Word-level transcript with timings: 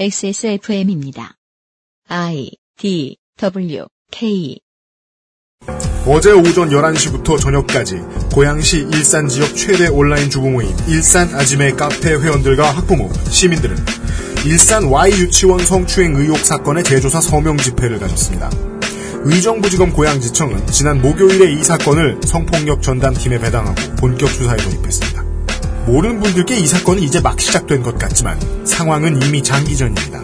XSFM입니다. 0.00 1.36
I 2.08 2.50
D 2.76 3.16
W 3.38 3.84
K 4.10 4.58
어제 6.04 6.32
오전 6.32 6.68
11시부터 6.70 7.38
저녁까지 7.40 8.00
고양시 8.32 8.88
일산 8.92 9.28
지역 9.28 9.54
최대 9.54 9.86
온라인 9.86 10.30
주부 10.30 10.50
모임 10.50 10.68
일산 10.88 11.32
아지매 11.32 11.74
카페 11.74 12.12
회원들과 12.12 12.72
학부모, 12.72 13.08
시민들은 13.30 13.76
일산 14.44 14.90
Y 14.90 15.12
유치원 15.12 15.64
성추행 15.64 16.16
의혹 16.16 16.38
사건의 16.38 16.82
재조사 16.82 17.20
서명 17.20 17.56
집회를 17.56 18.00
가졌습니다. 18.00 18.50
의정부지검 19.22 19.92
고양지청은 19.92 20.66
지난 20.66 21.00
목요일에 21.02 21.52
이 21.52 21.62
사건을 21.62 22.18
성폭력 22.24 22.82
전담팀에 22.82 23.38
배당하고 23.38 23.76
본격 24.00 24.28
수사에 24.28 24.56
돌입했습니다. 24.56 25.23
모르는 25.86 26.20
분들께 26.20 26.58
이 26.58 26.66
사건은 26.66 27.02
이제 27.02 27.20
막 27.20 27.38
시작된 27.38 27.82
것 27.82 27.98
같지만 27.98 28.38
상황은 28.66 29.22
이미 29.22 29.42
장기 29.42 29.76
전입니다. 29.76 30.22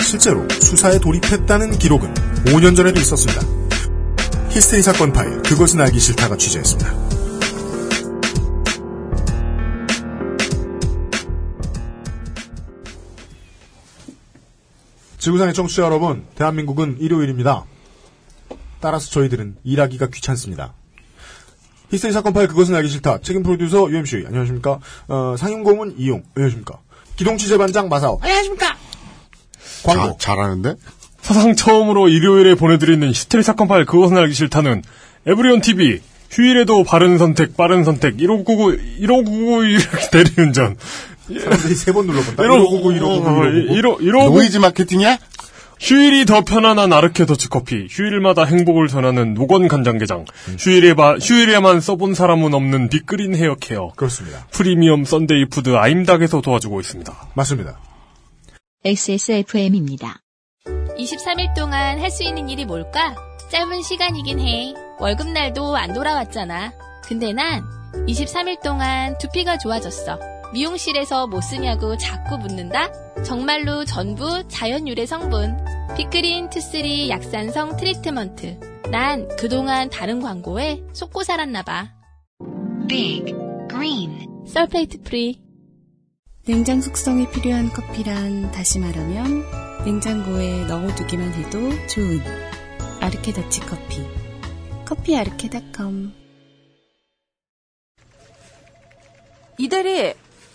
실제로 0.00 0.48
수사에 0.48 0.98
돌입했다는 0.98 1.78
기록은 1.78 2.12
5년 2.46 2.74
전에도 2.74 3.00
있었습니다. 3.00 3.42
히스테리 4.50 4.82
사건 4.82 5.12
파일 5.12 5.42
그것은 5.42 5.80
알기 5.80 5.98
싫다가 5.98 6.36
취재했습니다. 6.36 7.04
지구상의 15.18 15.54
청취자 15.54 15.82
여러분, 15.82 16.26
대한민국은 16.34 16.98
일요일입니다. 17.00 17.64
따라서 18.80 19.10
저희들은 19.10 19.56
일하기가 19.64 20.08
귀찮습니다. 20.08 20.74
히스테리 21.90 22.12
사건 22.12 22.32
파일 22.32 22.48
그것은 22.48 22.74
알기 22.74 22.88
싫다. 22.88 23.18
책임 23.22 23.42
프로듀서 23.42 23.90
UMC 23.90 24.24
안녕하십니까? 24.26 24.78
어, 25.08 25.34
상임고문 25.38 25.94
이용 25.98 26.22
안녕하십니까? 26.36 26.78
기동 27.16 27.36
취재반장 27.38 27.88
마사오 27.88 28.18
안녕하십니까? 28.22 28.76
광고 29.84 30.16
자, 30.18 30.34
잘하는데? 30.34 30.74
사상 31.20 31.54
처음으로 31.54 32.08
일요일에 32.08 32.54
보내드리는 32.54 33.06
히스테리 33.08 33.42
사건 33.42 33.68
파일 33.68 33.84
그것은 33.86 34.16
알기 34.16 34.34
싫다는 34.34 34.82
에브리온 35.26 35.60
TV 35.60 36.00
휴일에도 36.30 36.82
바른 36.84 37.16
선택 37.18 37.56
빠른 37.56 37.84
선택 37.84 38.16
1599 38.18 38.76
1599 39.00 39.64
이렇게 39.66 40.10
대리운전 40.10 40.76
사람들이 41.26 41.74
세 41.74 41.92
번 41.92 42.06
눌러본다. 42.06 42.42
1599 42.42 42.92
1599 42.98 43.74
1599 43.74 43.74
1599 43.74 44.34
노이즈 44.34 44.58
마케팅이야? 44.58 45.18
휴일이 45.80 46.24
더 46.24 46.40
편안한 46.42 46.92
아르케 46.92 47.26
더치커피, 47.26 47.88
휴일마다 47.90 48.44
행복을 48.44 48.88
전하는 48.88 49.34
노건 49.34 49.68
간장게장, 49.68 50.24
휴일에 50.58 50.94
바, 50.94 51.16
휴일에만 51.16 51.80
써본 51.80 52.14
사람은 52.14 52.54
없는 52.54 52.88
빅그린 52.88 53.34
헤어케어, 53.34 53.92
그렇습니다. 53.96 54.46
프리미엄 54.50 55.04
Sunday 55.04 55.46
food 55.46 55.74
아임닭에서 55.76 56.40
도와주고 56.40 56.80
있습니다. 56.80 57.12
맞습니다. 57.34 57.78
XSFM입니다. 58.84 60.20
23일 60.98 61.54
동안 61.54 61.98
할 62.00 62.10
수 62.10 62.22
있는 62.22 62.48
일이 62.48 62.64
뭘까? 62.64 63.14
짧은 63.50 63.82
시간이긴 63.82 64.40
해. 64.40 64.74
월급날도 64.98 65.76
안 65.76 65.92
돌아왔잖아. 65.92 66.72
근데 67.06 67.32
난 67.32 67.62
23일 68.08 68.62
동안 68.62 69.16
두피가 69.18 69.58
좋아졌어. 69.58 70.18
미용실에서 70.54 71.26
뭐 71.26 71.40
쓰냐고 71.40 71.96
자꾸 71.96 72.38
묻는다? 72.38 72.88
정말로 73.24 73.84
전부 73.84 74.46
자연 74.46 74.86
유래 74.86 75.04
성분. 75.04 75.56
빅그린 75.96 76.48
two 76.48 76.71
three 76.71 77.10
약산성 77.10 77.76
treatment. 77.76 78.60
난 78.92 79.26
그동안 79.36 79.90
다른 79.90 80.22
광고에 80.22 80.84
속고 80.92 81.24
살았나봐. 81.24 81.92
Big 82.88 83.34
Green 83.68 84.46
sulfate 84.46 85.02
free. 85.02 85.42
냉장 86.46 86.80
숙성이 86.80 87.28
필요한 87.30 87.70
커피란 87.70 88.52
다시 88.52 88.78
말하면 88.78 89.44
냉장고에 89.84 90.66
넣어두기만 90.66 91.32
해도 91.32 91.58
좋은 91.88 92.20
아르케 93.00 93.32
더치 93.32 93.60
커피. 93.62 94.06
커피 94.84 95.16
아르케닷컴. 95.16 96.12
이대리 99.58 100.14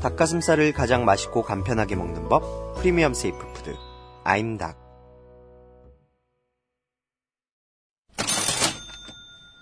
닭가슴살을 0.00 0.72
가장 0.72 1.04
맛있고 1.04 1.42
간편하게 1.42 1.96
먹는 1.96 2.28
법 2.28 2.76
프리미엄 2.76 3.14
safe 3.14 3.38
food. 3.52 3.74
아임닭. 4.24 4.80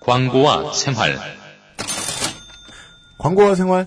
광고와 0.03 0.73
생활. 0.73 1.19
광고와 3.19 3.55
생활? 3.55 3.87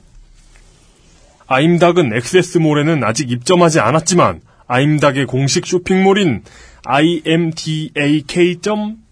아임닭은 1.48 2.16
XS몰에는 2.16 3.04
아직 3.04 3.32
입점하지 3.32 3.80
않았지만 3.80 4.42
아임닭의 4.68 5.26
공식 5.26 5.66
쇼핑몰인 5.66 6.44
imdak.com 6.86 9.03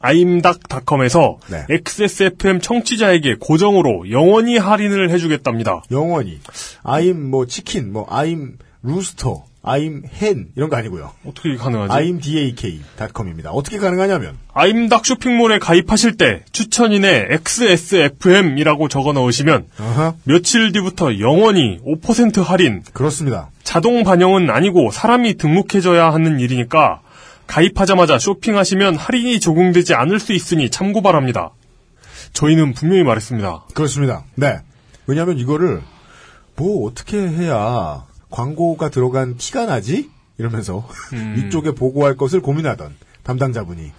아임닭닷컴에서 0.00 1.38
네. 1.50 1.66
XSFM 1.70 2.60
청취자에게 2.60 3.36
고정으로 3.38 4.10
영원히 4.10 4.56
할인을 4.56 5.10
해주겠답니다. 5.10 5.82
영원히 5.90 6.38
아임 6.82 7.30
뭐 7.30 7.46
치킨 7.46 7.92
뭐 7.92 8.06
아임 8.08 8.58
루스터 8.82 9.44
아임 9.62 10.02
헨 10.22 10.48
이런 10.56 10.70
거 10.70 10.76
아니고요. 10.76 11.12
어떻게 11.26 11.56
가능하지? 11.56 11.92
imdak.com입니다. 11.94 13.50
어떻게 13.50 13.78
가능하냐면 13.78 14.38
아임닭 14.54 15.04
쇼핑몰에 15.04 15.58
가입하실 15.58 16.16
때 16.16 16.42
추천인에 16.52 17.26
XSFM이라고 17.30 18.88
적어 18.88 19.12
넣으시면 19.12 19.66
어허, 19.78 20.14
며칠 20.24 20.72
뒤부터 20.72 21.18
영원히 21.18 21.80
5% 21.84 22.42
할인, 22.42 22.82
그렇습니다. 22.92 23.50
자동 23.62 24.04
반영은 24.04 24.48
아니고 24.48 24.90
사람이 24.90 25.34
등록해줘야 25.34 26.12
하는 26.12 26.40
일이니까 26.40 27.02
가입하자마자 27.48 28.18
쇼핑하시면 28.18 28.96
할인이 28.96 29.40
적용되지 29.40 29.94
않을 29.94 30.20
수 30.20 30.32
있으니 30.32 30.70
참고 30.70 31.02
바랍니다. 31.02 31.50
저희는 32.34 32.74
분명히 32.74 33.02
말했습니다. 33.02 33.64
그렇습니다. 33.74 34.24
네. 34.36 34.60
왜냐하면 35.06 35.38
이거를 35.38 35.82
뭐 36.54 36.86
어떻게 36.86 37.16
해야 37.16 38.04
광고가 38.30 38.90
들어간 38.90 39.36
티가 39.36 39.66
나지? 39.66 40.10
이러면서 40.36 40.86
위쪽에 41.36 41.72
보고할 41.72 42.16
것을 42.16 42.40
고민하던 42.40 42.94
담당자분이 43.24 43.90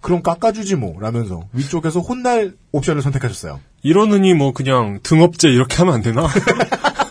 그럼 0.00 0.22
깎아주지 0.22 0.76
뭐 0.76 0.98
라면서 1.00 1.42
위쪽에서 1.52 2.00
혼날 2.00 2.54
옵션을 2.70 3.02
선택하셨어요. 3.02 3.60
이러느니 3.82 4.34
뭐 4.34 4.52
그냥 4.52 5.00
등업제 5.02 5.48
이렇게 5.48 5.76
하면 5.76 5.94
안 5.94 6.02
되나? 6.02 6.28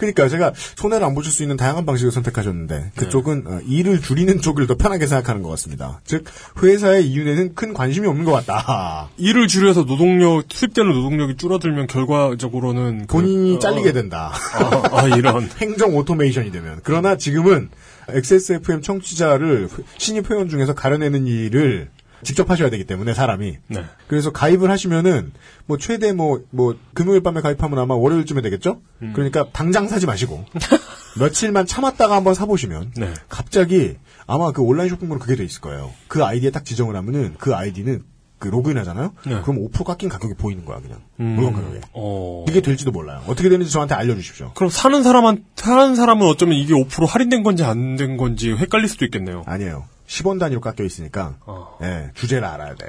그러니까 0.00 0.28
제가 0.30 0.52
손해를 0.76 1.06
안 1.06 1.14
보실 1.14 1.30
수 1.30 1.42
있는 1.42 1.58
다양한 1.58 1.84
방식을 1.84 2.10
선택하셨는데 2.10 2.92
그쪽은 2.96 3.44
어, 3.46 3.60
일을 3.66 4.00
줄이는 4.00 4.40
쪽을 4.40 4.66
더 4.66 4.74
편하게 4.76 5.06
생각하는 5.06 5.42
것 5.42 5.50
같습니다. 5.50 6.00
즉 6.04 6.24
회사의 6.62 7.06
이윤에는 7.06 7.54
큰 7.54 7.74
관심이 7.74 8.06
없는 8.06 8.24
것 8.24 8.32
같다. 8.32 9.10
일을 9.18 9.46
줄여서 9.46 9.84
노동력, 9.84 10.48
투입되는 10.48 10.90
노동력이 10.90 11.36
줄어들면 11.36 11.86
결과적으로는 11.86 13.06
그- 13.06 13.18
본인이 13.18 13.56
어, 13.56 13.58
잘리게 13.58 13.92
된다. 13.92 14.32
아, 14.54 14.82
아, 15.02 15.08
이런. 15.08 15.50
행정 15.60 15.94
오토메이션이 15.94 16.50
되면. 16.50 16.80
그러나 16.82 17.16
지금은 17.18 17.68
XSFM 18.08 18.80
청취자를 18.80 19.68
신입 19.98 20.30
회원 20.30 20.48
중에서 20.48 20.74
가려내는 20.74 21.26
일을 21.26 21.90
직접 22.22 22.50
하셔야 22.50 22.70
되기 22.70 22.84
때문에 22.84 23.14
사람이. 23.14 23.56
네. 23.68 23.84
그래서 24.08 24.30
가입을 24.32 24.70
하시면은 24.70 25.32
뭐 25.66 25.78
최대 25.78 26.12
뭐뭐 26.12 26.76
금요일 26.94 27.22
밤에 27.22 27.40
가입하면 27.40 27.78
아마 27.78 27.94
월요일쯤에 27.94 28.42
되겠죠? 28.42 28.80
음. 29.02 29.12
그러니까 29.14 29.46
당장 29.52 29.88
사지 29.88 30.06
마시고 30.06 30.44
며칠만 31.18 31.66
참았다가 31.66 32.14
한번 32.16 32.34
사 32.34 32.46
보시면 32.46 32.92
네. 32.96 33.12
갑자기 33.28 33.96
아마 34.26 34.52
그 34.52 34.62
온라인 34.62 34.88
쇼핑몰 34.88 35.18
그게 35.18 35.34
돼 35.36 35.44
있을 35.44 35.60
거예요. 35.60 35.92
그 36.08 36.24
아이디에 36.24 36.50
딱 36.50 36.64
지정을 36.64 36.94
하면은 36.96 37.34
그 37.38 37.54
아이디는 37.54 38.02
그 38.38 38.48
로그인 38.48 38.78
하잖아요? 38.78 39.12
네. 39.26 39.42
그럼 39.42 39.68
5% 39.68 39.84
깎인 39.84 40.08
가격이 40.08 40.32
보이는 40.38 40.64
거야, 40.64 40.80
그냥. 40.80 41.00
음. 41.20 41.34
물건 41.36 41.52
가격에. 41.52 41.80
어. 41.92 42.46
이게 42.48 42.62
될지도 42.62 42.90
몰라요. 42.90 43.22
어떻게 43.26 43.50
되는지 43.50 43.70
저한테 43.70 43.94
알려주십시오. 43.94 44.52
그럼 44.54 44.70
사는 44.70 45.02
사람한 45.02 45.44
사는 45.56 45.94
사람은 45.94 46.26
어쩌면 46.26 46.56
이게 46.56 46.72
5% 46.72 47.06
할인된 47.06 47.42
건지 47.42 47.64
안 47.64 47.96
된 47.96 48.16
건지 48.16 48.52
헷갈릴 48.54 48.88
수도 48.88 49.04
있겠네요. 49.04 49.42
아니에요. 49.46 49.84
10원 50.10 50.40
단위로 50.40 50.60
깎여 50.60 50.84
있으니까, 50.84 51.36
어. 51.46 51.78
예, 51.82 52.10
주제를 52.14 52.44
알아야 52.44 52.74
돼. 52.74 52.86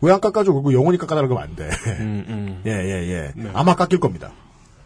왜 0.00 0.12
안 0.12 0.20
깎아줘? 0.20 0.52
그리고 0.52 0.72
영원히 0.72 0.96
깎아달라고 0.98 1.38
하면 1.38 1.48
안 1.50 1.56
돼. 1.56 1.68
음, 2.00 2.24
음. 2.28 2.62
예, 2.66 2.70
예, 2.70 3.08
예. 3.08 3.32
네. 3.34 3.50
아마 3.54 3.74
깎일 3.74 4.00
겁니다. 4.00 4.32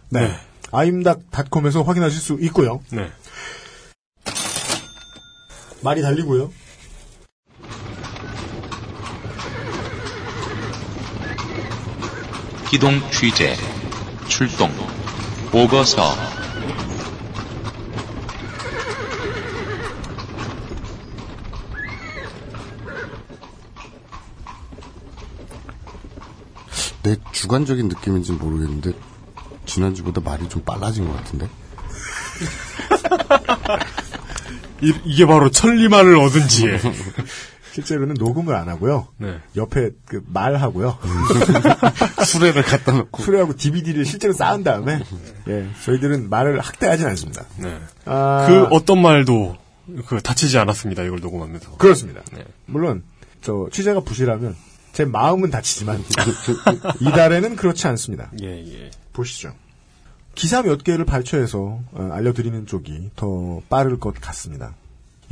네. 0.08 0.26
네. 0.28 0.34
아임닭닷컴에서 0.72 1.82
확인하실 1.82 2.20
수 2.20 2.38
있고요. 2.40 2.80
네. 2.90 3.10
말이 5.82 6.02
달리고요. 6.02 6.50
기동 12.68 13.00
취재, 13.10 13.56
출동, 14.28 14.70
보고서, 15.50 16.14
내 27.10 27.16
주관적인 27.32 27.88
느낌인지 27.88 28.30
는 28.30 28.38
모르겠는데 28.38 28.92
지난주보다 29.66 30.20
말이 30.20 30.48
좀 30.48 30.62
빨라진 30.62 31.08
것 31.08 31.16
같은데. 31.16 31.48
이, 34.80 35.16
게 35.16 35.26
바로 35.26 35.50
천리만을 35.50 36.16
얻은 36.16 36.46
지혜. 36.46 36.78
실제로는 37.72 38.14
녹음을 38.14 38.54
안 38.54 38.68
하고요. 38.68 39.08
네. 39.18 39.40
옆에 39.56 39.90
그 40.06 40.22
말하고요. 40.26 40.98
수레를 42.24 42.62
갖다 42.62 42.92
놓고. 42.92 43.24
수레하고 43.24 43.56
DVD를 43.56 44.04
실제로 44.04 44.32
쌓은 44.32 44.62
다음에 44.62 45.02
예, 45.48 45.68
저희들은 45.84 46.30
말을 46.30 46.60
학대하진 46.60 47.06
않습니다. 47.08 47.44
네. 47.56 47.76
아, 48.04 48.46
그 48.48 48.64
어떤 48.74 49.02
말도 49.02 49.56
그 50.06 50.20
다치지 50.20 50.58
않았습니다. 50.58 51.02
이걸 51.02 51.18
녹음하면서. 51.20 51.72
그렇습니다. 51.76 52.22
네. 52.32 52.44
물론 52.66 53.02
저 53.40 53.68
취재가 53.72 54.00
부실하면 54.00 54.56
제 55.00 55.06
마음은 55.06 55.48
다치지만 55.48 56.04
이달에는 57.00 57.56
그렇지 57.56 57.86
않습니다. 57.86 58.30
예, 58.42 58.48
예. 58.48 58.90
보시죠. 59.14 59.54
기사 60.34 60.60
몇 60.62 60.84
개를 60.84 61.06
발췌해서 61.06 61.80
어, 61.92 62.08
알려드리는 62.12 62.66
쪽이 62.66 63.12
더 63.16 63.62
빠를 63.70 63.98
것 63.98 64.12
같습니다. 64.20 64.74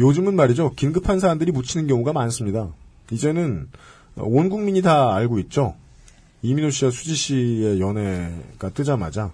요즘은 0.01 0.37
말이죠. 0.37 0.73
긴급한 0.73 1.21
사안들이 1.21 1.53
묻히는 1.53 1.87
경우가 1.87 2.15
많습니다. 2.15 2.71
이제는 3.11 3.69
온 4.17 4.49
국민이 4.49 4.81
다 4.81 5.15
알고 5.15 5.39
있죠. 5.41 5.75
이민호 6.41 6.71
씨와 6.71 6.91
수지 6.91 7.15
씨의 7.15 7.79
연애가 7.79 8.71
뜨자마자 8.71 9.33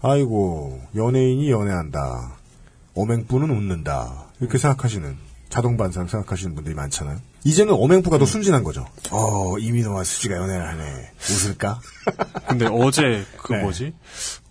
아이고 0.00 0.80
연예인이 0.94 1.50
연애한다. 1.50 2.36
어맹부는 2.94 3.50
웃는다. 3.50 4.26
이렇게 4.38 4.58
생각하시는 4.58 5.16
자동 5.48 5.76
반사를 5.76 6.08
생각하시는 6.08 6.54
분들이 6.54 6.76
많잖아요. 6.76 7.18
이제는 7.46 7.74
어맹부가 7.74 8.18
더 8.18 8.26
순진한 8.26 8.64
거죠. 8.64 8.84
어 9.12 9.56
이민호와 9.56 10.02
수지가 10.02 10.34
연애를 10.34 10.66
하네. 10.66 11.12
웃을까? 11.30 11.80
근데 12.48 12.66
어제 12.66 13.24
그 13.36 13.52
네. 13.52 13.62
뭐지? 13.62 13.94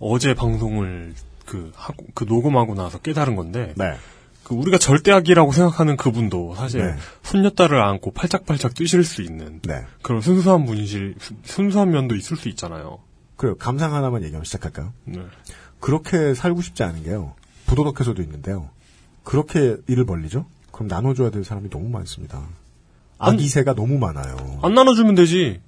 어제 0.00 0.32
방송을 0.32 1.12
그 1.44 1.70
하고 1.74 2.06
그 2.14 2.24
녹음하고 2.24 2.74
나서 2.74 2.96
깨달은 2.96 3.36
건데 3.36 3.74
네. 3.76 3.96
그 4.44 4.54
우리가 4.54 4.78
절대악이라고 4.78 5.52
생각하는 5.52 5.98
그분도 5.98 6.54
사실 6.54 6.86
네. 6.86 6.94
손녀딸을 7.22 7.78
안고 7.82 8.12
팔짝팔짝 8.12 8.72
뛰실 8.72 9.04
수 9.04 9.20
있는 9.20 9.60
네. 9.64 9.84
그런 10.00 10.22
순수한 10.22 10.64
분이실 10.64 11.16
순수한 11.44 11.90
면도 11.90 12.14
있을 12.16 12.38
수 12.38 12.48
있잖아요. 12.48 13.00
그래요. 13.36 13.56
감상 13.58 13.94
하나만 13.94 14.22
얘기하면 14.22 14.46
시작할까요? 14.46 14.94
네. 15.04 15.20
그렇게 15.80 16.32
살고 16.32 16.62
싶지 16.62 16.82
않은 16.82 17.02
게요. 17.02 17.34
부도덕해서도 17.66 18.22
있는데요. 18.22 18.70
그렇게 19.22 19.76
일을 19.86 20.06
벌리죠? 20.06 20.46
그럼 20.72 20.88
나눠줘야 20.88 21.28
될 21.28 21.44
사람이 21.44 21.68
너무 21.68 21.90
많습니다. 21.90 22.48
아기새가 23.18 23.74
너무 23.74 23.98
많아요. 23.98 24.60
안 24.62 24.74
나눠주면 24.74 25.14
되지. 25.14 25.60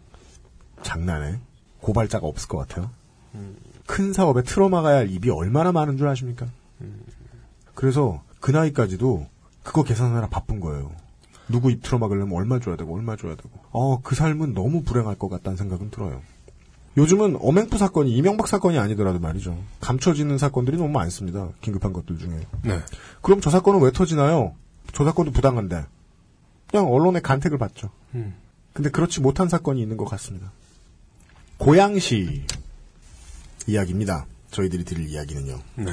장난해? 0.83 1.39
고발자가 1.81 2.27
없을 2.27 2.49
것 2.49 2.59
같아요. 2.59 2.91
큰 3.87 4.13
사업에 4.13 4.43
틀어막아야 4.43 4.97
할 4.97 5.11
입이 5.11 5.31
얼마나 5.31 5.73
많은 5.73 5.97
줄 5.97 6.09
아십니까? 6.09 6.47
그래서 7.75 8.23
그 8.41 8.51
나이까지도 8.51 9.27
그거 9.63 9.83
계산하느라 9.83 10.29
바쁜 10.29 10.61
거예요. 10.61 10.91
누구 11.49 11.71
입 11.71 11.83
틀어막으려면 11.83 12.37
얼마 12.37 12.61
줘야 12.61 12.77
되고 12.77 12.95
얼마 12.95 13.17
줘야 13.17 13.35
되고. 13.35 13.51
어, 13.71 14.01
그 14.03 14.15
삶은 14.15 14.53
너무 14.55 14.83
불행할 14.83 15.15
것 15.17 15.29
같다는 15.29 15.57
생각은 15.57 15.91
들어요. 15.91 16.21
요즘은 16.97 17.39
어맹프 17.41 17.79
사건이 17.79 18.11
이명박 18.11 18.49
사건이 18.49 18.79
아니더라도 18.79 19.21
말이죠. 19.21 19.57
감춰지는 19.81 20.37
사건들이 20.37 20.77
너무 20.77 20.91
많습니다. 20.91 21.49
긴급한 21.61 21.93
것들 21.93 22.19
중에. 22.19 22.47
네. 22.65 22.81
그럼 23.23 23.41
저 23.41 23.51
사건은 23.51 23.81
왜 23.81 23.93
터지나요? 23.93 24.55
저 24.93 25.05
사건도 25.05 25.31
부당한데. 25.31 25.85
그냥 26.71 26.87
언론의 26.93 27.23
간택을 27.23 27.59
받죠. 27.59 27.91
음. 28.15 28.35
근데 28.73 28.91
그렇지 28.91 29.21
못한 29.21 29.49
사건이 29.49 29.81
있는 29.81 29.97
것 29.97 30.05
같습니다. 30.05 30.53
고양시 31.59 32.45
이야기입니다. 33.67 34.27
저희들이 34.51 34.85
들을 34.85 35.09
이야기는요. 35.09 35.61
네. 35.77 35.93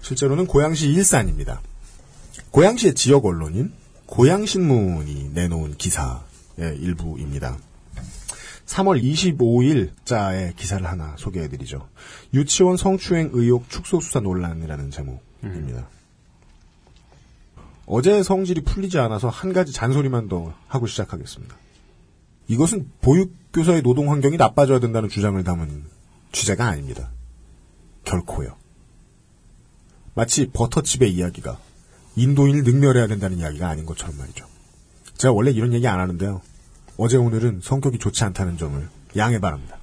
실제로는 0.00 0.46
고양시 0.46 0.88
일산입니다. 0.90 1.60
고양시의 2.50 2.94
지역 2.94 3.26
언론인 3.26 3.72
고양신문이 4.06 5.30
내놓은 5.34 5.76
기사의 5.76 6.78
일부입니다. 6.78 7.58
3월 8.66 9.02
25일자의 9.02 10.56
기사를 10.56 10.84
하나 10.86 11.14
소개해드리죠. 11.18 11.88
유치원 12.32 12.76
성추행 12.76 13.30
의혹 13.32 13.68
축소 13.68 14.00
수사 14.00 14.20
논란이라는 14.20 14.90
제목입니다. 14.90 15.88
어제 17.86 18.22
성질이 18.22 18.62
풀리지 18.62 18.98
않아서 18.98 19.28
한 19.28 19.52
가지 19.52 19.72
잔소리만 19.72 20.28
더 20.28 20.54
하고 20.68 20.86
시작하겠습니다. 20.86 21.56
이것은 22.48 22.90
보육교사의 23.00 23.82
노동 23.82 24.10
환경이 24.10 24.36
나빠져야 24.36 24.80
된다는 24.80 25.08
주장을 25.08 25.42
담은 25.42 25.84
취재가 26.32 26.66
아닙니다. 26.66 27.10
결코요. 28.04 28.56
마치 30.14 30.50
버터칩의 30.50 31.12
이야기가 31.12 31.58
인도인을 32.16 32.62
능멸해야 32.64 33.06
된다는 33.06 33.38
이야기가 33.38 33.68
아닌 33.68 33.86
것처럼 33.86 34.16
말이죠. 34.16 34.46
제가 35.16 35.32
원래 35.32 35.50
이런 35.50 35.72
얘기 35.72 35.86
안 35.86 36.00
하는데요. 36.00 36.40
어제 36.96 37.16
오늘은 37.16 37.60
성격이 37.62 37.98
좋지 37.98 38.24
않다는 38.24 38.56
점을 38.56 38.88
양해 39.16 39.40
바랍니다. 39.40 39.78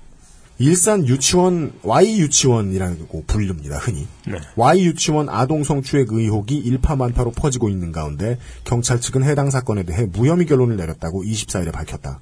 일산 0.62 1.08
유치원 1.08 1.74
Y 1.82 2.20
유치원이라고 2.20 3.24
부릅니다. 3.26 3.80
흔히 3.80 4.08
네. 4.28 4.40
Y 4.56 4.86
유치원 4.86 5.28
아동 5.28 5.64
성추행 5.64 6.06
의혹이 6.08 6.56
일파만파로 6.56 7.32
퍼지고 7.32 7.68
있는 7.68 7.92
가운데 7.92 8.38
경찰 8.64 9.02
측은 9.02 9.24
해당 9.24 9.50
사건에 9.50 9.82
대해 9.82 10.06
무혐의 10.06 10.46
결론을 10.46 10.78
내렸다고 10.78 11.24
24일에 11.24 11.72
밝혔다. 11.72 12.22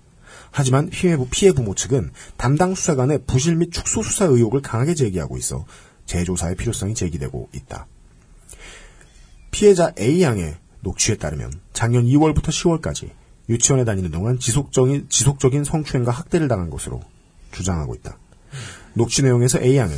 하지만 0.51 0.89
피해, 0.89 1.17
피해 1.29 1.51
부모 1.51 1.75
측은 1.75 2.11
담당 2.37 2.75
수사관의 2.75 3.23
부실 3.27 3.57
및 3.57 3.73
축소 3.73 4.01
수사 4.01 4.23
의혹을 4.23 4.61
강하게 4.61 4.95
제기하고 4.95 5.37
있어 5.37 5.65
재조사의 6.05 6.55
필요성이 6.55 6.95
제기되고 6.95 7.49
있다. 7.53 7.87
피해자 9.51 9.91
A양의 9.99 10.55
녹취에 10.79 11.17
따르면 11.17 11.51
작년 11.73 12.05
2월부터 12.05 12.45
10월까지 12.45 13.09
유치원에 13.49 13.83
다니는 13.83 14.11
동안 14.11 14.39
지속적인, 14.39 15.07
지속적인 15.09 15.65
성추행과 15.65 16.13
학대를 16.13 16.47
당한 16.47 16.69
것으로 16.69 17.01
주장하고 17.51 17.95
있다. 17.95 18.17
녹취 18.99 19.23
내용에서 19.23 19.61
A양은 19.61 19.95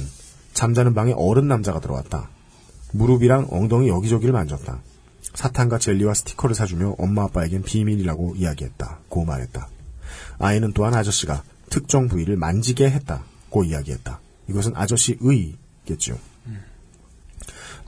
잠자는 0.53 0.93
방에 0.93 1.11
어른 1.17 1.47
남자가 1.47 1.79
들어왔다. 1.79 2.29
무릎이랑 2.93 3.47
엉덩이 3.49 3.87
여기저기를 3.87 4.31
만졌다. 4.31 4.79
사탕과 5.33 5.79
젤리와 5.79 6.13
스티커를 6.13 6.53
사주며 6.53 6.97
엄마 6.99 7.23
아빠에겐 7.23 7.63
비밀이라고 7.63 8.35
이야기했다. 8.35 8.99
고 9.09 9.25
말했다. 9.25 9.67
아이는 10.37 10.73
또한 10.73 10.93
아저씨가 10.93 11.41
특정 11.71 12.09
부위를 12.09 12.37
만지게 12.37 12.91
했다고 12.91 13.63
이야기했다. 13.63 14.19
이것은 14.49 14.73
아저씨 14.75 15.17
의겠죠. 15.19 16.19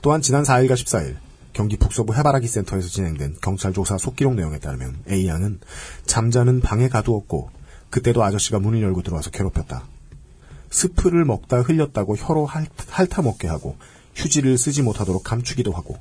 또한 0.02 0.20
지난 0.20 0.42
4일과 0.42 0.72
14일 0.72 1.14
경기 1.52 1.76
북서부 1.76 2.12
해바라기 2.12 2.48
센터에서 2.48 2.88
진행된 2.88 3.36
경찰 3.40 3.72
조사 3.72 3.96
속기록 3.98 4.34
내용에 4.34 4.58
따르면 4.58 5.04
A 5.08 5.28
양은 5.28 5.60
잠자는 6.06 6.60
방에 6.60 6.88
가두었고 6.88 7.50
그때도 7.90 8.24
아저씨가 8.24 8.58
문을 8.58 8.82
열고 8.82 9.02
들어와서 9.02 9.30
괴롭혔다. 9.30 9.93
스프를 10.74 11.24
먹다 11.24 11.60
흘렸다고 11.60 12.16
혀로 12.16 12.46
핥, 12.46 12.68
핥아 12.90 13.22
먹게 13.22 13.46
하고 13.46 13.76
휴지를 14.16 14.58
쓰지 14.58 14.82
못하도록 14.82 15.22
감추기도 15.22 15.70
하고 15.70 15.96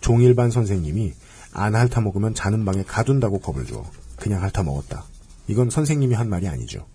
종일반 0.00 0.52
선생님이 0.52 1.12
안 1.52 1.74
핥아 1.74 2.00
먹으면 2.00 2.32
자는 2.32 2.64
방에 2.64 2.84
가둔다고 2.84 3.40
겁을 3.40 3.66
주어 3.66 3.84
그냥 4.16 4.40
핥아 4.42 4.62
먹었다. 4.62 5.04
이건 5.48 5.70
선생님이 5.70 6.14
한 6.14 6.30
말이 6.30 6.46
아니죠. 6.46 6.86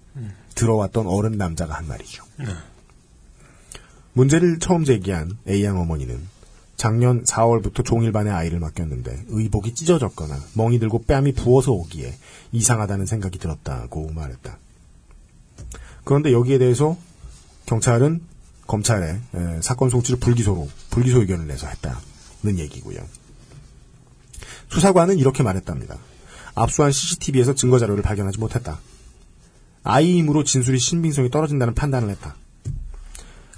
들어왔던 0.56 1.06
어른 1.06 1.34
남자가 1.34 1.76
한 1.76 1.88
말이죠. 1.88 2.24
문제를 4.14 4.60
처음 4.60 4.86
제기한 4.86 5.38
A양 5.48 5.80
어머니는 5.80 6.26
작년 6.78 7.24
4월부터 7.26 7.84
종일반의 7.84 8.32
아이를 8.32 8.60
맡겼는데 8.60 9.26
의복이 9.28 9.74
찢어졌거나 9.74 10.38
멍이 10.54 10.80
들고 10.80 11.04
뺨이 11.04 11.34
부어서 11.34 11.74
오기에 11.74 12.14
이상하다는 12.54 13.06
생각이 13.06 13.38
들었다고 13.38 14.12
말했다. 14.14 14.58
그런데 16.06 16.32
여기에 16.32 16.60
대해서 16.60 16.96
경찰은 17.68 18.22
검찰에 18.66 19.10
에, 19.10 19.62
사건 19.62 19.90
송치를 19.90 20.20
불기소로 20.20 20.68
불기소 20.90 21.22
의견을 21.22 21.48
내서 21.48 21.68
했다는 21.68 22.60
얘기고요. 22.60 22.98
수사관은 24.70 25.18
이렇게 25.18 25.44
말했답니다. 25.44 25.98
압수한 26.56 26.92
CCTV에서 26.92 27.54
증거 27.54 27.78
자료를 27.78 28.02
발견하지 28.04 28.40
못했다. 28.40 28.80
아이이므로 29.84 30.44
진술이 30.44 30.80
신빙성이 30.80 31.30
떨어진다는 31.30 31.76
판단을 31.76 32.10
했다. 32.10 32.36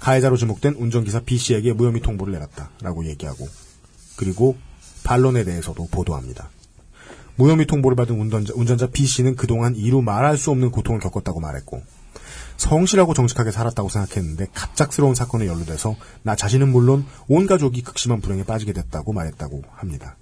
가해자로 0.00 0.36
지목된 0.36 0.74
운전기사 0.74 1.20
B씨에게 1.20 1.72
무혐의 1.72 2.00
통보를 2.00 2.32
내렸다 2.32 2.70
라고 2.82 3.04
얘기하고 3.06 3.48
그리고 4.16 4.56
반론에 5.02 5.44
대해서도 5.44 5.88
보도합니다. 5.90 6.50
무혐의 7.36 7.66
통보를 7.66 7.96
받은 7.96 8.18
운전자, 8.18 8.52
운전자 8.54 8.86
B 8.86 9.06
씨는 9.06 9.36
그동안 9.36 9.74
이루 9.76 10.02
말할 10.02 10.36
수 10.36 10.50
없는 10.50 10.70
고통을 10.70 11.00
겪었다고 11.00 11.40
말했고 11.40 11.82
성실하고 12.60 13.14
정직하게 13.14 13.50
살았다고 13.52 13.88
생각했는데 13.88 14.48
갑작스러운 14.52 15.14
사건에 15.14 15.46
연루돼서 15.46 15.96
나 16.22 16.36
자신은 16.36 16.70
물론 16.70 17.06
온 17.26 17.46
가족이 17.46 17.82
극심한 17.82 18.20
불행에 18.20 18.44
빠지게 18.44 18.74
됐다고 18.74 19.14
말했다고 19.14 19.62
합니다. 19.72 20.16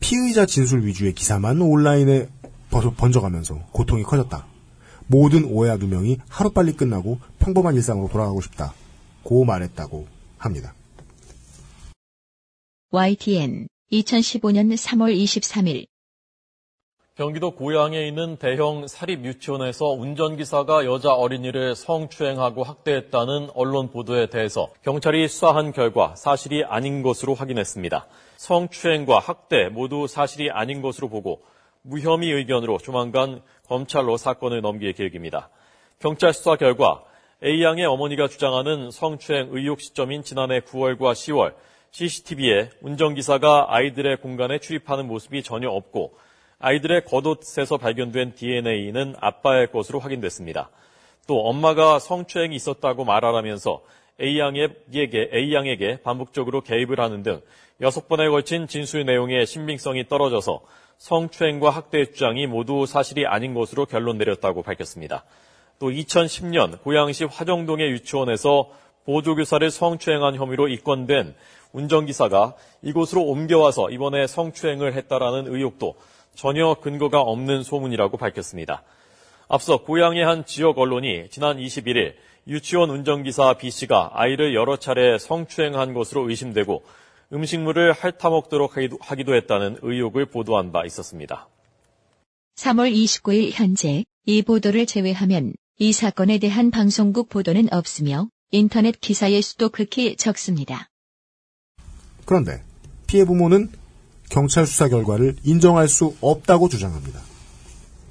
피의자 0.00 0.46
진술 0.46 0.86
위주의 0.86 1.12
기사만 1.12 1.60
온라인에 1.60 2.28
번- 2.70 2.94
번져가면서 2.94 3.56
고통이 3.72 4.04
커졌다. 4.04 4.46
모든 5.06 5.44
오해와 5.44 5.76
누명이 5.76 6.18
하루빨리 6.30 6.72
끝나고 6.72 7.20
평범한 7.38 7.74
일상으로 7.74 8.08
돌아가고 8.08 8.40
싶다. 8.40 8.72
고 9.22 9.44
말했다고 9.44 10.06
합니다. 10.38 10.74
YTN 12.90 13.68
2015년 13.92 14.74
3월 14.76 15.14
23일 15.14 15.86
경기도 17.16 17.52
고양에 17.52 18.08
있는 18.08 18.38
대형 18.38 18.88
사립 18.88 19.24
유치원에서 19.24 19.86
운전기사가 19.86 20.84
여자 20.84 21.12
어린이를 21.12 21.76
성추행하고 21.76 22.64
학대했다는 22.64 23.50
언론 23.54 23.92
보도에 23.92 24.26
대해서 24.26 24.68
경찰이 24.82 25.28
수사한 25.28 25.70
결과 25.70 26.16
사실이 26.16 26.64
아닌 26.64 27.02
것으로 27.02 27.34
확인했습니다. 27.34 28.08
성추행과 28.36 29.20
학대 29.20 29.68
모두 29.68 30.08
사실이 30.08 30.50
아닌 30.50 30.82
것으로 30.82 31.08
보고 31.08 31.40
무혐의 31.82 32.32
의견으로 32.32 32.78
조만간 32.78 33.42
검찰로 33.68 34.16
사건을 34.16 34.60
넘길 34.60 34.92
계획입니다. 34.92 35.50
경찰 36.00 36.32
수사 36.32 36.56
결과 36.56 37.04
A양의 37.44 37.84
어머니가 37.84 38.26
주장하는 38.26 38.90
성추행 38.90 39.50
의혹 39.52 39.80
시점인 39.80 40.24
지난해 40.24 40.58
9월과 40.62 41.12
10월 41.12 41.54
CCTV에 41.92 42.70
운전기사가 42.82 43.66
아이들의 43.68 44.16
공간에 44.16 44.58
출입하는 44.58 45.06
모습이 45.06 45.44
전혀 45.44 45.70
없고 45.70 46.23
아이들의 46.58 47.04
겉옷에서 47.04 47.76
발견된 47.76 48.34
DNA는 48.34 49.14
아빠의 49.20 49.70
것으로 49.70 49.98
확인됐습니다. 49.98 50.70
또 51.26 51.46
엄마가 51.46 51.98
성추행이 51.98 52.54
있었다고 52.56 53.04
말하라면서 53.04 53.82
A양에게, 54.20 55.30
A양에게 55.32 56.02
반복적으로 56.02 56.60
개입을 56.60 57.00
하는 57.00 57.22
등 57.22 57.40
여섯 57.80 58.08
번에 58.08 58.28
걸친 58.28 58.68
진술 58.68 59.04
내용의 59.04 59.46
신빙성이 59.46 60.08
떨어져서 60.08 60.60
성추행과 60.98 61.70
학대의 61.70 62.12
주장이 62.12 62.46
모두 62.46 62.86
사실이 62.86 63.26
아닌 63.26 63.54
것으로 63.54 63.86
결론 63.86 64.16
내렸다고 64.18 64.62
밝혔습니다. 64.62 65.24
또 65.80 65.90
2010년 65.90 66.80
고양시 66.82 67.24
화정동의 67.24 67.90
유치원에서 67.90 68.70
보조교사를 69.04 69.68
성추행한 69.70 70.36
혐의로 70.36 70.68
입건된 70.68 71.34
운전기사가 71.72 72.54
이곳으로 72.82 73.22
옮겨와서 73.22 73.90
이번에 73.90 74.26
성추행을 74.26 74.94
했다라는 74.94 75.52
의혹도 75.52 75.96
전혀 76.34 76.74
근거가 76.74 77.20
없는 77.20 77.62
소문이라고 77.62 78.16
밝혔습니다. 78.16 78.82
앞서 79.48 79.78
고향의 79.82 80.24
한 80.24 80.44
지역 80.46 80.78
언론이 80.78 81.28
지난 81.30 81.58
21일 81.58 82.14
유치원 82.46 82.90
운전기사 82.90 83.54
B씨가 83.54 84.10
아이를 84.14 84.54
여러 84.54 84.76
차례 84.76 85.18
성추행한 85.18 85.94
것으로 85.94 86.28
의심되고 86.28 86.82
음식물을 87.32 87.92
핥아먹도록 87.92 88.76
하기도- 88.76 88.98
하기도 89.00 89.34
했다는 89.34 89.78
의혹을 89.82 90.26
보도한 90.26 90.72
바 90.72 90.84
있었습니다. 90.84 91.48
3월 92.56 92.92
29일 92.92 93.50
현재 93.52 94.04
이 94.26 94.42
보도를 94.42 94.86
제외하면 94.86 95.54
이 95.78 95.92
사건에 95.92 96.38
대한 96.38 96.70
방송국 96.70 97.28
보도는 97.28 97.72
없으며 97.72 98.28
인터넷 98.50 99.00
기사의 99.00 99.42
수도 99.42 99.68
극히 99.70 100.16
적습니다. 100.16 100.88
그런데 102.24 102.62
피해 103.06 103.24
부모는 103.24 103.70
경찰 104.30 104.66
수사 104.66 104.88
결과를 104.88 105.36
인정할 105.42 105.88
수 105.88 106.16
없다고 106.20 106.68
주장합니다. 106.68 107.20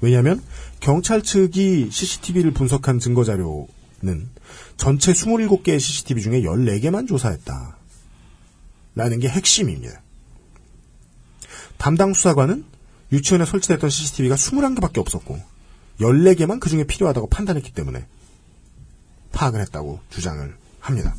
왜냐하면 0.00 0.42
경찰 0.80 1.22
측이 1.22 1.88
CCTV를 1.90 2.52
분석한 2.52 2.98
증거 2.98 3.24
자료는 3.24 4.28
전체 4.76 5.12
27개의 5.12 5.80
CCTV 5.80 6.22
중에 6.22 6.42
14개만 6.42 7.08
조사했다. 7.08 7.78
라는 8.94 9.18
게 9.18 9.28
핵심입니다. 9.28 10.02
담당 11.78 12.14
수사관은 12.14 12.64
유치원에 13.12 13.44
설치됐던 13.44 13.90
CCTV가 13.90 14.36
21개밖에 14.36 14.98
없었고 14.98 15.38
14개만 16.00 16.60
그 16.60 16.68
중에 16.68 16.84
필요하다고 16.84 17.28
판단했기 17.28 17.72
때문에 17.72 18.06
파악을 19.32 19.60
했다고 19.60 20.00
주장을 20.10 20.54
합니다. 20.80 21.14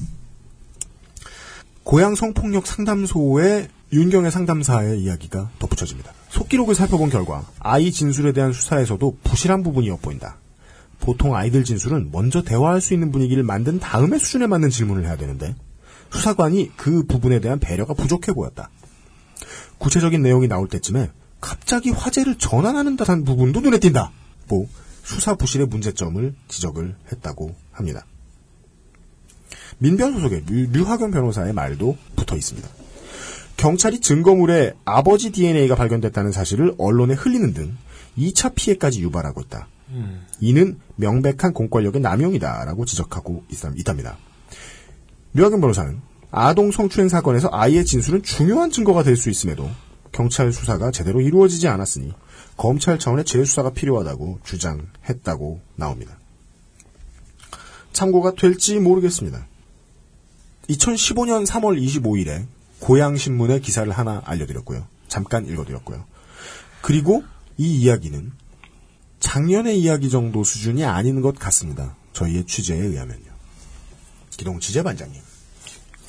고양 1.83 2.15
성폭력 2.15 2.65
상담소의 2.65 3.69
윤경의 3.95 4.29
상담사의 4.29 4.99
이야기가 5.01 5.51
덧붙여집니다. 5.57 6.11
속기록을 6.27 6.75
살펴본 6.75 7.09
결과 7.09 7.45
아이 7.59 7.93
진술에 7.93 8.33
대한 8.33 8.51
수사에서도 8.51 9.19
부실한 9.23 9.63
부분이 9.63 9.87
엿보인다. 9.87 10.37
보통 10.99 11.33
아이들 11.33 11.63
진술은 11.63 12.09
먼저 12.11 12.41
대화할 12.43 12.81
수 12.81 12.93
있는 12.93 13.13
분위기를 13.13 13.43
만든 13.43 13.79
다음에 13.79 14.17
수준에 14.17 14.47
맞는 14.47 14.69
질문을 14.69 15.05
해야 15.05 15.15
되는데 15.15 15.55
수사관이 16.11 16.73
그 16.75 17.05
부분에 17.05 17.39
대한 17.39 17.57
배려가 17.59 17.93
부족해 17.93 18.33
보였다. 18.33 18.69
구체적인 19.77 20.21
내용이 20.21 20.49
나올 20.49 20.67
때쯤에 20.67 21.09
갑자기 21.39 21.91
화제를 21.91 22.37
전환하는 22.37 22.97
듯한 22.97 23.23
부분도 23.23 23.61
눈에 23.61 23.79
띈다. 23.79 24.11
뭐 24.49 24.67
수사 25.03 25.35
부실의 25.35 25.67
문제점을 25.67 26.35
지적을 26.49 26.95
했다고 27.13 27.55
합니다. 27.71 28.05
민변 29.77 30.13
소속의 30.13 30.43
류, 30.47 30.71
류하경 30.71 31.11
변호사의 31.11 31.53
말도 31.53 31.97
붙어 32.17 32.35
있습니다. 32.35 32.84
경찰이 33.57 34.00
증거물에 34.01 34.74
아버지 34.85 35.31
DNA가 35.31 35.75
발견됐다는 35.75 36.31
사실을 36.31 36.75
언론에 36.77 37.13
흘리는 37.13 37.53
등 37.53 37.77
2차 38.17 38.53
피해까지 38.55 39.01
유발하고 39.01 39.41
있다. 39.41 39.67
이는 40.39 40.79
명백한 40.95 41.53
공권력의 41.53 42.01
남용이다라고 42.01 42.85
지적하고 42.85 43.43
있, 43.50 43.59
있답니다. 43.77 44.17
류하경 45.33 45.62
변호사는 45.62 46.01
아동 46.31 46.71
성추행 46.71 47.07
사건에서 47.07 47.50
아이의 47.51 47.85
진술은 47.85 48.24
중요한 48.24 48.71
증거가 48.71 49.03
될 49.03 49.15
수 49.15 49.29
있음에도 49.29 49.69
경찰 50.12 50.51
수사가 50.51 50.91
제대로 50.91 51.21
이루어지지 51.21 51.67
않았으니 51.67 52.13
검찰 52.57 52.97
차원의 53.00 53.25
재수사가 53.25 53.71
필요하다고 53.71 54.39
주장했다고 54.43 55.59
나옵니다. 55.75 56.17
참고가 57.93 58.33
될지 58.33 58.79
모르겠습니다. 58.79 59.45
2015년 60.69 61.45
3월 61.45 61.81
25일에 61.81 62.45
고양신문의 62.79 63.62
기사를 63.62 63.91
하나 63.91 64.22
알려드렸고요. 64.25 64.88
잠깐 65.08 65.48
읽어드렸고요. 65.48 66.05
그리고 66.82 67.24
이 67.58 67.79
이야기는 67.82 68.32
작년의 69.20 69.79
이야기 69.79 70.10
정도 70.10 70.44
수준이 70.44 70.84
아닌 70.86 71.22
것 71.22 71.38
같습니다. 71.39 71.96
저희의 72.13 72.46
취재에 72.46 72.79
의하면요. 72.79 73.34
기동 74.29 74.60
취재반장님. 74.60 75.22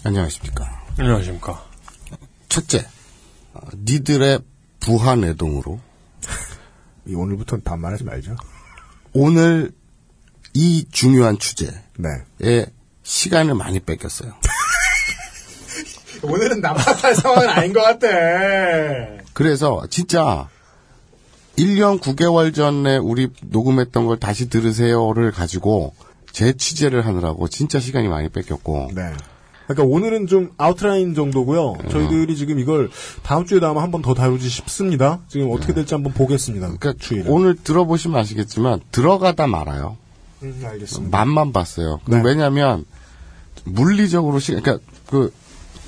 안녕하십니까. 0.04 0.84
안녕하십니까. 0.98 1.64
첫째, 2.48 2.86
어, 3.54 3.60
니들의 3.76 4.40
부하 4.80 5.16
내동으로 5.16 5.80
오늘부터는 7.08 7.64
반말하지 7.64 8.04
말죠. 8.04 8.36
오늘 9.12 9.72
이 10.52 10.86
중요한 10.90 11.38
취재에 11.38 11.70
네. 11.98 12.66
시간을 13.02 13.54
많이 13.54 13.80
뺏겼어요. 13.80 14.34
오늘은 16.22 16.60
남탓할 16.60 17.14
상황은 17.16 17.48
아닌 17.48 17.72
것 17.72 17.82
같아. 17.82 18.06
그래서 19.32 19.84
진짜 19.90 20.48
1년 21.56 22.00
9개월 22.00 22.54
전에 22.54 22.96
우리 22.98 23.28
녹음했던 23.42 24.06
걸 24.06 24.18
다시 24.18 24.48
들으세요를 24.48 25.32
가지고 25.32 25.94
제 26.32 26.52
취재를 26.52 27.06
하느라고 27.06 27.48
진짜 27.48 27.80
시간이 27.80 28.08
많이 28.08 28.28
뺏겼고 28.28 28.90
네. 28.94 29.12
그러니까 29.66 29.84
오늘은 29.84 30.26
좀 30.28 30.52
아웃라인 30.58 31.14
정도고요. 31.14 31.76
저희들이 31.90 32.36
지금 32.36 32.60
이걸 32.60 32.88
다음 33.24 33.46
주에 33.46 33.58
나면 33.58 33.82
한번 33.82 34.00
더 34.00 34.14
다루지 34.14 34.48
싶습니다. 34.48 35.18
지금 35.28 35.50
어떻게 35.50 35.72
될지 35.74 35.92
한번 35.94 36.12
보겠습니다. 36.12 36.66
그러니까 36.78 36.92
추이를. 37.00 37.24
오늘 37.28 37.56
들어보시면 37.56 38.20
아시겠지만 38.20 38.80
들어가다 38.92 39.48
말아요. 39.48 39.96
음, 40.42 40.62
알겠습니다. 40.64 41.16
맛만 41.16 41.52
봤어요. 41.52 42.00
네. 42.06 42.22
왜냐하면 42.24 42.84
물리적으로 43.64 44.38
시 44.38 44.52
그러니까 44.52 44.78
그 45.08 45.32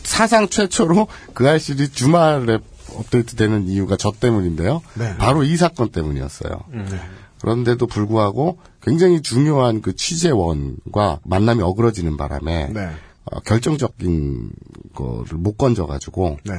사상 0.03 0.49
최초로 0.49 1.09
그 1.35 1.49
알실이 1.49 1.91
주말에 1.91 2.59
업데이트되는 2.95 3.69
이유가 3.69 3.97
저 3.97 4.11
때문인데요. 4.13 4.83
네. 4.95 5.17
바로 5.19 5.43
이 5.45 5.57
사건 5.57 5.91
때문이었어요. 5.91 6.65
네. 6.71 7.01
그런데도 7.41 7.87
불구하고 7.87 8.59
굉장히 8.83 9.23
중요한 9.23 9.81
그 9.81 9.95
취재원과 9.95 11.21
만남이 11.25 11.63
어그러지는 11.63 12.17
바람에 12.17 12.69
네. 12.73 12.91
어, 13.25 13.41
결정적인 13.41 14.51
거를 14.95 15.39
못 15.39 15.57
건져가지고 15.57 16.39
네. 16.45 16.59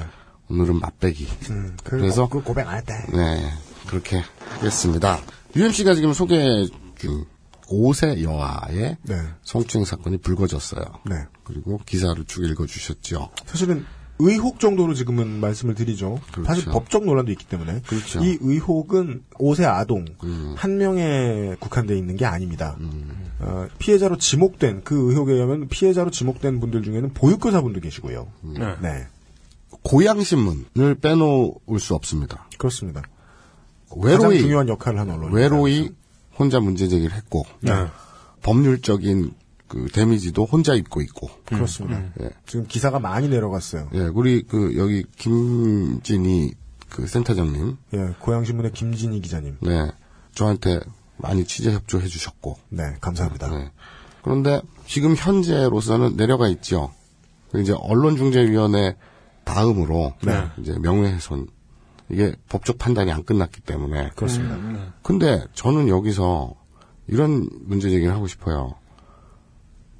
오늘은 0.49 0.79
맛배기. 0.79 1.27
음, 1.49 1.77
그, 1.83 1.97
그래서 1.97 2.27
그 2.29 2.41
고백 2.41 2.67
안 2.67 2.77
했다. 2.77 2.95
네 3.11 3.51
그렇게 3.87 4.23
하겠습니다. 4.49 5.19
UMC가 5.55 5.95
지금 5.95 6.13
소개해준 6.13 7.25
5세 7.69 8.23
여아의 8.23 8.97
네. 9.03 9.15
성추행 9.43 9.85
사건이 9.85 10.17
불거졌어요. 10.17 10.83
네. 11.09 11.15
그리고 11.43 11.79
기사를 11.85 12.23
쭉 12.25 12.43
읽어주셨죠. 12.45 13.29
사실은 13.45 13.85
의혹 14.21 14.59
정도로 14.59 14.93
지금은 14.93 15.39
말씀을 15.39 15.75
드리죠. 15.75 16.19
사실 16.45 16.65
법적 16.65 17.05
논란도 17.05 17.31
있기 17.31 17.45
때문에 17.45 17.81
이 18.21 18.37
의혹은 18.41 19.23
5세 19.35 19.63
아동 19.65 20.03
한 20.57 20.77
명에 20.77 21.55
국한돼 21.59 21.97
있는 21.97 22.17
게 22.17 22.25
아닙니다. 22.25 22.77
어, 23.39 23.67
피해자로 23.77 24.17
지목된 24.17 24.83
그 24.83 25.09
의혹에 25.09 25.33
의하면 25.33 25.69
피해자로 25.69 26.11
지목된 26.11 26.59
분들 26.59 26.83
중에는 26.83 27.13
보육교사분도 27.13 27.79
계시고요. 27.79 28.27
네. 28.81 29.07
고양신문을 29.83 30.95
빼놓을 31.01 31.79
수 31.79 31.95
없습니다. 31.95 32.49
그렇습니다. 32.57 33.01
외로이 33.95 34.17
가장 34.19 34.37
중요한 34.37 34.69
역할을 34.69 34.99
한 34.99 35.09
언론입니다. 35.09 35.35
외로이 35.35 35.89
혼자 36.39 36.59
문제 36.59 36.87
제기를 36.87 37.15
했고 37.15 37.43
네. 37.59 37.71
법률적인 38.41 39.33
그 39.67 39.87
데미지도 39.93 40.45
혼자 40.45 40.73
입고 40.73 41.01
있고 41.01 41.29
그렇습니다. 41.45 42.01
예. 42.21 42.29
지금 42.47 42.65
기사가 42.65 42.99
많이 42.99 43.27
내려갔어요. 43.27 43.89
예, 43.93 43.99
우리 43.99 44.41
그 44.41 44.75
여기 44.77 45.03
김진희 45.17 46.53
그 46.89 47.05
센터장님, 47.05 47.77
예, 47.93 48.15
고양신문의 48.19 48.71
김진희 48.71 49.21
기자님. 49.21 49.57
네, 49.61 49.91
저한테 50.33 50.79
많이 51.17 51.45
취재 51.45 51.71
협조해 51.71 52.07
주셨고, 52.07 52.57
네, 52.69 52.95
감사합니다. 52.99 53.49
네. 53.49 53.71
그런데 54.23 54.61
지금 54.87 55.15
현재로서는 55.15 56.17
내려가 56.17 56.47
있죠. 56.49 56.91
이제 57.55 57.73
언론중재위원회 57.77 58.95
다음으로 59.43 60.13
네. 60.23 60.47
이제 60.57 60.77
명예훼손 60.79 61.47
이게 62.11 62.33
법적 62.49 62.77
판단이 62.77 63.11
안 63.11 63.23
끝났기 63.23 63.61
때문에 63.61 64.09
그렇습니다. 64.15 64.57
근데 65.03 65.43
저는 65.53 65.87
여기서 65.89 66.55
이런 67.07 67.47
문제 67.65 67.89
제기를 67.89 68.13
하고 68.13 68.27
싶어요. 68.27 68.75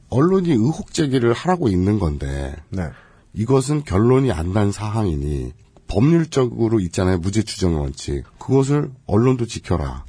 언론이 0.10 0.50
의혹 0.51 0.94
제기를 0.94 1.34
하라고 1.34 1.68
있는 1.70 2.00
건데 2.00 2.56
네. 2.70 2.88
이것은 3.34 3.84
결론이 3.84 4.32
안 4.32 4.54
난 4.54 4.72
사항이니 4.72 5.54
법률적으로 5.88 6.80
있잖아요 6.82 7.18
무죄 7.20 7.44
추정의 7.44 7.78
원칙 7.80 8.24
그것을 8.39 8.92
언론도 9.06 9.46
지켜라. 9.46 10.04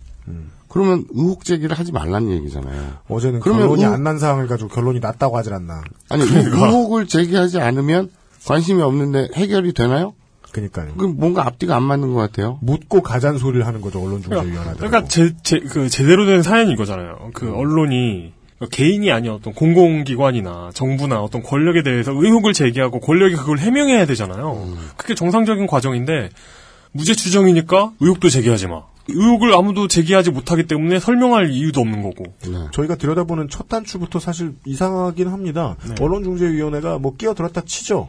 그러면 0.69 1.05
의혹 1.11 1.45
제기를 1.45 1.77
하지 1.77 1.91
말라는 1.93 2.31
얘기잖아요. 2.31 2.99
어제는 3.09 3.41
그러면 3.41 3.63
결론이 3.65 3.83
의- 3.85 3.89
안난 3.93 4.19
사항을 4.19 4.47
가지고 4.47 4.69
결론이 4.71 5.01
났다고 5.01 5.37
하질 5.37 5.53
않나. 5.53 5.83
아니 6.09 6.23
의- 6.23 6.45
의혹을 6.45 7.07
제기하지 7.09 7.59
않으면 7.61 8.11
관심이 8.47 8.81
없는데 8.81 9.29
해결이 9.35 9.73
되나요? 9.75 10.15
그러니까요. 10.53 10.95
그 10.97 11.05
뭔가 11.05 11.47
앞뒤가 11.47 11.77
안 11.77 11.83
맞는 11.83 12.13
것 12.13 12.21
같아요. 12.21 12.59
묻고 12.63 13.03
가잔 13.03 13.39
소리를 13.39 13.67
하는 13.67 13.81
거죠 13.81 14.03
언론중재위원회. 14.03 14.75
그러니까 14.75 15.05
제, 15.05 15.33
제, 15.43 15.61
그 15.61 15.89
제대로 15.89 16.27
된 16.27 16.43
사연이 16.43 16.73
이거잖아요. 16.73 17.31
그 17.35 17.53
언론이 17.55 18.33
개인이 18.71 19.11
아닌 19.11 19.33
어떤 19.33 19.55
공공기관이나 19.55 20.71
정부나 20.75 21.21
어떤 21.21 21.43
권력에 21.43 21.83
대해서 21.83 22.13
의혹을 22.13 22.53
제기하고 22.53 23.01
권력이 23.01 23.37
그걸 23.37 23.59
해명해야 23.59 24.05
되잖아요. 24.07 24.77
그게 24.97 25.15
정상적인 25.15 25.67
과정인데 25.67 26.29
무죄 26.93 27.15
추정이니까 27.15 27.93
의혹도 28.01 28.29
제기하지 28.29 28.67
마. 28.67 28.83
의혹을 29.09 29.55
아무도 29.55 29.89
제기하지 29.89 30.31
못하기 30.31 30.67
때문에 30.67 31.01
설명할 31.01 31.51
이유도 31.51 31.81
없는 31.81 32.03
거고. 32.03 32.25
저희가 32.73 32.97
들여다보는 32.97 33.49
첫 33.49 33.69
단추부터 33.69 34.21
사실 34.21 34.55
이상하긴 34.67 35.29
합니다. 35.29 35.77
네. 35.89 35.95
언론중재위원회가 36.01 36.99
뭐 36.99 37.17
끼어들었다 37.17 37.63
치죠. 37.63 38.09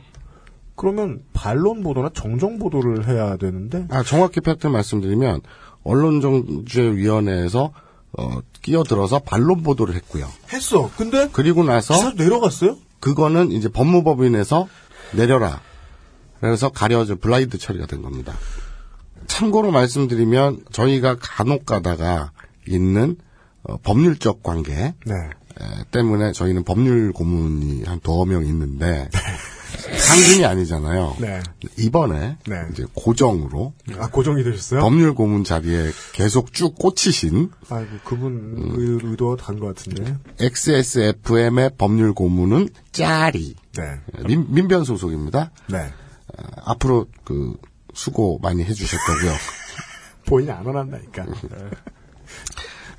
그러면 0.82 1.22
반론 1.32 1.84
보도나 1.84 2.10
정정 2.12 2.58
보도를 2.58 3.08
해야 3.08 3.38
되는데 3.38 3.86
아, 3.92 4.02
정확히 4.02 4.42
팩트 4.42 4.66
말씀드리면 4.66 5.42
언론정죄위원회에서 5.84 7.72
어, 8.18 8.40
끼어들어서 8.64 9.20
반론 9.20 9.62
보도를 9.62 9.94
했고요. 9.94 10.28
했어. 10.52 10.90
근데 10.98 11.30
그리고 11.32 11.64
나서 11.64 12.14
내려갔어요? 12.14 12.78
그거는 13.00 13.52
이제 13.52 13.70
법무법인에서 13.70 14.68
내려라. 15.12 15.62
그래서 16.40 16.70
가려져 16.70 17.16
블라인드 17.16 17.60
처리가 17.60 17.86
된 17.86 18.02
겁니다. 18.02 18.34
참고로 19.28 19.70
말씀드리면 19.70 20.64
저희가 20.72 21.18
간혹 21.22 21.68
가다가 21.68 22.32
있는 22.68 23.18
어, 23.62 23.78
법률적 23.78 24.42
관계 24.42 24.96
네. 25.06 25.14
에, 25.14 25.84
때문에 25.92 26.32
저희는 26.32 26.64
법률 26.64 27.14
고문이 27.14 27.84
한 27.84 28.00
두어 28.00 28.26
명 28.26 28.44
있는데 28.48 29.10
상근이 29.82 30.46
아니잖아요. 30.46 31.18
네. 31.20 31.42
이번에 31.78 32.38
네. 32.46 32.66
이제 32.72 32.86
고정으로 32.94 33.74
아 33.98 34.08
고정이 34.08 34.44
되셨어요? 34.44 34.82
법률 34.82 35.14
고문 35.14 35.44
자리에 35.44 35.92
계속 36.14 36.54
쭉 36.54 36.76
꽂히신 36.76 37.52
아이고 37.70 37.90
그분 38.04 38.74
의, 38.76 39.10
의도가 39.10 39.44
다른 39.44 39.60
것 39.60 39.68
같은데. 39.76 40.16
XSFM의 40.40 41.72
법률 41.78 42.14
고문은 42.14 42.70
짜리. 42.92 43.56
네. 43.76 44.00
민, 44.26 44.54
민변 44.54 44.84
소속입니다. 44.84 45.52
네. 45.68 45.78
어, 45.78 46.44
앞으로 46.66 47.08
그 47.24 47.56
수고 47.94 48.40
많이 48.42 48.64
해주실 48.64 49.00
거고요. 49.00 49.34
본인이 50.26 50.52
안 50.52 50.66
원한다니까. 50.66 51.26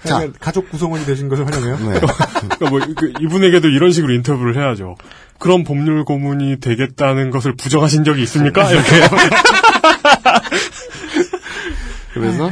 자. 0.04 0.16
하여간 0.16 0.34
가족 0.40 0.68
구성원이 0.70 1.04
되신 1.04 1.28
것을 1.28 1.46
환영해요. 1.46 1.76
네. 1.76 2.00
그러니까 2.00 2.70
뭐 2.70 2.80
그, 2.96 3.12
이분에게도 3.20 3.68
이런 3.68 3.92
식으로 3.92 4.12
인터뷰를 4.14 4.56
해야죠. 4.56 4.96
그런 5.42 5.64
법률 5.64 6.04
고문이 6.04 6.60
되겠다는 6.60 7.30
것을 7.30 7.56
부정하신 7.56 8.04
적이 8.04 8.22
있습니까? 8.22 8.70
이렇게. 8.70 8.88
그래서 12.14 12.48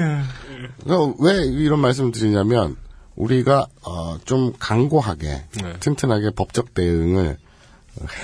그래서 0.82 1.14
왜 1.20 1.44
이런 1.44 1.78
말씀을 1.78 2.10
드리냐면 2.10 2.74
우리가 3.14 3.68
어, 3.84 4.18
좀 4.24 4.52
강고하게 4.58 5.44
네. 5.62 5.72
튼튼하게 5.78 6.30
법적 6.30 6.74
대응을 6.74 7.38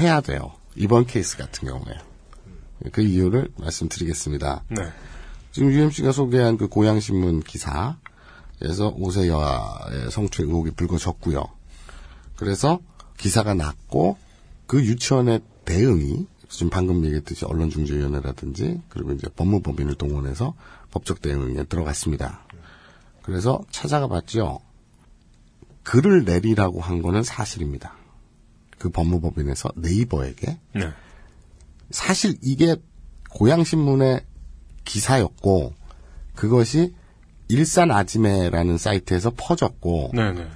해야 0.00 0.20
돼요. 0.20 0.50
이번 0.74 1.06
케이스 1.06 1.36
같은 1.36 1.68
경우에 1.68 1.94
그 2.90 3.02
이유를 3.02 3.50
말씀드리겠습니다. 3.58 4.64
네. 4.70 4.82
지금 5.52 5.70
UMC가 5.70 6.10
소개한 6.10 6.56
그 6.56 6.66
고양신문 6.66 7.44
기사에서 7.44 7.94
오세 8.96 9.28
여아의 9.28 10.10
성추행 10.10 10.50
의혹이 10.50 10.72
불거졌고요. 10.72 11.44
그래서 12.34 12.80
기사가 13.16 13.54
났고 13.54 14.18
그 14.66 14.84
유치원의 14.84 15.40
대응이 15.64 16.26
지금 16.48 16.70
방금 16.70 17.04
얘기했듯이 17.04 17.44
언론중재위원회라든지 17.44 18.80
그리고 18.88 19.12
이제 19.12 19.28
법무법인을 19.28 19.94
동원해서 19.96 20.54
법적 20.90 21.20
대응에 21.20 21.64
들어갔습니다. 21.64 22.46
그래서 23.22 23.60
찾아가 23.70 24.06
봤죠. 24.06 24.60
글을 25.82 26.24
내리라고 26.24 26.80
한 26.80 27.02
거는 27.02 27.22
사실입니다. 27.22 27.94
그 28.78 28.90
법무법인에서 28.90 29.70
네이버에게 29.76 30.58
네. 30.74 30.92
사실 31.90 32.36
이게 32.42 32.76
고양신문의 33.30 34.24
기사였고 34.84 35.74
그것이 36.34 36.94
일산 37.48 37.90
아지매라는 37.90 38.78
사이트에서 38.78 39.32
퍼졌고 39.36 40.10
네네. 40.14 40.48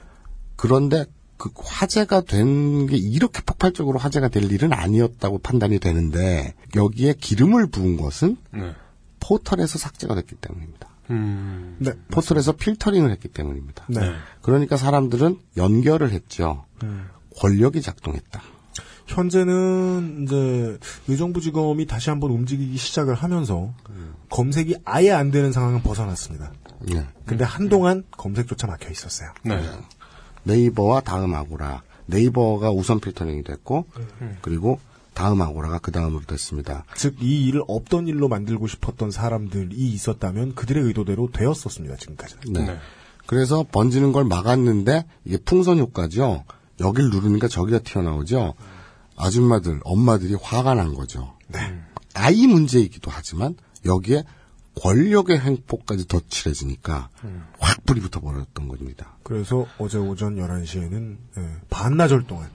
그런데 0.57 1.07
그 1.41 1.51
화제가 1.57 2.21
된 2.23 2.87
게 2.87 2.97
이렇게 2.97 3.41
폭발적으로 3.43 3.99
화제가 3.99 4.29
될 4.29 4.51
일은 4.53 4.73
아니었다고 4.73 5.39
판단이 5.39 5.79
되는데 5.79 6.55
여기에 6.77 7.15
기름을 7.21 7.69
부은 7.69 7.97
것은 7.97 8.37
네. 8.53 8.75
포털에서 9.21 9.79
삭제가 9.79 10.15
됐기 10.15 10.35
때문입니다. 10.37 10.89
음. 11.11 11.77
네. 11.79 11.93
포털에서 12.11 12.53
필터링을 12.53 13.11
했기 13.11 13.29
때문입니다. 13.29 13.85
네. 13.89 14.13
그러니까 14.43 14.77
사람들은 14.77 15.39
연결을 15.57 16.11
했죠. 16.13 16.65
음. 16.83 17.09
권력이 17.37 17.81
작동했다. 17.83 18.43
현재는 19.07 20.23
이제 20.25 20.79
의정부지검이 21.09 21.87
다시 21.87 22.11
한번 22.11 22.31
움직이기 22.31 22.77
시작을 22.77 23.15
하면서 23.15 23.75
검색이 24.31 24.77
아예 24.85 25.11
안 25.11 25.31
되는 25.31 25.51
상황은 25.53 25.83
벗어났습니다. 25.83 26.53
예. 26.95 27.07
근데 27.27 27.45
한동안 27.45 28.05
검색조차 28.13 28.67
막혀 28.69 28.91
있었어요. 28.91 29.31
네. 29.45 29.61
네이버와 30.45 31.01
다음 31.01 31.35
아고라. 31.35 31.83
네이버가 32.07 32.71
우선 32.71 33.01
필터링이 33.01 33.45
됐고 33.45 33.87
그리고 34.43 34.81
다음 35.15 35.43
아고라가 35.43 35.79
그 35.79 35.93
다음으로 35.93 36.25
됐습니다. 36.25 36.85
즉 36.97 37.21
이 37.21 37.47
일을 37.47 37.63
없던 37.69 38.09
일로 38.09 38.29
만들고 38.29 38.67
싶었던 38.67 39.11
사람들이 39.11 39.77
있었다면 39.77 40.55
그들의 40.55 40.83
의도대로 40.85 41.31
되었었습니다. 41.33 41.97
지금까지는. 41.97 42.53
네. 42.67 42.79
그래서 43.27 43.65
번지는 43.71 44.13
걸 44.13 44.25
막았는데 44.25 45.05
이게 45.25 45.37
풍선 45.39 45.79
효과죠. 45.79 46.45
여길 46.81 47.11
누르니까 47.11 47.49
저기가 47.49 47.81
튀어나오죠. 47.81 48.55
아줌마들, 49.17 49.81
엄마들이 49.85 50.35
화가 50.41 50.75
난 50.75 50.95
거죠. 50.95 51.37
아이 52.15 52.47
문제이기도 52.47 53.11
하지만 53.13 53.55
여기에 53.85 54.25
권력의 54.77 55.41
횡포까지 55.41 56.09
덧칠해지니까 56.09 57.09
확 57.59 57.85
불이 57.87 58.01
붙어버렸던 58.01 58.69
겁니다. 58.69 59.17
그래서 59.23 59.67
어제 59.79 59.99
오전 59.99 60.37
11시에는 60.37 61.17
반나절 61.69 62.27
동안 62.27 62.51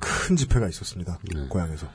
큰 0.00 0.36
집회가 0.36 0.68
있었습니다. 0.68 1.18
고향에서. 1.48 1.86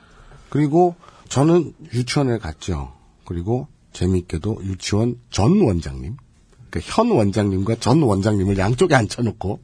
그리고 0.48 0.94
저는 1.28 1.74
유치원에 1.92 2.38
갔죠. 2.38 2.92
그리고 3.24 3.68
재미있게도 3.92 4.60
유치원 4.64 5.18
전 5.30 5.60
원장님, 5.60 6.16
그현 6.70 7.10
원장님과 7.10 7.76
전 7.76 8.02
원장님을 8.02 8.58
양쪽에 8.58 8.94
앉혀놓고 8.94 9.60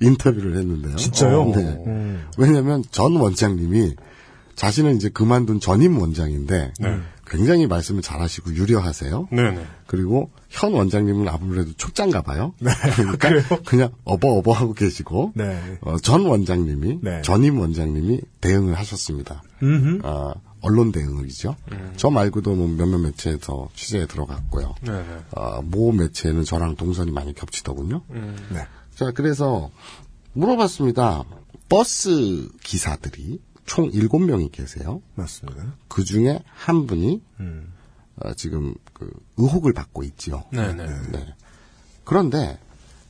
인터뷰를 0.00 0.56
했는데요. 0.56 0.96
진짜요? 0.96 1.44
네. 1.54 1.82
음. 1.86 2.28
왜냐하면 2.38 2.82
전 2.90 3.16
원장님이 3.16 3.94
자신은 4.54 4.96
이제 4.96 5.10
그만둔 5.10 5.60
전임 5.60 5.98
원장인데 5.98 6.72
네. 6.80 7.00
굉장히 7.26 7.66
말씀을 7.66 8.02
잘하시고 8.02 8.54
유려하세요. 8.54 9.28
네네. 9.30 9.66
그리고 9.86 10.30
현 10.48 10.72
원장님은 10.72 11.28
아무래도 11.28 11.72
촉장가 11.74 12.22
봐요. 12.22 12.54
그러니까 12.96 13.58
그냥 13.64 13.92
어버어버 14.04 14.52
하고 14.52 14.72
계시고 14.72 15.32
네. 15.34 15.78
어, 15.80 15.96
전 15.98 16.26
원장님이 16.26 17.00
네. 17.02 17.22
전임 17.22 17.58
원장님이 17.58 18.20
대응을 18.40 18.74
하셨습니다. 18.74 19.42
음흠. 19.62 20.00
아, 20.04 20.34
언론 20.60 20.92
대응이죠. 20.92 21.56
저 21.96 22.10
말고도 22.10 22.54
뭐 22.54 22.68
몇몇 22.68 22.98
매체에서 22.98 23.68
취재에 23.74 24.06
들어갔고요. 24.06 24.74
네네. 24.82 25.18
아, 25.36 25.60
모 25.64 25.92
매체는 25.92 26.44
저랑 26.44 26.76
동선이 26.76 27.10
많이 27.10 27.34
겹치더군요. 27.34 28.02
네. 28.08 28.66
자, 28.94 29.10
그래서 29.12 29.70
물어봤습니다. 30.32 31.24
버스 31.68 32.48
기사들이 32.62 33.40
총 33.66 33.90
7명이 33.90 34.50
계세요. 34.52 35.02
맞습니다. 35.14 35.74
그 35.88 36.04
중에 36.04 36.40
한 36.54 36.86
분이 36.86 37.20
음. 37.40 37.72
어, 38.16 38.32
지금 38.34 38.74
그 38.92 39.10
의혹을 39.36 39.72
받고 39.72 40.02
있지요. 40.04 40.44
네네. 40.50 40.86
네. 41.12 41.34
그런데 42.04 42.58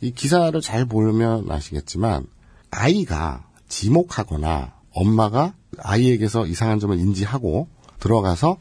이 0.01 0.11
기사를 0.11 0.59
잘 0.61 0.87
보면 0.87 1.51
아시겠지만 1.51 2.27
아이가 2.71 3.47
지목하거나 3.69 4.75
엄마가 4.93 5.55
아이에게서 5.79 6.47
이상한 6.47 6.81
점을 6.81 6.99
인지하고 6.99 7.69
들어가서 8.01 8.57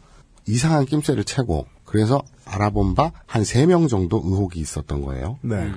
이상한 0.47 0.86
낌새를 0.86 1.23
채고 1.23 1.65
그래서 1.86 2.21
알아본 2.45 2.95
바한 2.95 3.43
3명 3.43 3.89
정도 3.89 4.21
의혹이 4.23 4.60
있었던 4.60 5.01
거예요. 5.01 5.39
네. 5.41 5.71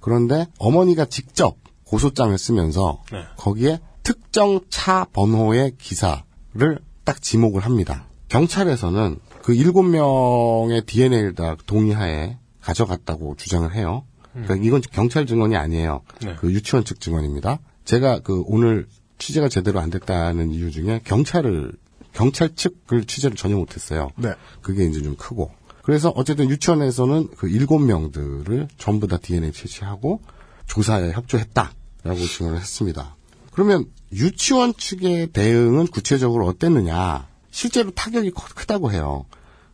그런데 0.00 0.46
어머니가 0.58 1.06
직접 1.06 1.56
고소장을 1.84 2.36
쓰면서 2.38 3.02
네. 3.12 3.24
거기에 3.36 3.80
특정 4.08 4.60
차 4.70 5.04
번호의 5.12 5.74
기사를 5.76 6.78
딱 7.04 7.20
지목을 7.20 7.66
합니다. 7.66 8.06
경찰에서는 8.28 9.18
그 9.42 9.52
일곱 9.52 9.82
명의 9.82 10.80
DNA를 10.86 11.34
다 11.34 11.56
동의하에 11.66 12.38
가져갔다고 12.62 13.34
주장을 13.36 13.70
해요. 13.74 14.06
그러니까 14.32 14.56
이건 14.56 14.80
경찰 14.80 15.26
증언이 15.26 15.56
아니에요. 15.56 16.00
네. 16.22 16.36
그 16.36 16.50
유치원 16.54 16.86
측 16.86 17.00
증언입니다. 17.00 17.58
제가 17.84 18.20
그 18.20 18.42
오늘 18.46 18.86
취재가 19.18 19.50
제대로 19.50 19.78
안 19.78 19.90
됐다는 19.90 20.52
이유 20.52 20.70
중에 20.70 21.02
경찰을 21.04 21.72
경찰 22.14 22.54
측을 22.54 23.04
취재를 23.04 23.36
전혀 23.36 23.56
못했어요. 23.56 24.08
네. 24.16 24.32
그게 24.62 24.86
이제 24.86 25.02
좀 25.02 25.16
크고. 25.16 25.50
그래서 25.82 26.14
어쨌든 26.16 26.48
유치원에서는 26.48 27.28
그 27.36 27.50
일곱 27.50 27.80
명들을 27.80 28.68
전부 28.78 29.06
다 29.06 29.18
DNA 29.18 29.52
채취하고 29.52 30.22
조사에 30.66 31.12
협조했다라고 31.12 32.20
증언을 32.26 32.58
했습니다. 32.58 33.17
그러면 33.58 33.86
유치원 34.12 34.72
측의 34.72 35.32
대응은 35.32 35.88
구체적으로 35.88 36.46
어땠느냐? 36.46 37.26
실제로 37.50 37.90
타격이 37.90 38.30
크- 38.30 38.54
크다고 38.54 38.92
해요. 38.92 39.24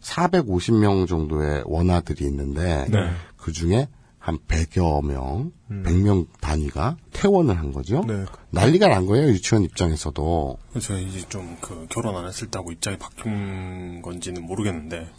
450명 0.01 1.07
정도의 1.07 1.65
원아들이 1.67 2.25
있는데 2.25 2.87
네. 2.89 3.11
그 3.37 3.53
중에 3.53 3.89
한 4.19 4.39
100여 4.49 5.05
명, 5.05 5.53
100명 5.69 6.29
단위가 6.41 6.97
퇴원을 7.13 7.59
한 7.59 7.73
거죠. 7.73 8.03
네. 8.09 8.25
난리가 8.53 8.89
난 8.89 9.05
거예요, 9.05 9.29
유치원 9.29 9.65
입장에서도. 9.65 10.59
저 10.81 10.99
이제 10.99 11.23
좀 11.29 11.59
그 11.61 11.87
결혼 11.91 12.17
안 12.17 12.27
했을 12.27 12.47
때하고 12.51 12.73
입장이 12.73 12.97
바뀐 12.97 14.01
건지는 14.01 14.47
모르겠는데 14.47 15.11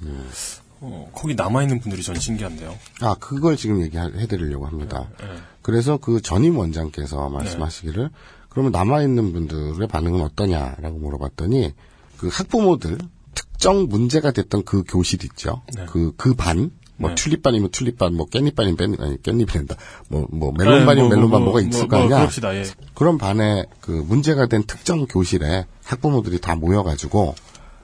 어, 0.81 1.09
거기 1.13 1.35
남아 1.35 1.61
있는 1.61 1.79
분들이 1.79 2.01
전 2.01 2.15
신기한데요. 2.19 2.75
아, 3.01 3.15
그걸 3.19 3.57
지금 3.57 3.81
얘기해드리려고 3.83 4.65
합니다. 4.65 5.07
네. 5.19 5.27
그래서 5.61 5.97
그 5.97 6.19
전임 6.21 6.57
원장께서 6.57 7.29
말씀하시기를 7.29 8.09
그러면 8.55 8.71
남아있는 8.71 9.33
분들의 9.33 9.85
반응은 9.89 10.21
어떠냐라고 10.21 10.97
물어봤더니 10.97 11.73
그 12.15 12.29
학부모들 12.31 12.97
특정 13.33 13.89
문제가 13.89 14.31
됐던 14.31 14.63
그 14.63 14.83
교실 14.87 15.25
있죠. 15.25 15.61
네. 15.75 15.85
그, 15.89 16.13
그 16.15 16.35
반, 16.35 16.71
뭐 16.95 17.09
네. 17.09 17.15
튤립반이면 17.15 17.71
튤립반, 17.71 18.15
뭐 18.15 18.27
깻잎반이면 18.27 18.77
깻잎, 18.77 19.01
아니 19.01 19.17
깻잎이 19.17 19.51
된다. 19.51 19.75
뭐, 20.07 20.25
뭐 20.31 20.53
멜론반이면 20.57 21.09
멜론반 21.09 21.43
뭐가 21.43 21.59
있을 21.59 21.89
거 21.89 21.97
아니야. 21.97 22.29
예. 22.53 22.63
그런 22.93 23.17
반에 23.17 23.65
그 23.81 23.91
문제가 23.91 24.45
된 24.45 24.63
특정 24.63 25.05
교실에 25.05 25.65
학부모들이 25.83 26.39
다 26.39 26.55
모여가지고 26.55 27.35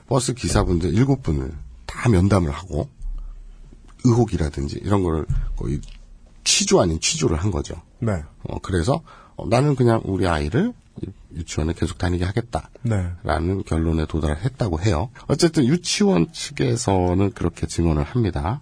버스 0.08 0.34
기사분들 0.34 0.94
일곱 0.94 1.22
분을 1.22 1.52
다 1.86 2.08
면담을 2.08 2.50
하고 2.50 2.88
의혹이라든지 4.06 4.80
이런 4.82 5.04
거를 5.04 5.26
거의 5.58 5.82
취조 6.46 6.80
아닌 6.80 6.98
취조를 7.02 7.36
한 7.36 7.52
거죠. 7.52 7.76
네. 8.00 8.24
어, 8.44 8.60
그래서 8.62 8.94
어, 8.94 9.02
나는 9.50 9.76
그냥 9.76 10.02
우리 10.06 10.28
아이를 10.28 10.74
유치원에 11.36 11.74
계속 11.74 11.98
다니게 11.98 12.26
하겠다. 12.26 12.70
네. 12.82 13.08
라는 13.24 13.64
결론에 13.64 14.06
도달했다고 14.06 14.82
해요. 14.82 15.10
어쨌든 15.28 15.66
유치원 15.66 16.32
측에서는 16.32 17.32
그렇게 17.32 17.68
증언을 17.68 18.04
합니다. 18.04 18.62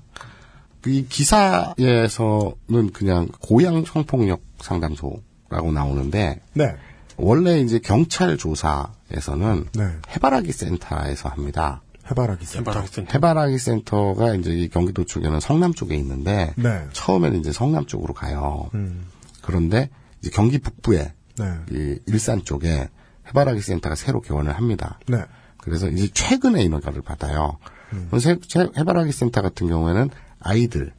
그이 0.81 1.07
기사에서는 1.07 2.91
그냥 2.93 3.27
고양 3.41 3.83
성폭력 3.83 4.41
상담소라고 4.59 5.71
나오는데 5.73 6.41
네. 6.53 6.75
원래 7.17 7.59
이제 7.59 7.79
경찰 7.79 8.37
조사에서는 8.37 9.65
네. 9.73 9.83
해바라기 10.15 10.51
센터에서 10.51 11.29
합니다. 11.29 11.81
해바라기 12.09 12.45
센터. 12.45 12.71
해바라기 12.71 12.87
센터. 12.93 13.13
해바라기 13.13 13.57
센터가 13.57 14.35
이제 14.35 14.51
이 14.51 14.69
경기도 14.69 15.03
쪽에는 15.03 15.39
성남 15.39 15.73
쪽에 15.73 15.95
있는데 15.95 16.53
네. 16.55 16.85
처음에는 16.93 17.39
이제 17.39 17.51
성남 17.51 17.85
쪽으로 17.85 18.13
가요. 18.13 18.69
음. 18.73 19.05
그런데 19.41 19.89
경기 20.31 20.59
북부에 20.59 21.13
네. 21.37 21.45
이 21.71 21.99
일산 22.07 22.43
쪽에 22.43 22.89
해바라기 23.27 23.61
센터가 23.61 23.95
새로 23.95 24.21
개원을 24.21 24.53
합니다. 24.55 24.99
네. 25.07 25.17
그래서 25.57 25.87
이제 25.89 26.09
최근에 26.13 26.61
인허가를 26.63 27.01
받아요. 27.01 27.57
해- 27.91 28.31
해- 28.61 28.69
해바라기 28.77 29.11
센터 29.11 29.41
같은 29.41 29.67
경우에는 29.67 30.09
아이들 30.39 30.93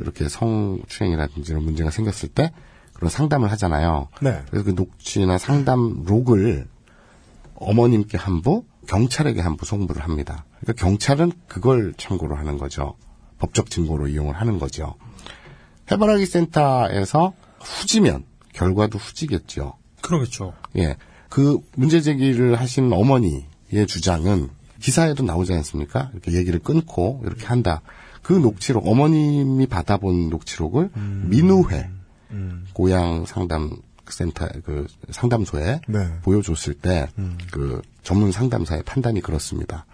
이렇게 0.00 0.28
성추행이라든지 0.28 1.52
이런 1.52 1.62
문제가 1.64 1.90
생겼을 1.90 2.30
때 2.30 2.52
그런 2.94 3.10
상담을 3.10 3.50
하잖아요. 3.52 4.08
네. 4.22 4.42
그래서 4.48 4.64
그 4.64 4.70
녹취나 4.70 5.36
상담 5.38 6.04
록을 6.06 6.66
어머님께 7.54 8.16
한 8.18 8.40
부, 8.42 8.64
경찰에게 8.88 9.40
한부 9.40 9.64
송부를 9.66 10.02
합니다. 10.02 10.44
그러니까 10.60 10.84
경찰은 10.84 11.32
그걸 11.48 11.94
참고로 11.96 12.36
하는 12.36 12.58
거죠. 12.58 12.96
법적 13.38 13.70
증거로 13.70 14.08
이용을 14.08 14.34
하는 14.36 14.58
거죠. 14.58 14.94
해바라기 15.90 16.26
센터에서 16.26 17.34
후지면 17.60 18.24
결과도 18.54 18.98
후지겠죠. 18.98 19.74
그러겠죠. 20.00 20.54
예. 20.76 20.96
그 21.28 21.58
문제 21.76 22.00
제기를 22.00 22.54
하신 22.54 22.92
어머니의 22.92 23.86
주장은 23.86 24.48
기사에도 24.80 25.22
나오지 25.22 25.52
않습니까? 25.52 26.10
이렇게 26.12 26.32
얘기를 26.32 26.58
끊고 26.60 27.22
이렇게 27.24 27.46
한다. 27.46 27.82
그 28.22 28.32
녹취록, 28.32 28.86
어머님이 28.86 29.66
받아본 29.66 30.30
녹취록을 30.30 30.90
민우회, 30.94 31.90
고향 32.72 33.26
상담 33.26 33.76
센터, 34.08 34.46
그 34.64 34.86
상담소에 35.10 35.80
네. 35.88 36.08
보여줬을 36.22 36.74
때, 36.74 37.08
그 37.50 37.82
전문 38.02 38.32
상담사의 38.32 38.82
판단이 38.84 39.20
그렇습니다. 39.20 39.86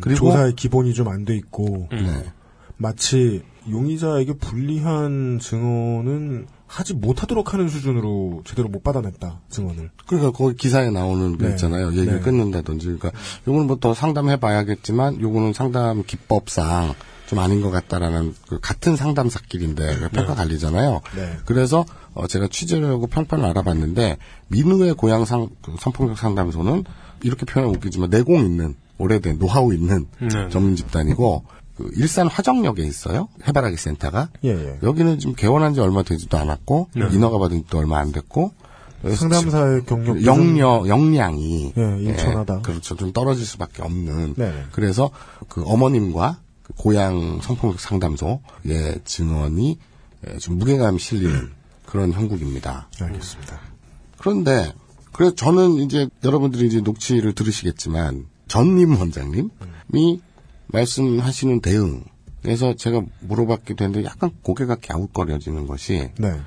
그리고, 0.00 0.26
조사의 0.30 0.54
기본이 0.54 0.92
좀 0.94 1.08
안 1.08 1.24
돼 1.24 1.34
있고 1.36 1.88
네. 1.90 2.32
마치 2.76 3.42
용의자에게 3.70 4.34
불리한 4.34 5.38
증언은 5.40 6.46
하지 6.66 6.94
못하도록 6.94 7.52
하는 7.52 7.68
수준으로 7.68 8.42
제대로 8.46 8.68
못 8.68 8.82
받아냈다 8.82 9.40
증언을. 9.50 9.90
그러니까 10.06 10.32
거기 10.32 10.56
기사에 10.56 10.90
나오는 10.90 11.36
게 11.36 11.44
네. 11.44 11.50
있잖아요. 11.50 11.88
얘기를 11.92 12.14
네. 12.14 12.20
끊는다든지. 12.20 12.86
그러니까 12.86 13.12
요거는 13.46 13.66
뭐 13.66 13.76
더 13.78 13.92
상담해 13.94 14.36
봐야겠지만 14.40 15.20
요거는 15.20 15.52
상담 15.52 16.02
기법상 16.02 16.94
좀 17.26 17.38
아닌 17.38 17.60
것 17.60 17.70
같다라는 17.70 18.34
그 18.48 18.58
같은 18.60 18.96
상담사끼리인데 18.96 20.08
평가 20.10 20.34
갈리잖아요. 20.34 21.00
네. 21.16 21.36
그래서 21.44 21.84
어 22.14 22.26
제가 22.26 22.48
취재를 22.48 22.88
하고 22.88 23.06
평판을 23.06 23.44
알아봤는데 23.44 24.16
민우의 24.48 24.94
고향 24.94 25.24
상그 25.24 25.76
성폭력 25.78 26.18
상담소는 26.18 26.84
이렇게 27.22 27.44
표현하면 27.46 27.76
웃기지만 27.76 28.10
내공 28.10 28.44
있는 28.44 28.74
오래된 28.98 29.38
노하우 29.38 29.74
있는 29.74 30.06
네. 30.20 30.48
전문 30.50 30.76
집단이고 30.76 31.44
그 31.76 31.90
일산 31.94 32.28
화정역에 32.28 32.82
있어요. 32.82 33.28
해바라기 33.46 33.76
센터가. 33.76 34.28
예, 34.44 34.50
예. 34.50 34.78
여기는 34.82 35.18
지금 35.18 35.34
개원한 35.34 35.74
지 35.74 35.80
얼마 35.80 36.02
되지도 36.02 36.36
않았고 36.36 36.88
네. 36.94 37.08
인허가 37.12 37.38
받은 37.38 37.64
지도 37.64 37.78
얼마 37.78 37.98
안 37.98 38.12
됐고 38.12 38.52
상담사의 39.02 39.84
경력 39.84 40.24
영려 40.24 40.84
영량이 40.86 41.72
예, 41.76 41.96
인천하다. 42.02 42.58
예, 42.58 42.62
그렇죠 42.62 42.94
좀 42.96 43.12
떨어질 43.12 43.44
수밖에 43.44 43.82
없는 43.82 44.34
네. 44.36 44.64
그래서 44.70 45.10
그 45.48 45.62
어머님과 45.64 46.38
그 46.62 46.72
고향 46.74 47.40
성폭력 47.40 47.80
상담소의 47.80 49.00
증언이 49.04 49.78
예, 50.28 50.38
좀 50.38 50.58
무게감 50.58 50.98
실리는 50.98 51.50
그런 51.86 52.12
형국입니다. 52.12 52.88
알겠습니다. 53.00 53.60
그런데 54.18 54.72
그래서 55.12 55.34
저는 55.34 55.74
이제 55.76 56.08
여러분들이 56.24 56.66
이제 56.66 56.80
녹취를 56.80 57.32
들으시겠지만 57.34 58.26
전임 58.46 58.96
원장님이 58.98 60.20
말씀하시는 60.72 61.60
대응에서 61.60 62.74
제가 62.76 63.02
물어봤기도 63.20 63.84
했는데 63.84 64.06
약간 64.06 64.30
고개가 64.42 64.76
갸웃거려지는 64.76 65.66
것이 65.66 66.10
네. 66.18 66.40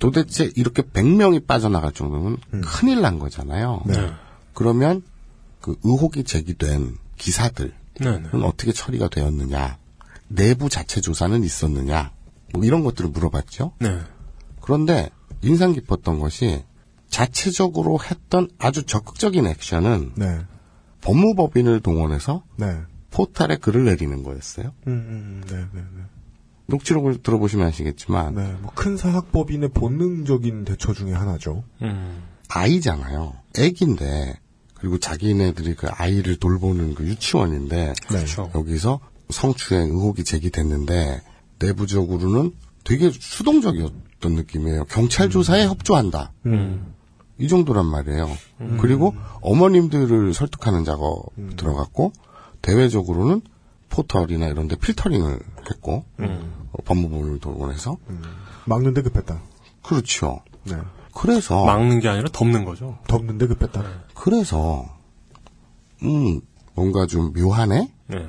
도대체 0.00 0.50
이렇게 0.56 0.82
100명이 0.82 1.46
빠져나갈 1.46 1.92
정도면 1.92 2.38
큰일 2.62 3.00
난 3.00 3.18
거잖아요. 3.18 3.82
네. 3.86 4.10
그러면 4.52 5.02
그 5.60 5.76
의혹이 5.82 6.24
제기된 6.24 6.96
기사들은 7.16 7.72
네네. 8.00 8.28
어떻게 8.42 8.72
처리가 8.72 9.08
되었느냐, 9.08 9.78
내부 10.28 10.68
자체 10.68 11.00
조사는 11.00 11.42
있었느냐, 11.44 12.12
뭐 12.52 12.64
이런 12.64 12.82
것들을 12.84 13.10
물어봤죠. 13.10 13.72
네. 13.78 14.00
그런데 14.60 15.10
인상 15.42 15.72
깊었던 15.72 16.18
것이 16.18 16.64
자체적으로 17.08 17.98
했던 18.02 18.48
아주 18.58 18.84
적극적인 18.84 19.46
액션은 19.46 20.12
네. 20.16 20.40
법무법인을 21.02 21.80
동원해서 21.80 22.42
네. 22.56 22.80
포탈에 23.14 23.56
글을 23.56 23.84
내리는 23.84 24.22
거였어요. 24.24 24.72
음, 24.88 24.92
음, 24.92 25.42
네, 25.46 25.56
네, 25.72 25.80
네. 25.96 26.02
녹취록을 26.66 27.22
들어보시면 27.22 27.68
아시겠지만 27.68 28.34
네, 28.34 28.52
뭐 28.60 28.72
큰 28.74 28.96
사학법인의 28.96 29.68
본능적인 29.70 30.64
대처 30.64 30.92
중에 30.92 31.12
하나죠. 31.12 31.62
음. 31.82 32.22
아이잖아요. 32.48 33.34
애기인데 33.58 34.38
그리고 34.74 34.98
자기네들이 34.98 35.74
그 35.74 35.86
아이를 35.88 36.36
돌보는 36.36 36.94
그 36.94 37.04
유치원인데 37.04 37.94
그렇죠. 38.08 38.50
여기서 38.54 38.98
성추행 39.30 39.90
의혹이 39.90 40.24
제기됐는데 40.24 41.22
내부적으로는 41.60 42.52
되게 42.82 43.10
수동적이었던 43.10 44.32
느낌이에요. 44.34 44.84
경찰 44.86 45.30
조사에 45.30 45.66
협조한다. 45.66 46.32
음. 46.46 46.94
이 47.38 47.48
정도란 47.48 47.86
말이에요. 47.86 48.28
그리고 48.80 49.14
어머님들을 49.40 50.34
설득하는 50.34 50.84
작업 50.84 51.26
들어갔고 51.56 52.12
대외적으로는 52.64 53.42
포털이나 53.90 54.46
이런 54.46 54.68
데 54.68 54.76
필터링을 54.76 55.38
했고 55.70 56.04
어, 56.18 56.82
법무부를 56.84 57.38
동원해서 57.38 57.98
막는데 58.64 59.02
급했다. 59.02 59.40
그렇죠. 59.82 60.40
네. 60.64 60.76
그래서 61.14 61.64
막는 61.64 62.00
게 62.00 62.08
아니라 62.08 62.28
덮는 62.32 62.64
거죠. 62.64 62.98
덮는데 63.06 63.46
급했다. 63.46 63.84
그래서 64.14 64.84
음 66.02 66.40
뭔가 66.74 67.06
좀 67.06 67.32
묘하네 67.34 67.92
네. 68.08 68.28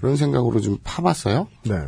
그런 0.00 0.16
생각으로 0.16 0.60
좀 0.60 0.78
파봤어요. 0.84 1.46
네. 1.64 1.80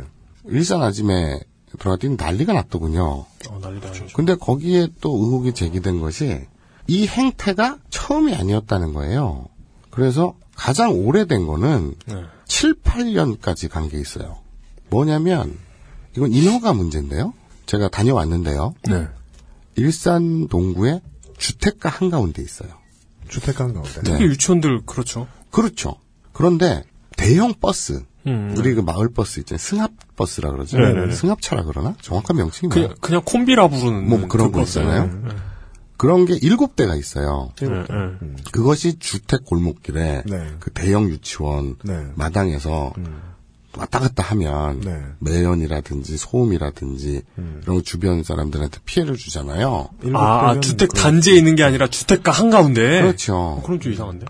일산 0.45 0.81
아짐에 0.81 1.41
들어갔더니 1.77 2.15
난리가 2.17 2.53
났더군요. 2.53 3.25
어, 3.49 3.59
난리다. 3.61 3.91
근데 4.15 4.35
거기에 4.35 4.87
또 5.01 5.11
의혹이 5.11 5.53
제기된 5.53 5.99
것이 5.99 6.47
이 6.87 7.07
행태가 7.07 7.77
처음이 7.89 8.33
아니었다는 8.33 8.93
거예요. 8.93 9.45
그래서 9.91 10.33
가장 10.59 10.91
오래된 10.91 11.47
거는 11.47 11.95
네. 12.05 12.23
7, 12.45 12.75
8년까지 12.83 13.69
간 13.69 13.87
게 13.89 13.97
있어요. 13.99 14.37
뭐냐면 14.89 15.55
이건 16.17 16.33
인허가 16.33 16.73
문제인데요. 16.73 17.33
제가 17.65 17.87
다녀왔는데요. 17.89 18.73
네. 18.89 19.07
일산 19.75 20.47
동구에 20.49 21.01
주택가 21.37 21.87
한가운데 21.89 22.41
있어요. 22.41 22.69
주택가 23.29 23.63
한가운데. 23.65 23.93
네. 24.01 24.01
특히 24.03 24.25
유치원들 24.25 24.81
그렇죠. 24.85 25.27
그렇죠. 25.51 25.95
그런데 26.33 26.83
대형 27.15 27.53
버스, 27.53 28.03
음. 28.27 28.53
우리 28.57 28.73
그 28.73 28.81
마을 28.81 29.09
버스 29.13 29.39
있잖아요. 29.39 29.59
승합 29.59 29.91
버스라 30.17 30.51
그러죠. 30.51 30.77
네네네. 30.77 31.13
승합차라 31.13 31.63
그러나? 31.63 31.95
정확한 32.01 32.35
명칭이 32.35 32.69
그냥, 32.69 32.87
뭐야? 32.89 32.97
그냥 32.99 33.21
콤비라 33.23 33.67
부르는 33.69 34.09
뭐 34.09 34.27
그런 34.27 34.47
그거 34.47 34.59
버스. 34.61 34.79
있잖아요. 34.79 35.05
네. 35.05 35.35
그런 35.99 36.25
게 36.25 36.33
일곱 36.41 36.77
대가 36.77 36.95
있어요. 36.95 37.51
네, 37.59 37.67
네. 37.67 37.85
그것이 38.53 38.99
주택 38.99 39.43
골목길에 39.43 40.23
네. 40.25 40.53
그 40.61 40.71
대형 40.71 41.09
유치원 41.09 41.75
네. 41.83 41.93
마당에서 42.15 42.93
왔다 43.77 43.99
갔다 43.99 44.23
하면 44.23 44.79
네. 44.79 44.97
매연이라든지 45.19 46.15
소음이라든지 46.15 47.21
이런 47.63 47.75
거 47.75 47.81
주변 47.81 48.23
사람들한테 48.23 48.79
피해를 48.85 49.17
주잖아요. 49.17 49.89
아, 50.13 50.49
아, 50.49 50.59
주택 50.61 50.93
단지에 50.93 51.35
있는 51.35 51.57
게 51.57 51.65
아니라 51.65 51.87
주택가 51.87 52.31
한가운데. 52.31 53.01
그렇죠. 53.01 53.35
어, 53.35 53.61
그럼 53.61 53.81
좀 53.81 53.91
이상한데. 53.91 54.25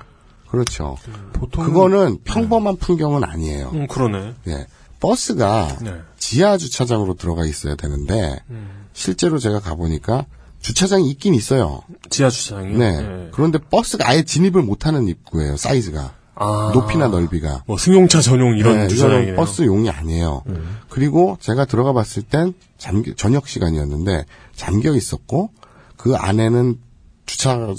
그렇죠. 0.50 0.98
보통 1.34 1.66
그거는 1.66 2.18
평범한 2.24 2.78
풍경은 2.78 3.24
아니에요. 3.24 3.70
음, 3.76 3.86
그러네. 3.86 4.34
예. 4.48 4.66
버스가 5.00 5.78
네. 5.84 6.02
지하 6.18 6.58
주차장으로 6.58 7.14
들어가 7.14 7.46
있어야 7.46 7.76
되는데 7.76 8.40
음. 8.50 8.88
실제로 8.94 9.38
제가 9.38 9.60
가보니까 9.60 10.26
주차장이 10.62 11.10
있긴 11.12 11.34
있어요. 11.36 11.82
지하 12.10 12.30
주차장이요? 12.30 12.78
네. 12.78 13.30
그런데 13.32 13.58
버스가 13.60 14.08
아예 14.08 14.24
진입을 14.24 14.62
못하는 14.62 15.08
입구예요. 15.08 15.58
사이즈가 15.58 16.14
아. 16.36 16.72
높이나 16.74 17.08
넓이가. 17.08 17.64
뭐 17.66 17.78
승용차 17.78 18.22
전용 18.22 18.58
이런 18.58 18.78
네, 18.80 18.88
주차장이네요. 18.88 19.24
이거는 19.24 19.36
버스용이 19.36 19.90
아니에요. 19.90 20.44
그리고 20.90 21.38
제가 21.42 21.66
들어가 21.66 21.94
봤을 21.94 22.24
땐 22.24 22.54
잠겨, 22.78 23.14
저녁 23.16 23.48
시간이었는데 23.48 24.26
잠겨 24.56 24.94
있었고 24.96 25.50
그 25.98 26.16
안에는 26.16 26.78
주차돼 27.26 27.76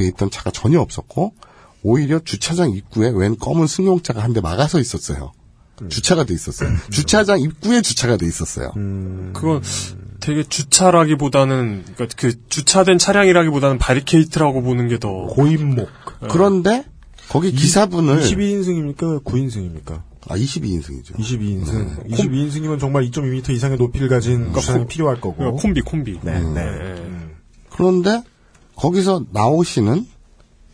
있던 0.00 0.30
차가 0.30 0.50
전혀 0.50 0.80
없었고 0.80 1.32
오히려 1.82 2.18
주차장 2.20 2.70
입구에 2.70 3.10
웬 3.10 3.36
검은 3.38 3.66
승용차가 3.66 4.22
한 4.22 4.32
대 4.32 4.40
막아서 4.40 4.78
있었어요. 4.80 5.32
주차가 5.88 6.24
돼 6.24 6.34
있었어요. 6.34 6.70
주차장 6.90 7.40
입구에 7.40 7.82
주차가 7.82 8.16
돼 8.16 8.26
있었어요. 8.26 8.70
그건 9.32 9.62
되게 10.20 10.42
주차라기보다는 10.42 11.84
그러니까 11.94 12.16
그 12.16 12.32
주차된 12.48 12.98
차량이라기보다는 12.98 13.78
바리케이트라고 13.78 14.62
보는 14.62 14.88
게 14.88 14.98
더 14.98 15.08
고인목. 15.26 15.88
그런데 16.30 16.84
거기 17.28 17.52
기사분을 17.52 18.20
22인승입니까? 18.20 19.22
9인승입니까? 19.24 20.02
아 20.28 20.36
22인승이죠. 20.36 21.14
22인승. 21.16 22.08
22인승이면 22.10 22.80
정말 22.80 23.04
2.2m 23.04 23.50
이상의 23.50 23.76
높이를 23.78 24.08
가진 24.08 24.52
주차장이 24.52 24.86
필요할 24.86 25.20
거고. 25.20 25.36
그러니까 25.36 25.60
콤비 25.62 25.82
콤비. 25.82 26.20
네, 26.22 26.40
네. 26.40 26.94
그런데 27.70 28.22
거기서 28.74 29.24
나오시는 29.32 30.06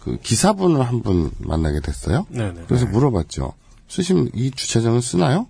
그 0.00 0.18
기사분을 0.22 0.82
한 0.82 1.02
분 1.02 1.30
만나게 1.38 1.80
됐어요. 1.80 2.26
네 2.30 2.52
네. 2.52 2.62
그래서 2.66 2.86
물어봤죠. 2.86 3.54
쓰시면 3.92 4.30
이 4.34 4.50
주차장을 4.50 5.02
쓰나요? 5.02 5.48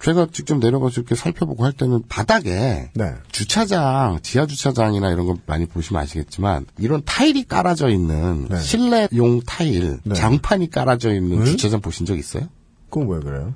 제가 0.00 0.28
직접 0.32 0.58
내려가서 0.58 1.00
이렇게 1.00 1.14
살펴보고 1.14 1.64
할 1.64 1.72
때는 1.72 2.02
바닥에 2.08 2.90
네. 2.94 3.14
주차장, 3.30 4.18
지하 4.22 4.46
주차장이나 4.46 5.10
이런 5.12 5.26
거 5.26 5.36
많이 5.46 5.66
보시면 5.66 6.02
아시겠지만 6.02 6.66
이런 6.78 7.02
타일이 7.04 7.44
깔아져 7.44 7.88
있는 7.88 8.48
네. 8.48 8.60
실내용 8.60 9.40
타일, 9.46 9.98
네. 10.02 10.14
장판이 10.14 10.70
깔아져 10.70 11.12
있는 11.14 11.40
네? 11.40 11.44
주차장 11.44 11.80
보신 11.80 12.04
적 12.04 12.18
있어요? 12.18 12.48
그건 12.90 13.08
왜 13.08 13.20
그래요? 13.20 13.54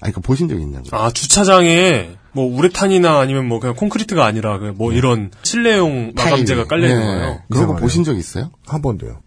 아니, 0.00 0.14
그 0.14 0.20
보신 0.20 0.48
적 0.48 0.58
있냐고. 0.58 0.84
아 0.92 1.10
주차장에 1.10 2.16
뭐 2.32 2.46
우레탄이나 2.56 3.18
아니면 3.20 3.46
뭐 3.46 3.60
그냥 3.60 3.76
콘크리트가 3.76 4.24
아니라 4.24 4.58
그뭐 4.58 4.92
이런 4.94 5.30
실내용 5.42 6.12
마감재가 6.16 6.66
깔려 6.66 6.88
있는 6.88 7.00
네. 7.00 7.06
거예요. 7.06 7.42
그런 7.50 7.66
거. 7.66 7.76
보신 7.76 8.02
적 8.02 8.16
있어요? 8.16 8.50
한 8.66 8.80
번도요. 8.80 9.20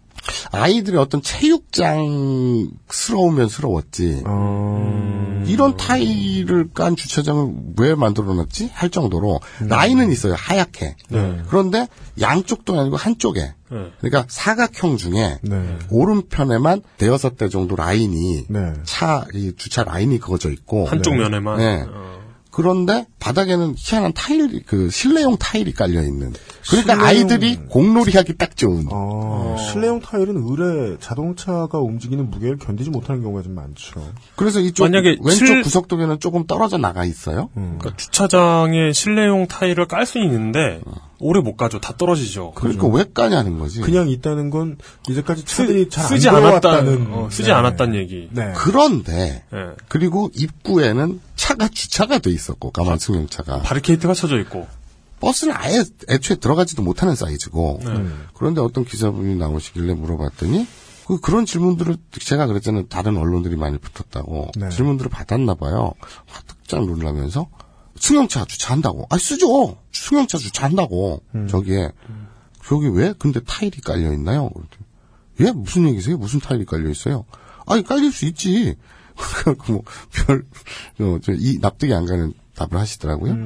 아이들의 0.52 1.00
어떤 1.00 1.22
체육장스러우면 1.22 3.48
스러웠지. 3.48 4.22
어... 4.26 5.42
이런 5.46 5.76
타일을 5.76 6.70
깐 6.74 6.96
주차장을 6.96 7.54
왜 7.78 7.94
만들어놨지? 7.94 8.70
할 8.72 8.90
정도로 8.90 9.40
라인은 9.60 10.10
있어요. 10.10 10.34
하얗게. 10.36 10.96
네. 11.08 11.40
그런데 11.48 11.88
양쪽도 12.20 12.78
아니고 12.78 12.96
한쪽에. 12.96 13.40
네. 13.40 13.92
그러니까 14.00 14.24
사각형 14.28 14.96
중에 14.96 15.38
네. 15.42 15.78
오른편에만 15.90 16.82
대여섯 16.98 17.36
대 17.36 17.48
정도 17.48 17.76
라인이 17.76 18.46
네. 18.48 18.72
차, 18.84 19.24
이 19.34 19.52
주차 19.56 19.84
라인이 19.84 20.18
그어져 20.18 20.50
있고. 20.50 20.86
한쪽 20.86 21.16
면에만. 21.16 21.58
네. 21.58 21.84
어. 21.88 22.16
그런데 22.50 23.06
바닥에는 23.18 23.74
희한한 23.76 24.14
타일, 24.14 24.64
그 24.64 24.88
실내용 24.90 25.36
타일이 25.36 25.74
깔려 25.74 26.02
있는. 26.02 26.32
그러니까 26.68 26.94
실내용- 26.94 27.06
아이들이 27.06 27.56
공놀이 27.68 28.12
하기 28.12 28.36
딱 28.36 28.56
좋은. 28.56 28.86
어, 28.90 29.56
실내용 29.58 30.00
타일은 30.00 30.36
의뢰 30.48 30.96
자동차가 30.98 31.78
움직이는 31.78 32.30
무게를 32.30 32.58
견디지 32.58 32.90
못하는 32.90 33.22
경우가 33.22 33.42
좀 33.42 33.54
많죠. 33.54 34.00
그래서 34.36 34.60
이쪽 34.60 34.84
만약에 34.84 35.16
왼쪽 35.22 35.46
실- 35.46 35.62
구석도에는 35.62 36.18
조금 36.20 36.46
떨어져 36.46 36.78
나가 36.78 37.04
있어요. 37.04 37.50
그러니까 37.54 37.94
주차장에 37.96 38.92
실내용 38.92 39.46
타일을 39.46 39.86
깔 39.86 40.06
수는 40.06 40.26
있는데 40.26 40.80
오래 41.18 41.40
못 41.40 41.56
가죠. 41.56 41.80
다 41.80 41.94
떨어지죠. 41.96 42.52
그러니까 42.54 42.86
왜 42.88 43.04
까냐는 43.14 43.58
거지. 43.58 43.80
그냥 43.80 44.08
있다는 44.10 44.50
건 44.50 44.76
이제까지 45.08 45.44
차들이 45.44 45.88
잘안 45.88 46.08
쓰지 46.10 46.28
않았다는 46.28 47.06
어, 47.12 47.28
쓰지 47.30 47.48
네. 47.48 47.52
않았다는 47.52 47.94
얘기. 47.94 48.28
네. 48.32 48.52
그런데 48.54 49.44
예. 49.54 49.58
그리고 49.88 50.30
입구에는 50.34 51.20
차가 51.36 51.68
주차가 51.68 52.18
돼 52.18 52.30
있었고 52.30 52.70
가만 52.70 52.98
승용차가 52.98 53.60
바리케이트가 53.62 54.12
쳐져 54.14 54.38
있고. 54.40 54.66
버스는 55.20 55.54
아예 55.56 55.82
애초에 56.08 56.36
들어가지도 56.36 56.82
못하는 56.82 57.14
사이즈고 57.14 57.80
네. 57.84 58.06
그런데 58.34 58.60
어떤 58.60 58.84
기자분이 58.84 59.36
나오시길래 59.36 59.94
물어봤더니 59.94 60.66
그 61.06 61.20
그런 61.20 61.46
질문들을 61.46 61.96
제가 62.20 62.46
그랬잖아요 62.46 62.88
다른 62.88 63.16
언론들이 63.16 63.56
많이 63.56 63.78
붙었다고 63.78 64.50
네. 64.56 64.68
질문들을 64.70 65.10
받았나 65.10 65.54
봐요 65.54 65.92
화득장 66.26 66.86
놀라면서 66.86 67.48
승용차 67.98 68.44
주차한다고 68.44 69.06
아 69.08 69.16
쓰죠 69.16 69.76
승용차 69.92 70.38
주차한다고 70.38 71.22
음. 71.34 71.48
저기에 71.48 71.90
저기 72.66 72.88
왜 72.88 73.14
근데 73.18 73.40
타일이 73.40 73.80
깔려 73.80 74.12
있나요? 74.12 74.50
예 75.40 75.52
무슨 75.52 75.88
얘기세요? 75.88 76.16
무슨 76.16 76.40
타일이 76.40 76.64
깔려 76.64 76.90
있어요? 76.90 77.24
아니 77.66 77.82
깔릴 77.82 78.12
수 78.12 78.24
있지. 78.26 78.76
그래갖고 79.16 79.84
뭐별 80.98 81.38
이 81.38 81.58
납득이 81.60 81.94
안 81.94 82.06
가는 82.06 82.32
답을 82.54 82.76
하시더라고요. 82.76 83.34
주 83.34 83.38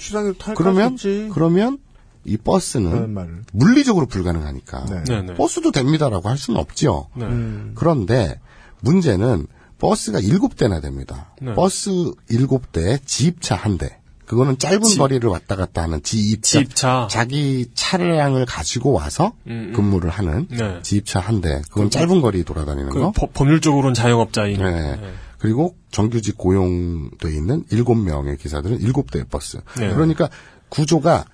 차장에 0.00 0.32
타일 0.38 0.54
그러면. 0.56 0.96
그러면 1.32 1.78
이 2.24 2.36
버스는. 2.36 3.14
물리적으로 3.52 4.06
불가능하니까 4.06 4.84
네. 4.86 5.04
네네. 5.04 5.34
버스도 5.34 5.70
됩니다라고 5.72 6.28
할 6.28 6.36
수는 6.38 6.58
없죠. 6.60 7.08
네. 7.14 7.24
음. 7.26 7.72
그런데 7.74 8.40
문제는 8.80 9.46
버스가 9.78 10.20
일곱 10.20 10.56
대나 10.56 10.80
됩니다. 10.80 11.32
네. 11.40 11.54
버스 11.54 11.90
일곱 12.28 12.72
대에 12.72 12.98
지입차 13.04 13.54
한 13.54 13.78
대. 13.78 13.98
그거는 14.24 14.58
짧은 14.58 14.82
지- 14.82 14.98
거리를 14.98 15.28
왔다 15.30 15.54
갔다 15.54 15.82
하는 15.84 16.02
지입차. 16.02 16.58
지입차. 16.58 17.06
자기 17.08 17.70
차량을 17.74 18.44
가지고 18.44 18.90
와서 18.92 19.34
음, 19.46 19.68
음. 19.68 19.72
근무를 19.72 20.10
하는 20.10 20.48
네. 20.50 20.80
지입차 20.82 21.20
한 21.20 21.40
대. 21.40 21.62
그건 21.70 21.90
짧은 21.90 22.20
거리 22.22 22.42
돌아다니는 22.42 22.90
그 22.90 22.98
거. 22.98 23.12
법- 23.12 23.32
법률적으로는 23.34 23.94
자영업자인. 23.94 24.58
네. 24.58 24.98
그리고 25.46 25.76
정규직 25.92 26.36
고용돼 26.36 27.30
있는 27.32 27.62
일곱 27.70 27.94
명의 27.94 28.36
기사들은 28.36 28.80
일곱 28.80 29.12
대의 29.12 29.24
버스. 29.30 29.58
네. 29.78 29.94
그러니까 29.94 30.28
구조가 30.70 31.24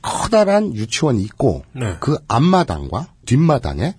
커다란 0.00 0.72
유치원이 0.76 1.20
있고 1.24 1.64
네. 1.72 1.96
그 1.98 2.18
앞마당과 2.28 3.08
뒷마당에 3.26 3.96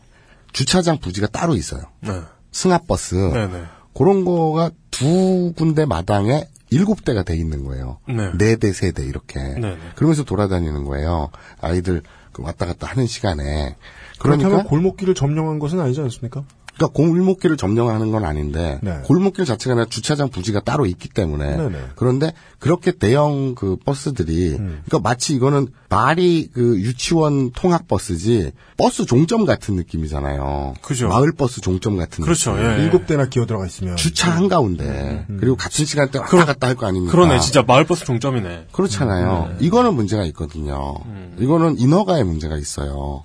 주차장 0.54 0.98
부지가 1.00 1.28
따로 1.28 1.56
있어요. 1.56 1.82
네. 2.00 2.22
승합버스. 2.54 3.16
네네. 3.16 3.64
그런 3.94 4.24
거가 4.24 4.72
두 4.92 5.52
군데 5.58 5.84
마당에 5.86 6.48
일곱 6.70 7.04
대가 7.04 7.24
돼 7.24 7.36
있는 7.36 7.66
거예요. 7.66 7.98
네. 8.08 8.32
네 8.38 8.56
대, 8.56 8.72
세 8.72 8.94
대 8.94 9.04
이렇게. 9.04 9.40
네네. 9.42 9.78
그러면서 9.96 10.24
돌아다니는 10.24 10.86
거예요. 10.86 11.32
아이들 11.60 12.02
그 12.32 12.44
왔다 12.44 12.66
갔다 12.66 12.88
하는 12.88 13.08
시간에. 13.08 13.76
그러니까 14.20 14.64
골목길을 14.64 15.16
점령한 15.16 15.60
것은 15.60 15.82
아니지 15.82 16.00
않습니까? 16.00 16.46
그러니까 16.80 16.88
골목길을 16.94 17.58
점령하는 17.58 18.12
건 18.12 18.24
아닌데 18.24 18.80
네. 18.82 19.00
골목길 19.04 19.44
자체가 19.46 19.74
아니라 19.74 19.86
주차장 19.90 20.30
부지가 20.30 20.62
따로 20.62 20.86
있기 20.86 21.10
때문에 21.10 21.58
네네. 21.58 21.78
그런데 21.96 22.32
그렇게 22.58 22.92
대형 22.94 23.54
그 23.56 23.76
버스들이 23.86 24.54
음. 24.58 24.82
그러니까 24.86 25.00
마치 25.08 25.34
이거는 25.36 25.68
말이 25.90 26.50
그 26.54 26.80
유치원 26.80 27.52
통학 27.52 27.88
버스지 27.88 28.52
버스 28.78 29.06
종점 29.06 29.46
같은 29.46 29.76
느낌이잖아요. 29.76 30.76
그죠. 30.82 31.10
마을 31.10 31.32
버스 31.38 31.60
종점 31.62 31.98
같은 31.98 32.24
그렇죠, 32.24 32.54
느낌. 32.54 32.66
예. 32.66 32.76
음. 32.76 32.80
일곱 32.84 33.08
대나 33.08 33.26
기어 33.28 33.46
들어가 33.46 33.66
있으면 33.66 33.96
주차 33.98 34.32
한 34.32 34.48
가운데 34.48 35.26
그리고 35.40 35.56
같은 35.58 35.86
시간대 35.86 36.20
왔다 36.20 36.46
갔다 36.46 36.68
할 36.68 36.76
거 36.76 36.86
아닙니까? 36.88 37.12
그러네. 37.12 37.40
진짜 37.42 37.62
마을 37.68 37.84
버스 37.86 38.06
종점이네. 38.06 38.68
그렇잖아요. 38.72 39.50
음. 39.52 39.58
이거는 39.60 39.96
문제가 39.96 40.24
있거든요. 40.28 40.96
이거는 41.40 41.78
인허가에 41.78 42.24
문제가 42.24 42.58
있어요. 42.58 43.22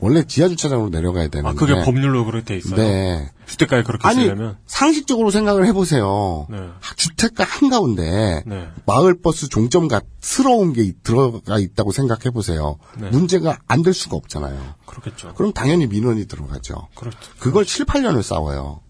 원래 0.00 0.24
지하 0.24 0.48
주차장으로 0.48 0.90
내려가야 0.90 1.28
되는데. 1.28 1.48
아, 1.48 1.52
그게 1.54 1.74
법률로 1.82 2.24
그렇게 2.24 2.44
돼 2.44 2.56
있어요? 2.58 2.76
네. 2.76 2.85
주택가에 3.46 3.82
그렇게 3.84 4.06
아니 4.08 4.22
쓰려면? 4.24 4.56
상식적으로 4.66 5.30
생각을 5.30 5.66
해보세요. 5.66 6.46
네. 6.50 6.58
주택가 6.96 7.44
한 7.44 7.68
가운데 7.70 8.42
네. 8.44 8.68
마을버스 8.86 9.48
종점 9.48 9.86
같스러운 9.88 10.72
게 10.72 10.92
들어가 11.02 11.58
있다고 11.58 11.92
생각해 11.92 12.30
보세요. 12.32 12.78
네. 12.98 13.08
문제가 13.10 13.58
안 13.68 13.82
될 13.82 13.94
수가 13.94 14.16
없잖아요. 14.16 14.58
그렇겠죠. 14.86 15.34
그럼 15.34 15.52
당연히 15.52 15.86
민원이 15.86 16.26
들어가죠. 16.26 16.88
그렇죠. 16.96 17.18
그걸 17.38 17.64
7, 17.64 17.84
8년을 17.86 18.22
싸워요. 18.22 18.80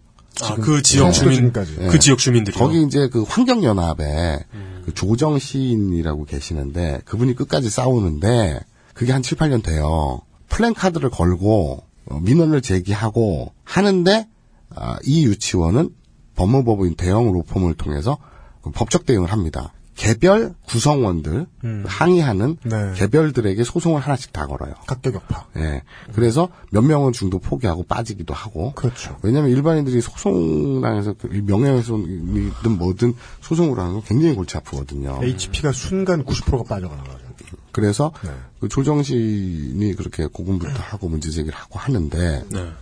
아, 0.43 0.55
그 0.57 0.83
지역 0.83 1.13
주민, 1.13 1.35
지금까지. 1.35 1.77
그 1.91 1.99
지역 1.99 2.19
주민들이요? 2.19 2.59
거기 2.59 2.83
이제 2.83 3.09
그 3.09 3.23
환경연합에 3.23 4.45
음. 4.55 4.83
그 4.85 4.95
조정 4.95 5.39
시인이라고 5.39 6.25
계시는데 6.25 7.01
그분이 7.05 7.35
끝까지 7.35 7.69
싸우는데 7.71 8.61
그게 8.95 9.13
한 9.13 9.23
7, 9.23 9.37
8년 9.39 9.63
돼요. 9.63 10.21
플랜카드를 10.49 11.11
걸고 11.11 11.83
어, 11.83 11.87
민원을 12.11 12.63
제기하고 12.63 13.53
하는데 13.65 14.29
아, 14.75 14.99
이 15.05 15.25
유치원은 15.25 15.91
법무법인 16.35 16.95
대형 16.97 17.33
로펌을 17.33 17.75
통해서 17.75 18.19
그 18.63 18.71
법적 18.71 19.07
대응을 19.07 19.33
합니다. 19.33 19.73
개별 19.97 20.55
구성원들 20.67 21.47
항의하는 21.87 22.59
네. 22.65 22.93
개별들에게 22.95 23.65
소송을 23.65 24.01
하나씩 24.01 24.33
다 24.33 24.47
걸어요. 24.47 24.75
각계격파. 24.87 25.47
예. 25.57 25.83
그래서 26.13 26.51
몇 26.71 26.83
명은 26.83 27.13
중도 27.13 27.39
포기하고 27.39 27.83
빠지기도 27.85 28.35
하고. 28.35 28.73
그렇죠. 28.75 29.19
왜냐하면 29.23 29.51
일반인들이 29.51 30.03
소송당해서 30.03 31.15
그 31.15 31.29
명예훼손이든 31.29 32.79
뭐든 32.79 33.15
소송으로 33.41 33.81
하는 33.81 33.95
건 33.95 34.03
굉장히 34.05 34.35
골치 34.35 34.59
아프거든요. 34.59 35.19
HP가 35.23 35.73
순간 35.73 36.25
90%가 36.25 36.63
빠져가는 36.65 37.03
거죠. 37.03 37.27
그래서 37.73 38.13
네. 38.23 38.31
그 38.61 38.69
조정신이 38.69 39.95
그렇게 39.95 40.27
고군부터 40.27 40.75
하고 40.75 41.09
문제 41.09 41.31
제기를 41.31 41.57
하고 41.59 41.79
하는데 41.79 42.45
네. 42.51 42.73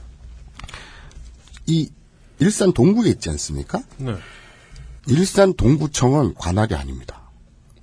이 1.67 1.91
일산 2.41 2.73
동구에 2.73 3.11
있지 3.11 3.31
않습니까? 3.31 3.81
네. 3.99 4.17
일산 5.09 5.55
동구청은 5.55 6.35
관할이 6.35 6.75
아닙니다. 6.75 7.23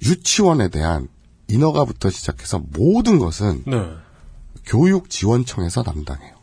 유치원에 0.03 0.69
대한 0.69 1.07
인허가부터 1.47 2.09
시작해서 2.09 2.61
모든 2.71 3.19
것은 3.19 3.63
네. 3.67 3.89
교육지원청에서 4.65 5.83
담당해요. 5.83 6.33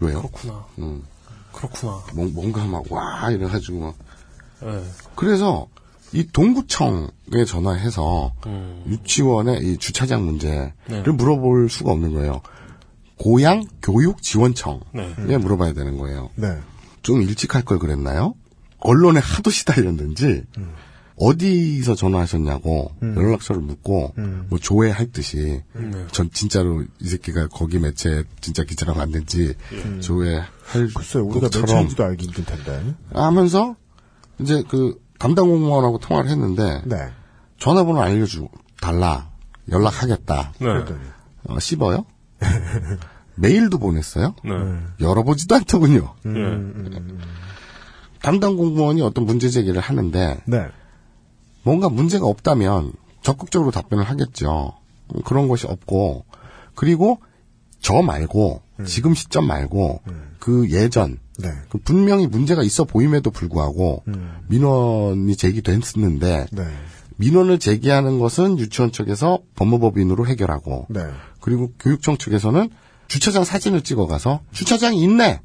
왜요? 0.00 0.18
그렇구나. 0.22 0.66
음, 0.78 1.02
그렇구나. 1.52 2.02
뭔- 2.14 2.32
뭔가 2.34 2.64
막, 2.64 2.90
와, 2.90 3.30
이래가지고 3.30 3.78
막. 3.80 3.94
네. 4.62 4.82
그래서, 5.14 5.68
이 6.12 6.26
동구청에 6.26 7.44
전화해서, 7.46 8.32
음. 8.46 8.82
유치원의 8.88 9.60
이 9.62 9.78
주차장 9.78 10.24
문제를 10.24 10.72
네. 10.88 11.02
물어볼 11.02 11.68
수가 11.68 11.92
없는 11.92 12.14
거예요. 12.14 12.40
고양 13.18 13.62
교육지원청에 13.82 14.80
네. 15.26 15.36
물어봐야 15.36 15.74
되는 15.74 15.98
거예요. 15.98 16.30
네. 16.36 16.58
좀 17.02 17.22
일찍 17.22 17.54
할 17.54 17.62
걸 17.64 17.78
그랬나요? 17.78 18.34
언론에 18.78 19.20
하도 19.20 19.50
시달렸는지, 19.50 20.44
어디서 21.16 21.94
전화하셨냐고 21.96 22.92
연락처를 23.02 23.60
묻고, 23.60 24.14
뭐 24.48 24.58
조회할 24.58 25.12
듯이, 25.12 25.62
네. 25.74 26.06
전 26.12 26.30
진짜로 26.32 26.82
이 26.98 27.08
새끼가 27.08 27.48
거기 27.48 27.78
매체 27.78 28.24
진짜 28.40 28.64
기자랑 28.64 28.96
왔는지 28.98 29.54
조회할 30.00 30.46
글쎄, 30.94 31.18
우리가 31.18 31.48
매체인지도 31.52 32.04
알기 32.04 32.26
힘들 32.26 32.44
텐데. 32.46 32.94
하면서 33.12 33.76
이제 34.38 34.62
그 34.68 34.98
담당 35.18 35.48
공무원하고 35.48 35.98
통화를 35.98 36.30
했는데 36.30 36.80
네. 36.86 36.96
전화번호 37.58 38.00
알려주 38.00 38.48
달라 38.80 39.30
연락하겠다 39.70 40.54
네. 40.58 40.66
어, 41.44 41.58
씹어요 41.58 42.06
메일도 43.40 43.78
보냈어요 43.78 44.34
네. 44.44 44.50
열어보지도 45.00 45.54
않더군요 45.56 46.14
음, 46.26 46.36
예. 46.36 46.40
음, 46.40 46.74
음. 46.76 47.20
담당 48.22 48.56
공무원이 48.56 49.02
어떤 49.02 49.24
문제 49.24 49.48
제기를 49.48 49.80
하는데 49.80 50.42
네. 50.46 50.66
뭔가 51.62 51.88
문제가 51.88 52.26
없다면 52.26 52.92
적극적으로 53.22 53.70
답변을 53.70 54.04
하겠죠. 54.04 54.72
그런 55.24 55.48
것이 55.48 55.66
없고 55.66 56.24
그리고 56.74 57.18
저 57.80 58.02
말고 58.02 58.62
지금 58.86 59.14
시점 59.14 59.46
말고 59.46 60.00
그 60.38 60.70
예전 60.70 61.18
네. 61.38 61.48
그 61.68 61.78
분명히 61.78 62.26
문제가 62.26 62.62
있어 62.62 62.84
보임에도 62.84 63.30
불구하고 63.30 64.02
음. 64.08 64.38
민원이 64.48 65.36
제기됐었는데 65.36 66.46
네. 66.52 66.64
민원을 67.16 67.58
제기하는 67.58 68.18
것은 68.18 68.58
유치원 68.58 68.92
측에서 68.92 69.40
법무법인으로 69.54 70.26
해결하고 70.26 70.86
네. 70.88 71.00
그리고 71.40 71.72
교육청 71.78 72.16
측에서는 72.16 72.70
주차장 73.10 73.44
사진을 73.44 73.82
찍어가서 73.82 74.40
주차장이 74.52 75.02
있네 75.02 75.40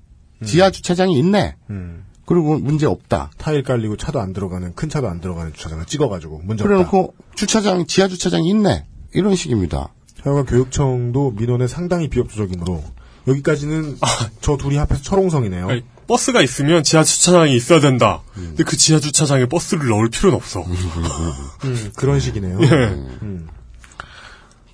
지하 0.45 0.69
주차장이 0.69 1.17
있네 1.17 1.55
음. 1.71 2.05
그리고 2.25 2.57
문제 2.59 2.85
없다 2.85 3.31
타일 3.37 3.63
깔리고 3.63 3.97
차도 3.97 4.19
안 4.19 4.33
들어가는, 4.33 4.75
큰 4.75 4.87
차도 4.87 5.07
안 5.07 5.19
들어가는 5.19 5.53
주차장을 5.53 5.83
찍어가지고 5.85 6.41
문제 6.43 6.63
없다. 6.63 6.67
그래놓고 6.67 7.15
주차장 7.35 7.87
지하 7.87 8.07
주차장이 8.07 8.47
있네 8.49 8.85
이런 9.13 9.35
식입니다. 9.35 9.89
하여간 10.21 10.45
교육청도 10.45 11.31
민원에 11.31 11.67
상당히 11.67 12.07
비협조적이므로 12.07 12.83
여기까지는 13.27 13.97
저 14.41 14.57
둘이 14.57 14.77
합해서 14.77 15.01
철옹성이네요. 15.01 15.67
아니, 15.67 15.83
버스가 16.07 16.41
있으면 16.43 16.83
지하 16.83 17.03
주차장이 17.03 17.55
있어야 17.55 17.79
된다. 17.79 18.21
근데 18.33 18.63
그 18.63 18.77
지하 18.77 18.99
주차장에 18.99 19.47
버스를 19.47 19.87
넣을 19.87 20.09
필요는 20.09 20.35
없어. 20.35 20.61
음, 20.61 21.91
그런 21.95 22.19
식이네요. 22.19 22.59
예. 22.61 22.67
음. 22.67 23.47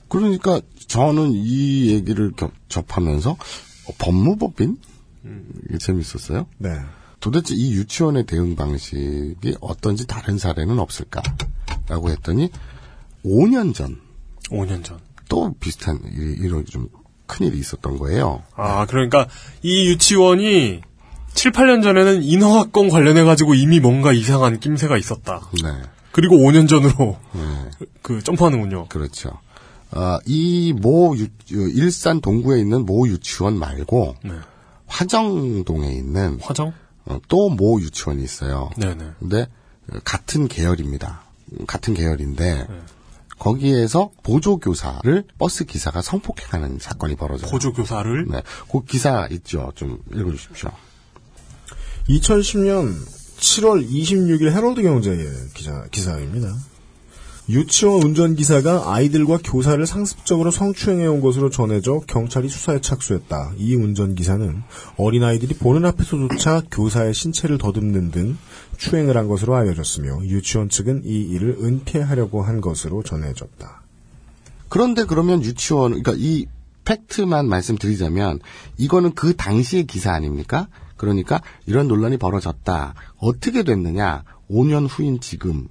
그러니까 0.09 0.59
저는 0.91 1.31
이 1.33 1.91
얘기를 1.91 2.31
겹- 2.35 2.51
접하면서 2.67 3.31
어, 3.31 3.93
법무법인 3.97 4.77
이게 5.69 5.77
재밌었어요. 5.77 6.47
네. 6.57 6.69
도대체 7.21 7.53
이 7.55 7.73
유치원의 7.75 8.25
대응 8.25 8.55
방식이 8.55 9.55
어떤지 9.61 10.05
다른 10.07 10.37
사례는 10.37 10.79
없을까라고 10.79 12.09
했더니 12.09 12.49
5년 13.23 13.73
전 13.73 14.01
5년 14.49 14.83
전. 14.83 14.99
또 15.29 15.53
비슷한 15.59 15.99
이- 16.05 16.35
이런 16.43 16.65
좀 16.65 16.89
큰일이 17.27 17.57
있었던 17.59 17.97
거예요. 17.97 18.43
아, 18.55 18.85
그러니까 18.87 19.27
이 19.61 19.87
유치원이 19.87 20.81
7, 21.33 21.51
8년 21.53 21.81
전에는 21.83 22.23
인허가권 22.23 22.89
관련해 22.89 23.23
가지고 23.23 23.53
이미 23.53 23.79
뭔가 23.79 24.11
이상한 24.11 24.59
낌새가 24.59 24.97
있었다. 24.97 25.47
네. 25.63 25.69
그리고 26.11 26.35
5년 26.37 26.67
전으로 26.67 27.17
그 28.01 28.21
점프하는군요. 28.21 28.87
그렇죠. 28.89 29.39
아, 29.91 30.19
이모 30.25 31.15
일산 31.49 32.21
동구에 32.21 32.59
있는 32.59 32.85
모 32.85 33.07
유치원 33.07 33.57
말고 33.57 34.15
네. 34.23 34.31
화정동에 34.87 35.91
있는 35.93 36.39
화정? 36.41 36.73
또모 37.27 37.81
유치원이 37.81 38.23
있어요. 38.23 38.69
네네. 38.77 39.11
근데 39.19 39.47
어, 39.91 39.97
같은 40.03 40.47
계열입니다. 40.47 41.23
같은 41.67 41.93
계열인데 41.93 42.67
거기에서 43.37 44.11
보조 44.23 44.57
교사를 44.57 45.23
버스 45.37 45.65
기사가 45.65 46.01
성폭행하는 46.01 46.77
사건이 46.79 47.15
벌어져요. 47.15 47.49
보조 47.49 47.73
교사를? 47.73 48.27
네. 48.29 48.43
그 48.71 48.85
기사 48.85 49.27
있죠. 49.31 49.71
좀 49.75 49.99
읽어주십시오. 50.13 50.69
2010년 52.07 52.95
7월 53.37 53.89
26일 53.89 54.51
헤럴드 54.51 54.81
경제의 54.83 55.27
기자, 55.53 55.85
기사입니다. 55.91 56.55
유치원 57.49 58.03
운전기사가 58.03 58.93
아이들과 58.93 59.39
교사를 59.43 59.83
상습적으로 59.85 60.51
성추행해온 60.51 61.21
것으로 61.21 61.49
전해져 61.49 62.01
경찰이 62.07 62.47
수사에 62.47 62.79
착수했다. 62.79 63.53
이 63.57 63.75
운전기사는 63.75 64.61
어린아이들이 64.97 65.55
보는 65.55 65.85
앞에서조차 65.85 66.63
교사의 66.71 67.13
신체를 67.13 67.57
더듬는 67.57 68.11
등 68.11 68.37
추행을 68.77 69.17
한 69.17 69.27
것으로 69.27 69.55
알려졌으며 69.55 70.23
유치원 70.25 70.69
측은 70.69 71.01
이 71.03 71.21
일을 71.21 71.57
은폐하려고 71.61 72.43
한 72.43 72.61
것으로 72.61 73.03
전해졌다. 73.03 73.81
그런데 74.69 75.03
그러면 75.03 75.43
유치원, 75.43 76.01
그러니까 76.01 76.13
이 76.15 76.45
팩트만 76.85 77.47
말씀드리자면 77.47 78.39
이거는 78.77 79.13
그 79.13 79.35
당시의 79.35 79.85
기사 79.85 80.13
아닙니까? 80.13 80.67
그러니까 80.95 81.41
이런 81.65 81.87
논란이 81.87 82.17
벌어졌다. 82.17 82.93
어떻게 83.17 83.63
됐느냐? 83.63 84.23
5년 84.49 84.87
후인 84.89 85.19
지금 85.19 85.67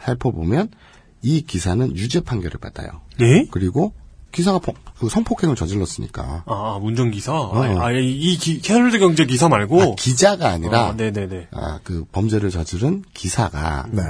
살펴보면 0.00 0.68
이 1.26 1.42
기사는 1.42 1.96
유죄 1.96 2.20
판결을 2.20 2.60
받아요. 2.60 2.88
네? 3.18 3.48
그리고 3.50 3.92
기사가 4.30 4.60
폭- 4.60 4.76
그 4.96 5.08
성폭행을 5.08 5.56
저질렀으니까. 5.56 6.44
아, 6.46 6.78
운전기사? 6.80 7.32
어. 7.34 7.80
아, 7.80 7.90
이, 7.90 8.36
기, 8.36 8.60
헤럴드 8.68 9.00
경제 9.00 9.24
기사 9.26 9.48
말고? 9.48 9.82
아, 9.82 9.94
기자가 9.96 10.50
아니라 10.50 10.88
아, 10.90 10.92
네네네. 10.92 11.48
아, 11.50 11.80
그 11.82 12.04
범죄를 12.12 12.50
저지른 12.50 13.02
기사가 13.12 13.88
네. 13.90 14.02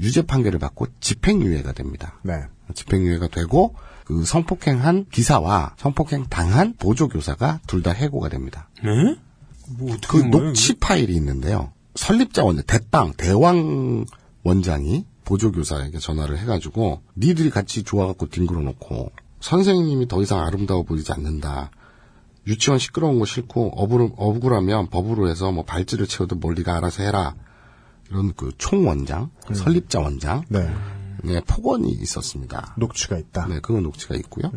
유죄 0.00 0.22
판결을 0.22 0.60
받고 0.60 0.86
집행유예가 1.00 1.72
됩니다. 1.72 2.20
네. 2.22 2.34
집행유예가 2.74 3.26
되고 3.28 3.74
그 4.04 4.24
성폭행한 4.24 5.06
기사와 5.10 5.74
성폭행 5.78 6.26
당한 6.30 6.74
보조교사가 6.78 7.58
둘 7.66 7.82
다 7.82 7.90
해고가 7.90 8.28
됩니다. 8.28 8.68
네? 8.84 9.16
뭐 9.78 9.94
어떻게 9.94 10.06
그된 10.18 10.30
거예요, 10.30 10.46
녹취 10.46 10.74
파일이 10.74 11.12
있는데요. 11.16 11.72
설립자 11.96 12.44
원장, 12.44 12.64
대빵, 12.66 13.14
대왕 13.16 14.04
원장이 14.44 15.06
보조교사에게 15.24 15.98
전화를 15.98 16.38
해가지고 16.38 17.02
니들이 17.16 17.50
같이 17.50 17.82
좋아갖고 17.82 18.28
뒹굴어 18.28 18.60
놓고 18.60 19.12
선생님이 19.40 20.08
더 20.08 20.22
이상 20.22 20.40
아름다워 20.40 20.82
보이지 20.84 21.12
않는다. 21.12 21.70
유치원 22.46 22.78
시끄러운 22.78 23.18
거 23.18 23.24
싫고 23.24 23.72
억울, 23.76 24.10
억울하면 24.16 24.88
법으로 24.90 25.28
해서 25.28 25.52
뭐 25.52 25.64
발찌를 25.64 26.06
채워도 26.06 26.36
뭘 26.36 26.54
네가 26.54 26.76
알아서 26.76 27.02
해라. 27.02 27.34
이런 28.10 28.32
그 28.34 28.50
총원장, 28.58 29.30
설립자 29.54 30.00
원장, 30.00 30.42
네. 30.48 30.68
네, 31.22 31.40
폭언이 31.46 31.88
있었습니다. 31.90 32.74
녹취가 32.76 33.16
있다. 33.16 33.46
네, 33.46 33.60
그건 33.60 33.84
녹취가 33.84 34.16
있고요. 34.16 34.50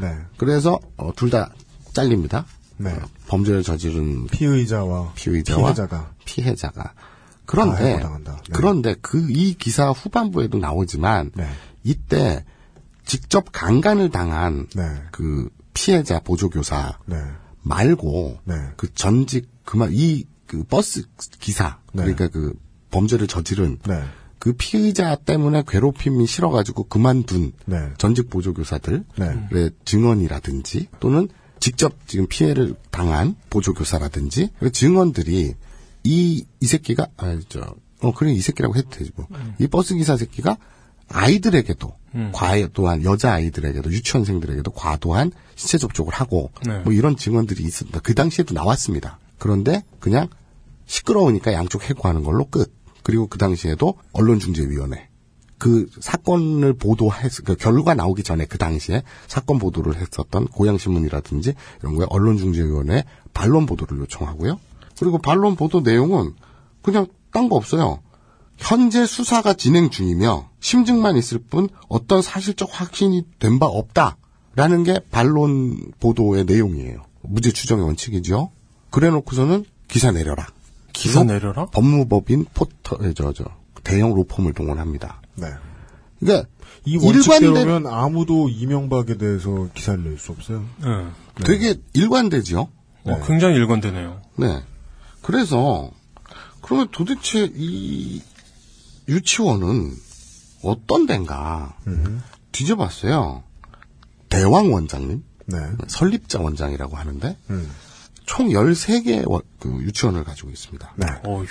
네. 0.00 0.16
그래서 0.38 0.78
어, 0.96 1.10
둘 1.16 1.30
다 1.30 1.50
잘립니다. 1.92 2.46
네. 2.78 2.90
어, 2.90 3.00
범죄를 3.26 3.62
저지른 3.62 4.26
피의자와 4.28 5.12
피의자와 5.14 5.62
피해자가. 5.62 6.10
피해자가. 6.24 6.94
다 7.56 7.64
그런데 7.76 7.90
해고당한다. 7.92 8.32
네. 8.32 8.52
그런데 8.52 8.94
그 9.00 9.18
이 9.30 9.54
기사 9.54 9.90
후반부에도 9.90 10.58
나오지만 10.58 11.32
네. 11.34 11.46
이때 11.84 12.44
직접 13.04 13.46
강간을 13.52 14.10
당한 14.10 14.66
네. 14.74 14.82
그 15.10 15.48
피해자 15.74 16.20
보조교사 16.20 16.98
네. 17.06 17.16
말고 17.62 18.38
네. 18.44 18.54
그 18.76 18.92
전직 18.94 19.48
그만 19.64 19.90
이 19.92 20.24
그 20.52 20.64
버스 20.64 21.04
기사 21.40 21.78
네. 21.94 22.02
그러니까 22.02 22.28
그 22.28 22.52
범죄를 22.90 23.26
저지른 23.26 23.78
네. 23.86 24.02
그 24.38 24.52
피의자 24.52 25.14
때문에 25.16 25.62
괴롭힘이 25.66 26.26
싫어가지고 26.26 26.84
그만둔 26.88 27.52
네. 27.64 27.88
전직 27.96 28.28
보조교사들의 28.28 29.04
네. 29.16 29.70
증언이라든지 29.86 30.88
또는 31.00 31.28
직접 31.58 31.94
지금 32.06 32.26
피해를 32.26 32.74
당한 32.90 33.34
보조교사라든지 33.48 34.50
그 34.58 34.70
증언들이 34.70 35.54
이, 36.04 36.44
이 36.60 36.66
새끼가, 36.66 37.08
아, 37.16 37.38
저, 37.48 37.74
어, 38.00 38.12
그래, 38.12 38.32
이 38.32 38.40
새끼라고 38.40 38.76
해도 38.76 38.90
되지 38.90 39.12
뭐. 39.14 39.26
이 39.58 39.66
버스 39.66 39.94
기사 39.94 40.16
새끼가 40.16 40.56
아이들에게도, 41.08 41.92
과해, 42.32 42.68
또한 42.72 43.04
여자아이들에게도, 43.04 43.90
유치원생들에게도 43.90 44.70
과도한 44.72 45.32
신체 45.54 45.78
접촉을 45.78 46.12
하고, 46.14 46.50
네. 46.66 46.78
뭐 46.80 46.92
이런 46.92 47.16
증언들이 47.16 47.62
있습니다. 47.62 48.00
그 48.00 48.14
당시에도 48.14 48.54
나왔습니다. 48.54 49.18
그런데 49.38 49.82
그냥 50.00 50.28
시끄러우니까 50.86 51.52
양쪽 51.52 51.88
해고하는 51.88 52.22
걸로 52.22 52.44
끝. 52.44 52.72
그리고 53.02 53.26
그 53.26 53.38
당시에도 53.38 53.94
언론중재위원회. 54.12 55.08
그 55.58 55.88
사건을 56.00 56.74
보도했, 56.74 57.44
그 57.44 57.54
결과 57.54 57.94
나오기 57.94 58.24
전에 58.24 58.46
그 58.46 58.58
당시에 58.58 59.02
사건 59.28 59.58
보도를 59.58 59.96
했었던 59.96 60.46
고양신문이라든지 60.48 61.54
이런 61.80 61.94
거에 61.94 62.06
언론중재위원회 62.10 63.04
반론 63.32 63.66
보도를 63.66 63.98
요청하고요. 64.00 64.58
그리고 65.02 65.18
반론 65.18 65.56
보도 65.56 65.80
내용은 65.80 66.34
그냥 66.82 67.06
딴 67.32 67.48
거 67.48 67.56
없어요. 67.56 68.00
현재 68.56 69.04
수사가 69.04 69.54
진행 69.54 69.90
중이며 69.90 70.48
심증만 70.60 71.16
있을 71.16 71.38
뿐 71.38 71.68
어떤 71.88 72.22
사실적 72.22 72.68
확신이 72.70 73.24
된 73.40 73.58
바 73.58 73.66
없다라는 73.66 74.84
게 74.84 75.00
반론 75.10 75.90
보도의 75.98 76.44
내용이에요. 76.44 77.02
무죄 77.22 77.50
추정의 77.50 77.84
원칙이죠. 77.84 78.50
그래 78.90 79.10
놓고서는 79.10 79.64
기사 79.88 80.12
내려라. 80.12 80.46
기사 80.92 81.24
내려라? 81.24 81.66
법무법인 81.66 82.46
포터, 82.54 83.04
에, 83.04 83.12
저, 83.14 83.32
저, 83.32 83.44
대형 83.82 84.14
로펌을 84.14 84.52
동원합니다. 84.52 85.20
네. 85.36 85.46
그러니까, 86.20 86.48
이 86.84 86.92
일관된, 86.92 87.16
원칙대로면 87.16 87.86
아무도 87.86 88.48
이명박에 88.48 89.16
대해서 89.16 89.68
기사를 89.74 90.04
낼 90.04 90.18
수 90.18 90.30
없어요. 90.32 90.64
네. 90.78 91.44
되게 91.44 91.74
일관되죠? 91.94 92.68
어, 93.04 93.20
굉장히 93.26 93.56
일관되네요. 93.56 94.20
네. 94.36 94.62
그래서, 95.22 95.90
그러면 96.60 96.88
도대체 96.92 97.50
이 97.54 98.22
유치원은 99.08 99.92
어떤 100.62 101.06
데인가 101.06 101.76
뒤져봤어요. 102.52 103.42
대왕 104.28 104.72
원장님, 104.72 105.22
네. 105.46 105.56
설립자 105.88 106.40
원장이라고 106.40 106.96
하는데, 106.96 107.36
음. 107.50 107.70
총 108.24 108.48
13개 108.50 109.24
원- 109.26 109.42
그 109.58 109.68
유치원을 109.82 110.24
가지고 110.24 110.50
있습니다. 110.50 110.94
네. 110.96 111.06
어휴. 111.24 111.46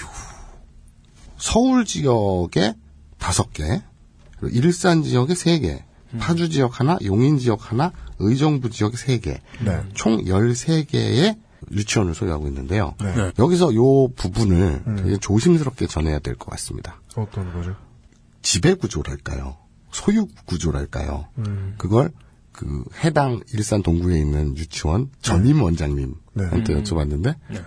서울 1.37 1.85
지역에 1.85 2.75
5개, 3.19 3.81
그리고 4.39 4.55
일산 4.55 5.03
지역에 5.03 5.33
3개, 5.33 5.83
파주 6.19 6.49
지역 6.49 6.79
하나, 6.79 6.97
용인 7.03 7.37
지역 7.39 7.71
하나, 7.71 7.91
의정부 8.19 8.69
지역에 8.69 8.95
3개, 8.97 9.39
네. 9.63 9.83
총 9.93 10.23
13개의 10.25 11.37
유치원을 11.71 12.13
소유하고 12.15 12.47
있는데요. 12.47 12.95
네. 13.01 13.13
네. 13.15 13.31
여기서 13.37 13.73
요 13.75 14.07
부분을 14.15 14.81
음. 14.87 14.95
되게 14.97 15.17
조심스럽게 15.17 15.87
전해야 15.87 16.19
될 16.19 16.35
것 16.35 16.49
같습니다. 16.51 16.99
어떤 17.15 17.53
거죠? 17.53 17.75
지배 18.41 18.73
구조랄까요? 18.73 19.57
소유 19.91 20.27
구조랄까요? 20.45 21.27
음. 21.39 21.75
그걸 21.77 22.11
그 22.51 22.83
해당 23.03 23.39
일산 23.53 23.83
동구에 23.83 24.19
있는 24.19 24.57
유치원 24.57 25.09
전임 25.21 25.61
원장님한테 25.61 26.73
네. 26.73 26.83
여쭤봤는데 26.83 27.35
네. 27.51 27.61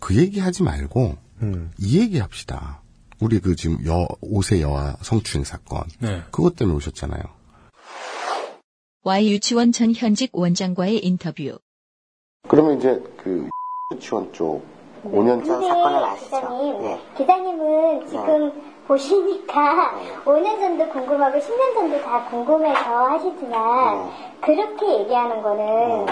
그 0.00 0.16
얘기 0.16 0.40
하지 0.40 0.62
말고 0.62 1.16
음. 1.42 1.70
이 1.78 1.98
얘기 1.98 2.18
합시다. 2.18 2.82
우리 3.20 3.38
그 3.40 3.56
지금 3.56 3.84
여 3.86 4.06
5세 4.22 4.60
여아 4.60 4.96
성추행 5.02 5.44
사건 5.44 5.82
네. 6.00 6.22
그것 6.30 6.56
때문에 6.56 6.76
오셨잖아요. 6.76 7.22
Y 9.02 9.30
유치원 9.32 9.72
전 9.72 9.94
현직 9.94 10.30
원장과의 10.32 11.04
인터뷰. 11.04 11.58
그러면 12.46 12.78
이제 12.78 13.02
그 13.16 13.48
유치원 13.92 14.32
쪽 14.32 14.62
5년차 15.04 15.58
근데 15.58 16.16
기자님, 16.18 16.98
기자님은 17.16 18.06
지금 18.06 18.52
보시니까 18.86 19.92
5년 20.24 20.58
전도 20.58 20.88
궁금하고 20.88 21.38
10년 21.38 21.74
전도 21.74 22.00
다 22.02 22.24
궁금해서 22.30 23.06
하시지만 23.06 24.08
그렇게 24.40 25.00
얘기하는 25.00 25.42
거는 25.42 26.06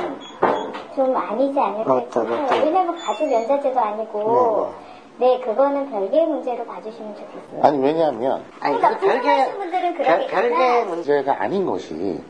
좀 0.94 1.16
아니지 1.16 1.58
않을까 1.58 1.94
맞다, 1.94 2.22
맞다. 2.22 2.46
싶어요. 2.46 2.64
왜냐면 2.64 2.96
가족 2.96 3.32
연좌제도 3.32 3.80
아니고 3.80 4.72
네, 5.18 5.40
그거는 5.40 5.90
별개의 5.90 6.26
문제로 6.26 6.64
봐주시면 6.66 7.16
좋겠어요. 7.16 7.62
아니 7.62 7.78
왜냐하면 7.78 8.44
아니 8.60 8.76
그러니까 8.76 9.00
그 9.00 9.06
별개 9.06 9.22
궁금하신 9.22 9.58
분들은 9.58 9.94
별, 9.94 10.04
그러겠지만 10.04 10.42
별개 10.42 10.84
문제가 10.84 11.42
아닌 11.42 11.66
것이 11.66 12.22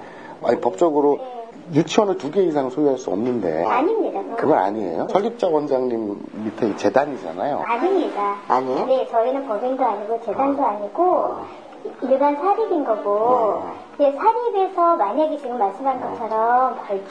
아니 0.45 0.61
법적으로 0.61 1.19
유치원을 1.73 2.19
두 2.19 2.31
개 2.31 2.43
이상 2.43 2.71
소유할 2.71 2.99
수 2.99 3.11
없는데 3.11 3.65
아닙니다. 3.65 4.21
그건. 4.37 4.59
아니에요. 4.59 5.09
설립자 5.09 5.49
원장님 5.49 6.19
밑에 6.45 6.77
재단이잖아요. 6.77 7.63
아닙니다. 7.67 8.37
아니에요? 8.49 8.87
네, 8.87 9.09
저희는 9.11 9.49
법인도 9.49 9.85
아니고 9.85 10.21
재단도 10.25 10.63
아니고 10.65 11.35
일반 12.03 12.37
사립인 12.37 12.85
거고 12.85 13.11
어. 13.11 13.73
예, 14.01 14.13
사립에서 14.13 14.97
만약에 14.97 15.39
지금 15.39 15.59
말씀한 15.59 16.01
것처럼 16.01 16.77
벌, 16.87 17.03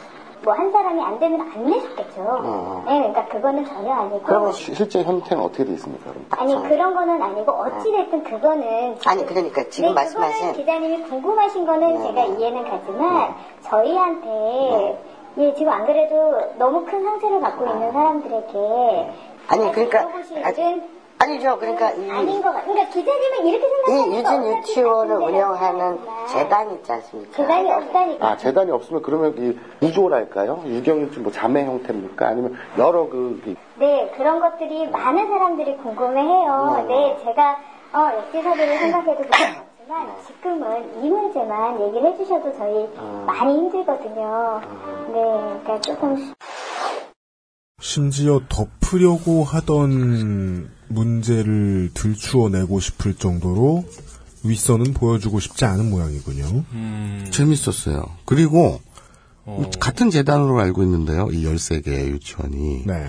뭐 0.46 0.54
한 0.54 0.72
사람이 0.72 1.02
안 1.02 1.20
되면 1.20 1.42
안 1.42 1.66
내줬겠죠. 1.66 2.84
네, 2.86 2.98
그러니까 3.00 3.26
그거는 3.26 3.66
전혀 3.66 3.92
아니고. 3.94 4.22
그러면 4.22 4.52
시- 4.54 4.76
실제 4.76 5.02
형태는 5.04 5.44
어떻게 5.44 5.66
돼 5.66 5.74
있습니까? 5.74 6.12
그럼? 6.12 6.26
아니 6.30 6.70
그런 6.70 6.94
거는 6.94 7.20
아니고 7.22 7.52
어찌 7.52 7.92
됐든 7.92 8.24
그거는 8.24 8.96
지금- 9.00 9.12
아니, 9.12 9.26
그러니까 9.26 9.64
지금 9.70 9.90
네, 9.96 10.04
말씀하신- 10.04 10.54
기자님이 10.56 11.04
궁금하신 11.10 11.66
거는 11.66 12.02
제가 12.04 12.24
이해는 12.26 12.64
가지만 12.70 13.34
저희한테 13.62 15.00
예, 15.38 15.54
지금 15.56 15.72
안 15.74 15.86
그래도 15.86 16.34
너무 16.58 16.86
큰 16.86 17.04
상처를 17.04 17.42
받고 17.42 17.66
있는 17.66 17.92
사람들에게 17.92 19.12
아니, 19.48 19.72
그러니까, 19.74 20.00
아, 20.44 20.50
일은 20.52 20.84
아니죠. 21.18 21.58
그러니까 21.58 21.92
이, 21.92 22.10
아닌 22.12 22.42
것 22.42 22.52
같아요. 22.52 22.72
그러니까 22.74 22.90
기자님은 22.94 23.46
이렇게 23.48 23.66
이 23.66 23.70
생각하니까 23.86 24.36
유진 24.36 24.58
유치원을 24.58 25.16
운영하는 25.16 26.00
재단이 26.28 26.74
있지 26.76 26.92
않습니까? 26.92 27.32
재단이 27.38 27.72
없다니까. 27.72 28.28
아, 28.28 28.38
재단이 28.38 28.72
없으면 28.72 29.02
그러면 29.02 29.36
이 29.38 29.58
구조랄까요? 29.80 30.64
유경유치 30.66 31.20
뭐 31.22 31.32
자매 31.32 31.64
형태입니까? 31.66 32.28
아니면 32.28 32.56
여러 32.78 33.08
그, 33.10 33.42
이- 33.46 33.56
네, 33.80 34.12
그런 34.18 34.40
것들이 34.42 34.88
많은 34.90 35.28
사람들이 35.28 35.78
궁금해해요. 35.78 36.86
네, 36.90 37.18
제가 37.24 37.58
어, 37.94 38.18
역지사들을 38.18 38.78
생각해도 38.78 39.22
그렇지만 39.24 40.10
지금은 40.28 41.04
이 41.04 41.10
문제만 41.10 41.80
얘기를 41.82 42.12
해주셔도 42.12 42.52
저희 42.58 42.90
많이 43.26 43.54
힘들거든요. 43.54 44.62
네, 45.14 45.60
그러니까 45.64 45.80
조금 45.82 46.34
심지어 47.80 48.40
덮으려고 48.50 49.44
하던 49.44 50.75
문제를 50.88 51.92
들추어내고 51.94 52.80
싶을 52.80 53.14
정도로 53.16 53.86
윗선은 54.44 54.94
보여주고 54.94 55.40
싶지 55.40 55.66
않은 55.66 55.90
모양이군요. 55.90 56.64
재밌었어요. 57.32 58.04
그리고 58.26 58.82
어. 59.46 59.70
같은 59.80 60.10
재단으로 60.10 60.60
알고 60.60 60.84
있는데요. 60.84 61.28
이 61.32 61.46
13개 61.46 61.88
유치원이. 62.08 62.84
네. 62.86 63.08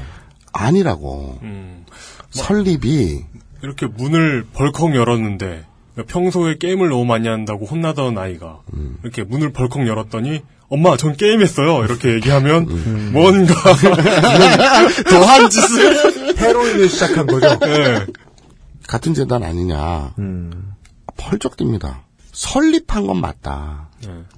아니라고. 0.52 1.38
음. 1.42 1.84
설립이 2.30 3.24
이렇게 3.62 3.86
문을 3.86 4.46
벌컥 4.52 4.94
열었는데 4.94 5.64
평소에 6.06 6.58
게임을 6.58 6.90
너무 6.90 7.04
많이 7.06 7.26
한다고 7.28 7.64
혼나던 7.64 8.18
아이가 8.18 8.60
음. 8.74 8.98
이렇게 9.02 9.22
문을 9.24 9.52
벌컥 9.52 9.86
열었더니 9.86 10.42
엄마 10.68 10.96
전 10.96 11.16
게임했어요 11.16 11.84
이렇게 11.84 12.14
얘기하면 12.14 12.68
음. 12.68 13.10
뭔가 13.12 13.54
더한 15.08 15.50
짓을 15.50 16.36
헤로인을 16.36 16.88
시작한 16.88 17.26
거죠. 17.26 17.58
네. 17.60 18.06
같은 18.86 19.14
재단 19.14 19.42
아니냐. 19.42 20.14
음. 20.18 20.72
펄쩍 21.16 21.56
뜁니다. 21.56 22.00
설립한 22.32 23.06
건 23.06 23.20
맞다. 23.20 23.88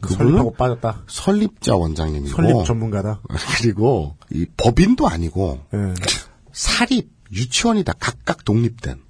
그분은 0.00 0.16
설립하고 0.16 0.52
빠졌다. 0.54 1.02
설립자 1.08 1.76
원장님이고 1.76 2.36
설립 2.36 2.64
전문가다. 2.64 3.20
그리고 3.58 4.16
이 4.30 4.46
법인도 4.56 5.08
아니고 5.08 5.60
예. 5.74 5.94
사립 6.52 7.10
유치원이다. 7.32 7.94
각각 7.98 8.44
독립된. 8.44 9.00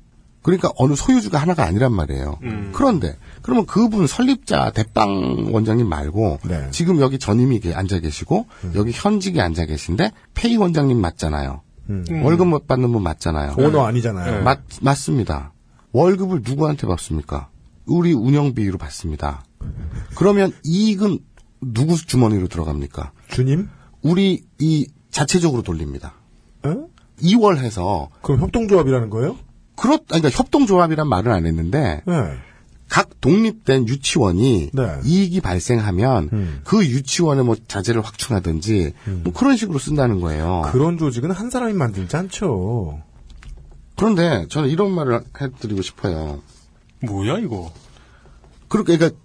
그러니까 0.42 0.70
어느 0.76 0.94
소유주가 0.94 1.38
하나가 1.38 1.64
아니란 1.64 1.92
말이에요. 1.92 2.38
음. 2.42 2.70
그런데 2.74 3.16
그러면 3.48 3.64
그분 3.64 4.06
설립자 4.06 4.72
대빵 4.72 5.48
원장님 5.54 5.88
말고 5.88 6.40
네. 6.44 6.68
지금 6.70 7.00
여기 7.00 7.18
전임이 7.18 7.60
게- 7.60 7.72
앉아 7.72 8.00
계시고 8.00 8.44
음. 8.64 8.72
여기 8.74 8.92
현직이 8.92 9.40
앉아 9.40 9.64
계신데 9.64 10.12
페이 10.34 10.58
원장님 10.58 11.00
맞잖아요. 11.00 11.62
음. 11.88 12.04
월급 12.24 12.46
못 12.48 12.66
받는 12.66 12.92
분 12.92 13.02
맞잖아요. 13.02 13.54
오너 13.56 13.86
아니잖아요. 13.86 14.42
맞, 14.44 14.60
맞습니다. 14.82 15.54
월급을 15.92 16.42
누구한테 16.44 16.86
받습니까? 16.86 17.48
우리 17.86 18.12
운영비로 18.12 18.76
받습니다. 18.76 19.42
그러면 20.14 20.52
이익은 20.62 21.18
누구 21.62 21.96
주머니로 21.96 22.48
들어갑니까? 22.48 23.12
주님? 23.30 23.70
우리 24.02 24.42
이 24.60 24.86
자체적으로 25.10 25.62
돌립니다. 25.62 26.12
어? 26.64 26.86
2월 27.22 27.56
해서 27.56 28.10
그럼 28.20 28.40
협동조합이라는 28.42 29.08
거예요? 29.08 29.38
그렇 29.74 29.94
아니, 29.94 30.04
그러니까 30.20 30.28
협동조합이란 30.28 31.08
말은 31.08 31.32
안 31.32 31.46
했는데 31.46 32.02
네. 32.06 32.14
각 32.88 33.20
독립된 33.20 33.88
유치원이 33.88 34.70
네. 34.72 34.82
음. 34.82 35.00
이익이 35.04 35.40
발생하면 35.40 36.62
그 36.64 36.84
유치원의 36.84 37.44
뭐 37.44 37.56
자재를 37.68 38.02
확충하든지 38.02 38.92
뭐 39.24 39.32
그런 39.32 39.56
식으로 39.56 39.78
쓴다는 39.78 40.20
거예요. 40.20 40.62
그런 40.72 40.98
조직은 40.98 41.30
한 41.30 41.50
사람이 41.50 41.74
만들지 41.74 42.16
않죠. 42.16 43.02
그런데 43.96 44.46
저는 44.48 44.68
이런 44.68 44.92
말을 44.92 45.20
해드리고 45.40 45.82
싶어요. 45.82 46.40
뭐야 47.02 47.38
이거? 47.38 47.72
그러니까, 48.68 48.96
그러니까 48.96 49.20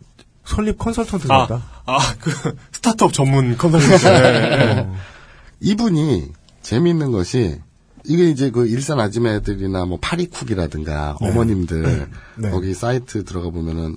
설립 0.46 0.78
컨설턴트 0.78 1.28
아. 1.32 1.48
아, 1.86 2.00
그, 2.20 2.56
스타트업 2.72 3.14
전문 3.14 3.58
컨설턴트. 3.58 4.06
네. 4.08 4.80
어. 4.80 4.96
이분이 5.60 6.32
재미있는 6.62 7.12
것이 7.12 7.62
이게 8.06 8.30
이제 8.30 8.50
그 8.52 8.68
일산 8.68 9.00
아줌마들이나 9.00 9.86
뭐 9.86 9.98
파리쿡이라든가 10.02 11.18
네. 11.22 11.30
어머님들 11.30 12.08
네. 12.38 12.50
거기 12.50 12.74
사이트 12.74 13.24
들어가 13.24 13.50
보면은 13.50 13.96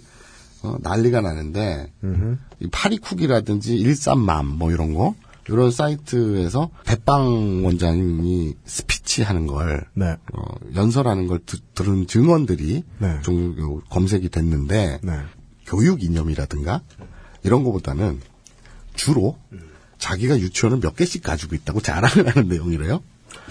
어, 0.62 0.76
난리가 0.80 1.20
나는데 1.20 1.92
음흠. 2.04 2.36
이 2.60 2.68
파리쿡이라든지 2.70 3.76
일산맘 3.76 4.46
뭐 4.46 4.70
이런 4.72 4.94
거 4.94 5.14
이런 5.48 5.70
사이트에서 5.70 6.70
대빵 6.84 7.64
원장님이 7.64 8.54
스피치하는 8.64 9.46
걸 9.46 9.86
네. 9.94 10.16
어, 10.32 10.42
연설하는 10.74 11.26
걸 11.26 11.40
드- 11.44 11.60
들은 11.74 12.06
증언들이 12.06 12.82
네. 12.98 13.18
좀 13.22 13.80
검색이 13.90 14.28
됐는데 14.28 15.00
네. 15.02 15.12
교육 15.66 16.02
이념이라든가 16.02 16.82
이런 17.42 17.64
거보다는 17.64 18.20
주로 18.94 19.36
자기가 19.98 20.38
유치원을 20.38 20.80
몇 20.80 20.96
개씩 20.96 21.22
가지고 21.22 21.54
있다고 21.54 21.80
자랑을 21.80 22.28
하는 22.34 22.48
내용이래요. 22.48 23.02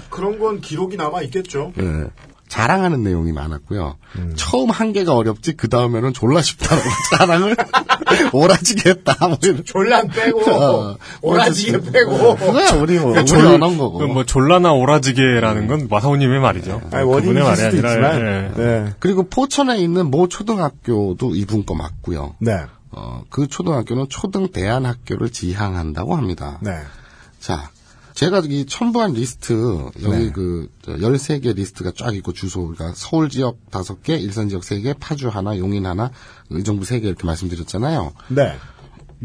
그런 0.10 0.40
건 0.40 0.62
기록이 0.62 0.98
남아 0.98 1.22
있겠죠. 1.24 1.72
예. 1.80 2.06
자랑하는 2.48 3.04
내용이 3.04 3.32
많았고요. 3.32 3.98
음. 4.18 4.34
처음 4.36 4.70
한 4.70 4.94
개가 4.94 5.16
어렵지 5.16 5.54
그 5.58 5.68
다음에는 5.68 6.14
졸라 6.14 6.42
쉽다고 6.44 6.80
자랑을 7.18 7.56
오라지게 8.34 8.90
했다. 8.92 9.16
뭐. 9.28 9.38
졸란 9.66 10.08
빼고 10.10 10.42
어. 10.52 10.98
오라지게 11.24 11.92
빼고. 11.92 12.36
그거야 12.36 12.72
우리 12.74 13.00
뭐 13.00 13.12
우리 13.14 13.26
졸- 13.26 13.46
언어인 13.46 13.78
거고. 13.78 13.98
그 13.98 14.06
뭐 14.06 14.26
졸라나 14.26 14.74
오라지게라는 14.74 15.68
건 15.68 15.88
마사오님의 15.90 16.40
말이죠. 16.40 16.82
아니, 16.92 17.04
원인이 17.04 17.34
그분의 17.34 17.44
말이 17.44 17.56
수도 17.58 17.88
아니라, 17.88 18.14
있지만. 18.14 18.54
예. 18.58 18.64
네. 18.64 18.94
그리고 19.00 19.24
포천에 19.28 19.78
있는 19.80 20.12
모 20.12 20.28
초등학교도 20.28 21.36
이분 21.36 21.66
거 21.66 21.74
맞고요. 21.74 22.36
네. 22.40 22.58
어, 22.92 23.24
그 23.30 23.48
초등학교는 23.48 24.06
초등 24.10 24.50
대안학교를 24.54 25.30
지향한다고 25.32 26.16
합니다. 26.16 26.60
네. 26.62 26.72
자, 27.40 27.70
제가 28.16 28.42
이 28.48 28.66
첨부한 28.66 29.14
리스트, 29.14 29.54
여기 30.02 30.18
네. 30.18 30.32
그, 30.32 30.70
13개 30.86 31.54
리스트가 31.54 31.92
쫙 31.96 32.16
있고 32.16 32.32
주소, 32.32 32.62
그러니까 32.62 32.94
서울 32.96 33.30
지역 33.30 33.58
5개, 33.70 34.20
일산 34.22 34.48
지역 34.48 34.62
3개, 34.62 34.96
파주 34.98 35.28
하나, 35.28 35.58
용인 35.58 35.86
하나, 35.86 36.12
의정부 36.50 36.86
3개 36.86 37.04
이렇게 37.04 37.26
말씀드렸잖아요. 37.26 38.14
네. 38.30 38.56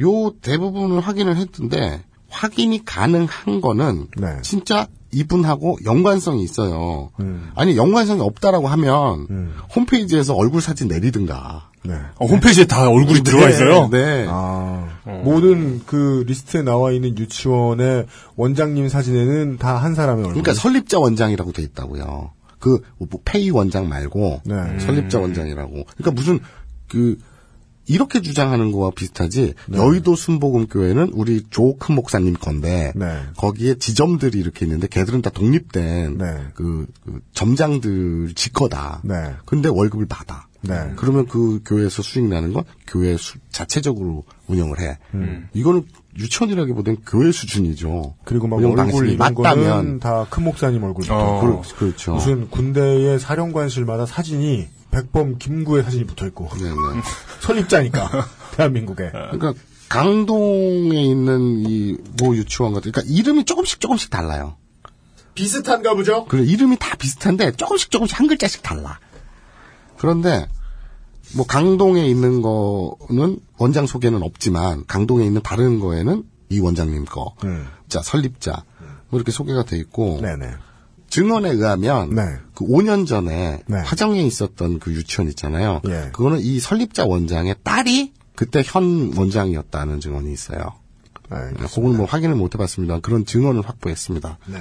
요 0.01 0.33
대부분을 0.43 1.01
확인을 1.01 1.37
했는데, 1.37 2.05
확인이 2.29 2.85
가능한 2.85 3.61
거는, 3.61 4.09
네. 4.17 4.43
진짜 4.43 4.89
이분하고 5.13 5.79
연관성이 5.85 6.43
있어요. 6.43 7.11
음. 7.21 7.53
아니, 7.55 7.77
연관성이 7.77 8.21
없다라고 8.21 8.67
하면, 8.67 9.53
홈페이지에서 9.75 10.35
얼굴 10.35 10.61
사진 10.61 10.89
내리든가. 10.89 11.70
네. 11.83 11.95
어, 12.17 12.27
홈페이지에 12.27 12.67
다 12.67 12.89
얼굴이 12.91 13.23
들어가 13.23 13.49
있어요. 13.49 13.89
네. 13.91 14.27
아, 14.29 14.87
모든 15.25 15.81
그 15.87 16.25
리스트에 16.27 16.63
나와 16.63 16.93
있는 16.93 17.17
유치원의 17.19 18.07
원장님 18.37 18.89
사진에는 18.89 19.57
다 19.59 19.79
한 19.79 19.95
사람의 19.95 20.27
얼굴. 20.27 20.43
그러니까 20.43 20.61
설립자 20.61 20.99
원장이라고 20.99 21.53
돼 21.53 21.63
있다고요. 21.63 22.33
그 22.59 22.81
뭐 22.99 23.09
페이 23.25 23.49
원장 23.51 23.89
말고 23.89 24.43
네. 24.45 24.79
설립자 24.81 25.19
원장이라고. 25.21 25.71
그러니까 25.73 26.11
무슨 26.11 26.39
그 26.89 27.17
이렇게 27.87 28.21
주장하는 28.21 28.71
거와 28.73 28.91
비슷하지. 28.95 29.55
네. 29.69 29.79
여의도 29.79 30.15
순복음교회는 30.15 31.11
우리 31.15 31.45
조 31.51 31.77
큰 31.79 31.95
목사님 31.95 32.35
건데 32.35 32.93
네. 32.95 33.07
거기에 33.37 33.77
지점들이 33.79 34.39
이렇게 34.39 34.67
있는데 34.67 34.87
걔들은 34.87 35.23
다 35.23 35.31
독립된 35.31 36.19
네. 36.19 36.27
그, 36.55 36.87
그 37.05 37.21
점장들 37.33 38.35
직거다. 38.37 39.01
네. 39.05 39.15
근데 39.47 39.69
월급을 39.71 40.07
받아. 40.07 40.47
네. 40.63 40.93
그러면 40.97 41.27
그 41.27 41.61
교회에서 41.65 42.03
수익 42.03 42.27
나는 42.29 42.53
건 42.53 42.65
교회 42.87 43.17
수, 43.17 43.39
자체적으로 43.51 44.25
운영을 44.47 44.81
해. 44.81 44.99
음. 45.15 45.49
이거는 45.55 45.87
유치원이라기보다는 46.19 47.01
교회 47.07 47.33
수준이죠. 47.33 48.15
그리고 48.25 48.47
막 48.49 48.57
얼굴 48.57 49.09
이런 49.09 49.19
맞다면 49.19 50.01
다 50.01 50.27
큰 50.29 50.45
목사님 50.45 50.83
얼굴부터. 50.83 51.17
어. 51.17 51.63
그, 51.63 51.77
그렇죠. 51.77 52.15
무슨 52.15 52.51
군대의 52.51 53.19
사령관실마다 53.19 54.07
사진이 54.07 54.69
백범 54.91 55.39
김구의 55.39 55.85
사진이 55.85 56.05
붙어 56.05 56.27
있고 56.27 56.49
네, 56.59 56.65
네. 56.65 56.75
설립자니까 57.41 58.11
대한민국에. 58.57 59.11
그러니까 59.13 59.55
강동에 59.89 61.03
있는 61.03 61.61
이모 61.67 62.35
유치원 62.37 62.75
같은 62.75 62.93
그러니까 62.93 63.13
이름이 63.13 63.45
조금씩 63.45 63.81
조금씩 63.81 64.11
달라요. 64.11 64.57
비슷한가 65.35 65.95
보죠? 65.95 66.25
그래 66.27 66.43
이름이 66.43 66.77
다 66.79 66.97
비슷한데 66.97 67.53
조금씩 67.53 67.91
조금씩 67.91 68.19
한 68.19 68.27
글자씩 68.27 68.63
달라. 68.63 68.99
그런데 70.01 70.49
뭐 71.35 71.45
강동에 71.47 72.07
있는 72.07 72.41
거는 72.41 73.39
원장 73.59 73.87
소개는 73.87 74.23
없지만 74.23 74.85
강동에 74.87 75.27
있는 75.27 75.43
다른 75.43 75.79
거에는 75.79 76.25
이 76.49 76.59
원장님 76.59 77.05
거. 77.05 77.35
음. 77.45 77.67
자, 77.89 78.01
설립자. 78.03 78.65
뭐 79.11 79.19
이렇게 79.19 79.31
소개가 79.31 79.65
돼 79.65 79.77
있고. 79.77 80.21
네네. 80.23 80.53
증언에 81.11 81.51
의하면 81.51 82.15
네. 82.15 82.23
그 82.55 82.65
5년 82.65 83.07
전에 83.07 83.63
화정에 83.85 84.23
있었던 84.23 84.79
그 84.79 84.93
유치원 84.93 85.29
있잖아요. 85.29 85.83
예. 85.87 86.11
그거는 86.13 86.39
이 86.41 86.61
설립자 86.61 87.05
원장의 87.05 87.57
딸이 87.63 88.15
그때 88.37 88.63
현 88.65 89.13
원장이었다는 89.17 90.01
증언이 90.01 90.33
있어요. 90.33 90.61
그걸 91.29 91.93
뭐 91.95 92.07
확인을 92.07 92.37
못 92.37 92.55
해봤습니다. 92.55 93.01
그런 93.01 93.27
증언을 93.27 93.63
확보했습니다. 93.69 94.39
네. 94.47 94.59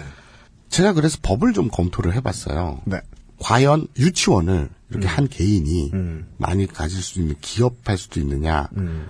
제가 0.70 0.94
그래서 0.94 1.18
법을 1.22 1.54
좀 1.54 1.70
검토를 1.70 2.14
해봤어요. 2.16 2.82
네. 3.40 3.46
과연 3.46 3.88
유치원을 3.98 4.70
이렇게 4.90 5.08
음. 5.08 5.10
한 5.10 5.28
개인이 5.28 5.92
많이 6.38 6.68
가질 6.68 7.02
수 7.02 7.20
있는 7.20 7.36
기업할 7.42 7.98
수도 7.98 8.20
있느냐. 8.20 8.70
음. 8.78 9.08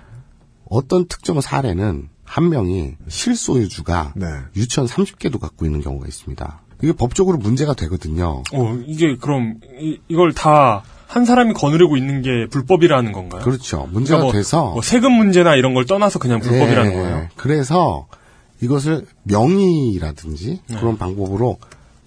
어떤 0.68 1.06
특정 1.06 1.40
사례는 1.40 2.08
한 2.24 2.48
명이 2.48 2.96
실소유주가 3.08 4.12
네. 4.16 4.26
유치원 4.56 4.86
30개도 4.86 5.40
갖고 5.40 5.66
있는 5.66 5.80
경우가 5.80 6.06
있습니다. 6.06 6.62
이게 6.82 6.92
법적으로 6.92 7.38
문제가 7.38 7.74
되거든요. 7.74 8.42
어, 8.52 8.74
이게 8.86 9.16
그럼 9.16 9.60
이, 9.80 9.98
이걸 10.08 10.32
다 10.32 10.82
한 11.10 11.24
사람이 11.24 11.54
거느리고 11.54 11.96
있는 11.96 12.22
게 12.22 12.46
불법이라는 12.50 13.10
건가요? 13.10 13.42
그렇죠. 13.42 13.88
문제가 13.90 14.22
뭐, 14.22 14.32
돼서 14.32 14.70
뭐 14.70 14.80
세금 14.80 15.12
문제나 15.12 15.56
이런 15.56 15.74
걸 15.74 15.84
떠나서 15.84 16.20
그냥 16.20 16.38
불법이라는 16.38 16.92
예, 16.92 16.94
거예요. 16.94 17.28
그래서 17.34 18.06
이것을 18.62 19.06
명의라든지 19.24 20.60
네. 20.68 20.76
그런 20.76 20.98
방법으로 20.98 21.58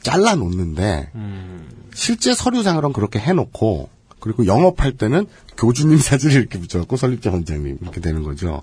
잘라 0.04 0.36
놓는데 0.36 1.12
음. 1.16 1.68
실제 1.94 2.34
서류상으로는 2.34 2.94
그렇게 2.94 3.20
해놓고 3.20 3.90
그리고 4.20 4.46
영업할 4.46 4.94
때는 4.94 5.26
교주님 5.58 5.98
사진을 6.00 6.36
이렇게 6.36 6.60
붙여갖고 6.60 6.98
설립자 6.98 7.32
원장님 7.32 7.80
이렇게 7.82 8.00
되는 8.00 8.24
거죠. 8.24 8.62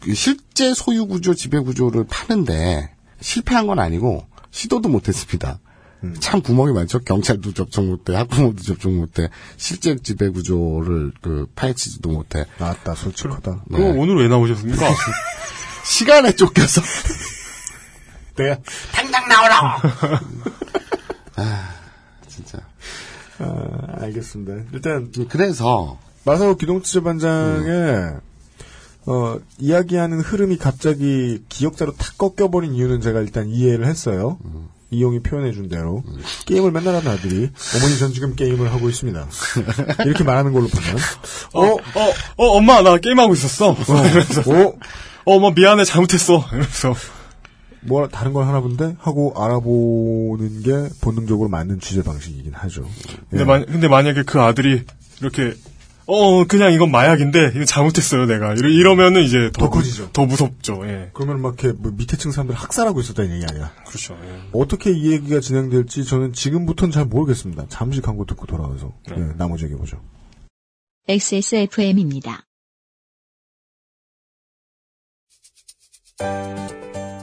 그 0.00 0.14
실제 0.14 0.74
소유 0.74 1.06
구조, 1.06 1.34
지배 1.34 1.58
구조를 1.58 2.04
파는데 2.08 2.90
실패한 3.20 3.66
건 3.66 3.78
아니고 3.78 4.26
시도도 4.50 4.88
못했습니다. 4.88 5.58
참 6.20 6.42
구멍이 6.42 6.72
많죠. 6.72 7.00
경찰도 7.00 7.54
접촉 7.54 7.84
못해, 7.84 8.14
학부모도 8.14 8.62
접촉 8.62 8.92
못해, 8.92 9.28
실제 9.56 9.96
지배 9.96 10.28
구조를 10.28 11.12
그 11.20 11.48
파헤치지도 11.56 12.10
못해. 12.10 12.44
나왔다, 12.58 12.94
솔직하다. 12.94 13.64
네. 13.66 13.78
그거 13.78 13.88
오늘 14.00 14.16
왜 14.16 14.28
나오셨습니까? 14.28 14.86
시간에 15.84 16.32
쫓겨서. 16.36 16.82
네. 18.38 18.56
당장 18.92 19.28
나오라고! 19.28 19.88
아, 21.36 21.68
진짜. 22.28 22.58
아, 23.38 24.02
알겠습니다. 24.02 24.70
일단 24.72 25.10
그래서 25.28 25.98
마사오 26.24 26.56
기동치재반장의 26.56 28.16
어, 29.06 29.38
이야기하는 29.58 30.20
흐름이 30.20 30.58
갑자기 30.58 31.42
기억자로 31.48 31.94
탁 31.96 32.18
꺾여버린 32.18 32.74
이유는 32.74 33.00
제가 33.00 33.20
일단 33.20 33.48
이해를 33.48 33.86
했어요. 33.86 34.38
이용이 34.90 35.20
표현해준 35.20 35.68
대로 35.68 36.02
게임을 36.46 36.70
맨날 36.70 36.94
하는 36.94 37.10
아들이 37.10 37.50
어머니 37.76 37.98
전 37.98 38.12
지금 38.12 38.34
게임을 38.34 38.72
하고 38.72 38.88
있습니다. 38.88 39.26
이렇게 40.06 40.24
말하는 40.24 40.52
걸로 40.52 40.66
보면 40.68 40.96
어, 41.54 41.74
어, 41.74 42.12
어, 42.36 42.46
엄마, 42.56 42.82
나 42.82 42.96
게임 42.98 43.18
하고 43.18 43.34
있었어. 43.34 43.74
이러면서. 43.74 44.40
어, 44.50 44.68
어, 45.24 45.36
엄마, 45.36 45.50
미안해, 45.50 45.84
잘못했어. 45.84 46.44
이러면서. 46.50 46.94
뭐 47.80 48.08
다른 48.08 48.32
걸 48.32 48.46
하나 48.46 48.60
본데 48.60 48.96
하고 48.98 49.32
알아보는 49.36 50.62
게 50.62 50.94
본능적으로 51.00 51.48
맞는 51.48 51.80
취재 51.80 52.02
방식이긴 52.02 52.54
하죠. 52.54 52.88
근데, 53.30 53.42
예. 53.42 53.44
만, 53.44 53.66
근데 53.66 53.88
만약에 53.88 54.22
그 54.24 54.40
아들이 54.40 54.84
이렇게, 55.20 55.54
어, 56.06 56.44
그냥 56.44 56.72
이건 56.72 56.90
마약인데, 56.90 57.52
이거 57.54 57.64
잘못했어요, 57.64 58.26
내가. 58.26 58.54
이러, 58.54 58.68
이러면은 58.68 59.22
이제 59.22 59.50
더, 59.52 59.66
더 59.66 59.70
커지죠. 59.70 60.10
더 60.12 60.24
무섭죠, 60.26 60.80
예. 60.86 61.10
그러면 61.12 61.40
막 61.42 61.62
이렇게 61.62 61.76
뭐 61.78 61.92
밑에 61.96 62.16
층 62.16 62.30
사람들 62.30 62.54
학살하고 62.54 63.00
있었다는 63.00 63.34
얘기 63.34 63.44
아니야. 63.48 63.72
그렇죠, 63.86 64.18
예. 64.24 64.40
어떻게 64.52 64.90
이 64.90 65.12
얘기가 65.12 65.40
진행될지 65.40 66.04
저는 66.04 66.32
지금부터는 66.32 66.92
잘 66.92 67.04
모르겠습니다. 67.04 67.66
잠시 67.68 68.00
광고 68.00 68.24
듣고 68.24 68.46
돌아와서 68.46 68.92
예, 69.10 69.14
나머지 69.36 69.64
얘기해 69.64 69.78
보죠. 69.78 70.00
XSFM입니다. 71.08 72.44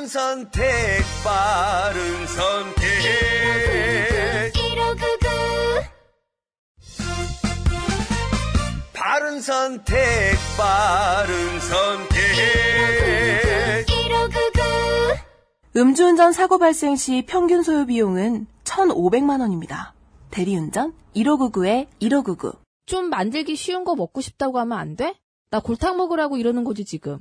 바른 0.00 0.08
선택, 0.08 0.62
빠른 1.22 2.26
선택. 2.26 2.86
1599 4.54 5.28
바른 8.94 9.40
선택, 9.42 9.98
빠른 10.56 11.60
선택. 11.60 12.16
1599 13.88 14.60
음주운전 15.76 16.32
사고 16.32 16.56
발생 16.56 16.96
시 16.96 17.26
평균 17.26 17.62
소요 17.62 17.84
비용은 17.84 18.46
1,500만 18.64 19.42
원입니다. 19.42 19.92
대리운전 20.30 20.94
1599에 21.14 21.88
1599. 21.98 22.54
좀 22.86 23.10
만들기 23.10 23.54
쉬운 23.54 23.84
거 23.84 23.94
먹고 23.94 24.22
싶다고 24.22 24.58
하면 24.60 24.78
안 24.78 24.96
돼? 24.96 25.14
나 25.50 25.60
골탕 25.60 25.98
먹으라고 25.98 26.38
이러는 26.38 26.64
거지 26.64 26.86
지금. 26.86 27.18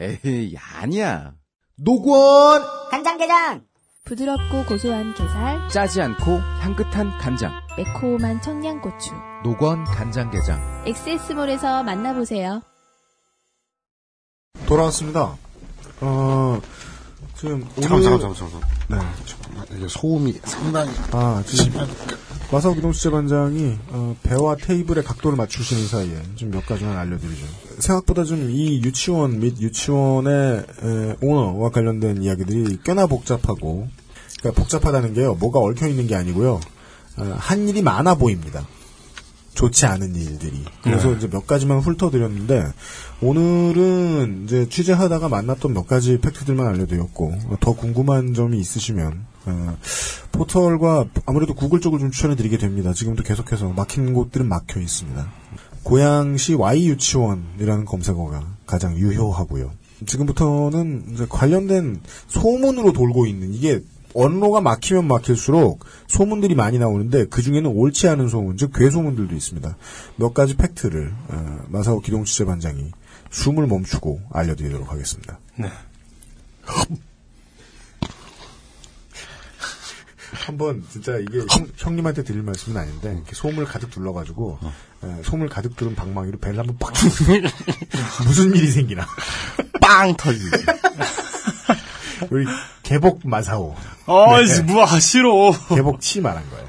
에이, 0.00 0.56
아니야. 0.56 1.36
노건! 1.78 2.62
간장게장 2.90 3.62
부드럽고 4.04 4.64
고소한 4.66 5.12
게살, 5.14 5.68
짜지 5.68 6.00
않고 6.00 6.38
향긋한 6.60 7.18
간장. 7.18 7.52
매콤한 7.76 8.40
청양고추. 8.40 9.12
노건 9.42 9.84
간장게장. 9.84 10.84
엑세스몰에서 10.86 11.82
만나보세요. 11.82 12.62
돌아왔습니다. 14.66 15.36
어, 16.00 16.60
지금 17.36 17.66
잠깐, 17.80 17.92
오늘 17.98 18.02
잠깐, 18.20 18.34
잠깐, 18.34 18.50
잠깐. 18.50 18.70
네. 18.88 19.24
잠깐만, 19.26 19.66
이게 19.72 19.88
소음이 19.88 20.32
상당히. 20.44 20.90
아, 21.12 21.42
지금 21.44 21.80
마사오 22.52 22.74
기동수 22.74 23.02
재반장이 23.02 23.76
어, 23.88 24.16
배와 24.22 24.54
테이블의 24.56 25.02
각도를 25.02 25.36
맞추시는 25.36 25.88
사이에 25.88 26.22
좀 26.36 26.50
몇 26.52 26.64
가지만 26.64 26.96
알려드리죠. 26.96 27.44
생각보다 27.78 28.24
좀 28.24 28.50
이 28.50 28.80
유치원 28.82 29.40
및 29.40 29.58
유치원의 29.60 30.58
에, 30.82 31.16
오너와 31.20 31.70
관련된 31.70 32.22
이야기들이 32.22 32.78
꽤나 32.84 33.06
복잡하고, 33.06 33.88
그러니까 34.38 34.60
복잡하다는 34.60 35.14
게요, 35.14 35.34
뭐가 35.34 35.58
얽혀 35.60 35.88
있는 35.88 36.06
게 36.06 36.14
아니고요, 36.14 36.60
어, 37.18 37.34
한 37.38 37.68
일이 37.68 37.82
많아 37.82 38.14
보입니다. 38.16 38.66
좋지 39.54 39.86
않은 39.86 40.14
일들이. 40.14 40.64
그래서 40.82 41.08
네. 41.08 41.16
이제 41.16 41.28
몇 41.30 41.46
가지만 41.46 41.80
훑어드렸는데, 41.80 42.66
오늘은 43.22 44.42
이제 44.44 44.68
취재하다가 44.68 45.28
만났던 45.30 45.72
몇 45.72 45.86
가지 45.86 46.18
팩트들만 46.18 46.66
알려드렸고, 46.66 47.34
더 47.60 47.72
궁금한 47.72 48.34
점이 48.34 48.58
있으시면, 48.60 49.24
어, 49.46 49.78
포털과 50.32 51.06
아무래도 51.24 51.54
구글 51.54 51.80
쪽을 51.80 51.98
좀 51.98 52.10
추천해드리게 52.10 52.58
됩니다. 52.58 52.92
지금도 52.92 53.22
계속해서 53.22 53.70
막힌 53.70 54.12
곳들은 54.12 54.46
막혀 54.46 54.80
있습니다. 54.80 55.26
고양시 55.86 56.54
Y 56.54 56.88
유치원이라는 56.88 57.84
검색어가 57.84 58.44
가장 58.66 58.96
유효하고요. 58.96 59.70
지금부터는 60.04 61.28
관련된 61.28 62.00
소문으로 62.26 62.92
돌고 62.92 63.26
있는 63.26 63.54
이게 63.54 63.80
언로가 64.12 64.60
막히면 64.60 65.06
막힐수록 65.06 65.84
소문들이 66.08 66.56
많이 66.56 66.80
나오는데 66.80 67.26
그 67.26 67.40
중에는 67.40 67.70
옳지 67.70 68.08
않은 68.08 68.28
소문, 68.28 68.56
즉 68.56 68.72
괴소문들도 68.74 69.32
있습니다. 69.32 69.76
몇 70.16 70.34
가지 70.34 70.56
팩트를 70.56 71.12
어, 71.28 71.58
마사오 71.68 72.00
기동 72.00 72.24
취재반장이 72.24 72.90
숨을 73.30 73.68
멈추고 73.68 74.22
알려드리도록 74.32 74.90
하겠습니다. 74.90 75.38
네. 75.56 75.68
한번 80.36 80.84
진짜 80.90 81.16
이게 81.18 81.44
형, 81.76 81.96
님한테 81.96 82.22
드릴 82.22 82.42
말씀은 82.42 82.80
아닌데 82.80 83.12
이렇게 83.14 83.34
솜을 83.34 83.64
가득 83.64 83.90
둘러가지고 83.90 84.58
에, 85.04 85.22
솜을 85.22 85.48
가득 85.48 85.76
두른 85.76 85.94
방망이로 85.94 86.38
배를 86.38 86.58
한번 86.58 86.76
빡 86.78 86.92
무슨 88.24 88.54
일이 88.54 88.70
생기나 88.70 89.06
빵 89.80 90.16
터지. 90.16 90.40
우리 92.30 92.46
개복 92.82 93.20
마사오. 93.24 93.74
아이씨, 94.06 94.62
뭐야, 94.62 94.98
싫어. 95.00 95.52
개복 95.68 96.00
치 96.00 96.20
말한 96.20 96.48
거예요. 96.50 96.66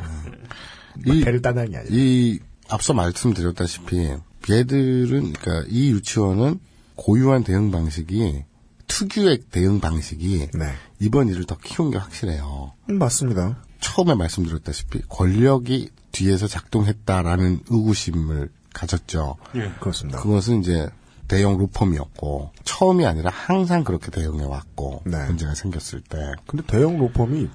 이, 1.05 1.23
배를 1.23 1.41
따는 1.41 1.71
게 1.71 1.77
아니라. 1.77 1.95
이 1.95 2.39
앞서 2.69 2.93
말씀드렸다시피 2.93 4.13
얘들은 4.49 5.33
그러니까 5.33 5.63
이 5.69 5.91
유치원은 5.91 6.59
고유한 6.95 7.43
대응 7.43 7.71
방식이 7.71 8.43
특유의 8.87 9.39
대응 9.51 9.79
방식이 9.79 10.49
네. 10.53 10.73
이번 10.99 11.27
일을 11.29 11.45
더 11.45 11.57
키운 11.57 11.91
게 11.91 11.97
확실해요. 11.97 12.73
음, 12.89 12.97
맞습니다. 12.99 13.57
처음에 13.79 14.15
말씀드렸다시피 14.15 15.01
권력이 15.09 15.89
뒤에서 16.11 16.47
작동했다라는 16.47 17.59
의구심을 17.69 18.49
가졌죠. 18.73 19.35
예. 19.55 19.71
그렇습니다. 19.79 20.19
그것은 20.19 20.61
이제 20.61 20.87
대형 21.27 21.57
로펌이었고 21.57 22.51
처음이 22.63 23.05
아니라 23.05 23.29
항상 23.33 23.83
그렇게 23.83 24.09
대응해 24.11 24.43
왔고 24.45 25.01
문제가 25.03 25.53
생겼을 25.53 26.01
때. 26.01 26.17
근데 26.47 26.63
대형 26.65 26.97
로펌이 26.97 27.49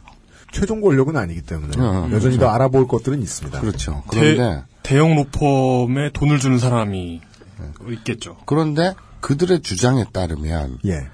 최종 0.53 0.81
권력은 0.83 1.17
아니기 1.17 1.41
때문에 1.43 1.81
어, 1.81 2.05
여전히 2.13 2.37
그렇죠. 2.37 2.39
더 2.41 2.49
알아볼 2.51 2.87
것들은 2.87 3.23
있습니다. 3.23 3.61
그렇죠. 3.61 4.03
대, 4.11 4.21
그런데 4.35 4.65
대 4.83 4.99
형 4.99 5.15
로펌에 5.15 6.11
돈을 6.13 6.39
주는 6.39 6.59
사람이 6.59 7.21
있겠죠. 7.93 8.37
그런데 8.45 8.95
그들의 9.21 9.63
주장에 9.63 10.05
따르면 10.13 10.79
예. 10.87 11.09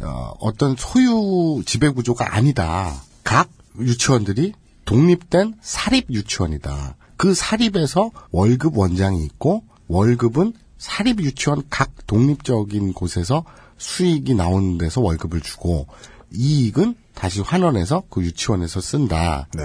어, 0.00 0.52
떤 0.56 0.76
소유 0.76 1.62
지배 1.64 1.88
구조가 1.88 2.34
아니다. 2.36 2.94
각 3.24 3.48
유치원들이 3.78 4.52
독립된 4.84 5.54
사립 5.60 6.10
유치원이다. 6.10 6.96
그 7.16 7.34
사립에서 7.34 8.10
월급 8.30 8.76
원장이 8.78 9.24
있고 9.24 9.64
월급은 9.88 10.52
사립 10.78 11.20
유치원 11.20 11.62
각 11.70 11.90
독립적인 12.06 12.92
곳에서 12.92 13.44
수익이 13.78 14.34
나오는 14.34 14.78
데서 14.78 15.00
월급을 15.00 15.40
주고 15.40 15.86
이익은 16.32 16.94
다시 17.14 17.40
환원해서 17.40 18.04
그 18.10 18.22
유치원에서 18.22 18.80
쓴다. 18.80 19.48
네. 19.54 19.62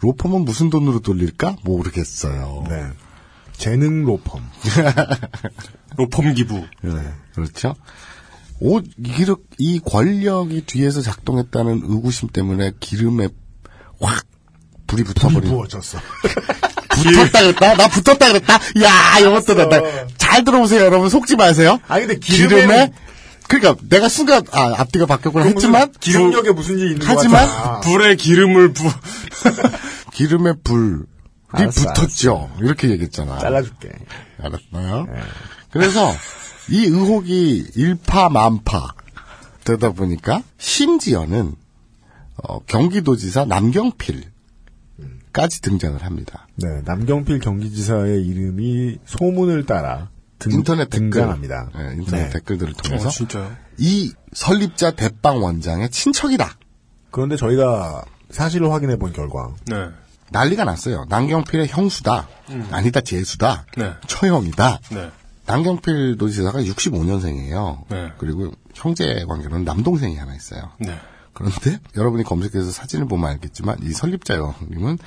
로펌은 0.00 0.44
무슨 0.44 0.70
돈으로 0.70 1.00
돌릴까 1.00 1.56
모르겠어요. 1.64 2.64
네. 2.68 2.88
재능 3.52 4.04
로펌. 4.04 4.40
로펌 5.96 6.32
기부. 6.34 6.64
네. 6.82 6.92
그렇죠. 7.34 7.74
오, 8.60 8.80
이르- 8.98 9.36
이 9.58 9.80
권력이 9.80 10.62
뒤에서 10.66 11.00
작동했다는 11.02 11.82
의구심 11.84 12.28
때문에 12.28 12.72
기름에 12.80 13.28
확 14.00 14.24
불이 14.86 15.04
붙어버린. 15.04 15.50
부어졌어. 15.50 15.98
붙었다 16.90 17.40
그랬다? 17.42 17.74
나 17.76 17.88
붙었다 17.88 18.28
그랬다? 18.28 18.54
야, 18.82 19.18
이것도 19.20 19.54
된다. 19.54 19.80
잘 20.16 20.42
들어보세요, 20.44 20.84
여러분. 20.84 21.08
속지 21.08 21.36
마세요. 21.36 21.78
아니, 21.86 22.06
근데 22.06 22.18
기름에, 22.18 22.66
기름에는- 22.66 22.92
그러니까 23.48 23.76
내가 23.88 24.08
순간, 24.08 24.42
아, 24.50 24.74
앞뒤가 24.78 25.06
바뀌었구나 25.06 25.44
그 25.44 25.50
했지만, 25.50 25.92
기름력에 26.00 26.50
무슨 26.50 26.78
일이 26.78 26.92
있는 26.92 27.06
하지만, 27.06 27.46
것 27.46 27.52
같아. 27.54 27.80
불에 27.80 28.16
기름을 28.16 28.72
부, 28.72 28.90
기름에 30.12 30.52
불이 30.64 31.04
알았어, 31.50 31.92
붙었죠. 31.94 32.50
이렇게 32.60 32.90
얘기했잖아. 32.90 33.38
잘라줄게. 33.38 33.90
알았나요? 34.42 35.06
그래서 35.70 36.12
이 36.70 36.84
의혹이 36.84 37.70
일파만파 37.74 38.94
되다 39.64 39.92
보니까 39.92 40.42
심지어는 40.58 41.54
어, 42.36 42.60
경기도지사 42.60 43.44
남경필까지 43.46 44.30
등장을 45.62 46.02
합니다. 46.02 46.46
네, 46.56 46.82
남경필 46.84 47.40
경기지사의 47.40 48.24
이름이 48.26 48.98
소문을 49.04 49.66
따라 49.66 50.10
등, 50.38 50.52
인터넷 50.52 50.84
댓글, 50.88 51.10
등장합니다. 51.10 51.70
네, 51.74 51.94
인터넷 51.96 52.24
네. 52.24 52.30
댓글들을 52.30 52.74
통해서 52.74 53.08
어, 53.08 53.10
진짜요? 53.10 53.56
이 53.78 54.12
설립자 54.32 54.92
대빵 54.92 55.42
원장의 55.42 55.90
친척이다. 55.90 56.56
그런데 57.10 57.36
저희가 57.36 58.04
사실을 58.30 58.70
확인해 58.70 58.96
본 58.96 59.12
결과 59.12 59.50
네. 59.66 59.88
난리가 60.30 60.64
났어요. 60.64 61.06
남경필의 61.08 61.68
형수다. 61.68 62.28
음. 62.50 62.68
아니다 62.70 63.00
제수다. 63.00 63.64
네. 63.76 63.94
처형이다. 64.06 64.80
네. 65.48 65.52
남경필 65.52 66.18
도지사가 66.18 66.60
65년생이에요. 66.60 67.88
네. 67.88 68.12
그리고 68.18 68.52
형제 68.74 69.24
관계로는 69.26 69.64
남동생이 69.64 70.16
하나 70.16 70.34
있어요. 70.34 70.70
네. 70.78 70.94
그런데 71.32 71.78
여러분이 71.96 72.24
검색해서 72.24 72.70
사진을 72.70 73.06
보면 73.06 73.30
알겠지만 73.30 73.78
이 73.82 73.92
설립자 73.92 74.36
형님은 74.36 74.98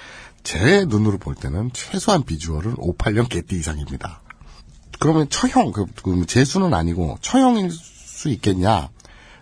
제 0.43 0.85
눈으로 0.87 1.17
볼 1.17 1.35
때는 1.35 1.69
최소한 1.73 2.23
비주얼은 2.23 2.75
58년 2.75 3.29
개띠 3.29 3.57
이상입니다. 3.57 4.21
그러면 4.99 5.29
처형, 5.29 5.71
그, 5.71 5.85
그 6.03 6.25
재수는 6.25 6.73
아니고 6.73 7.17
처형일 7.21 7.69
수 7.71 8.29
있겠냐? 8.29 8.89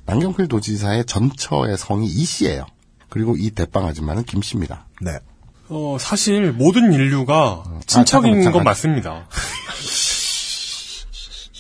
남경필 0.06 0.48
도지사의 0.48 1.06
전처의 1.06 1.78
성이 1.78 2.08
이 2.08 2.26
씨예요. 2.26 2.66
그리고 3.10 3.36
이 3.38 3.52
대빵 3.52 3.86
아줌마는 3.86 4.24
김 4.24 4.42
씨입니다. 4.42 4.88
네. 5.02 5.20
어, 5.70 5.98
사실 6.00 6.52
모든 6.52 6.92
인류가 6.92 7.64
친척인 7.86 8.24
잠깐만, 8.24 8.42
잠깐. 8.44 8.54
건 8.54 8.64
맞습니다. 8.64 9.28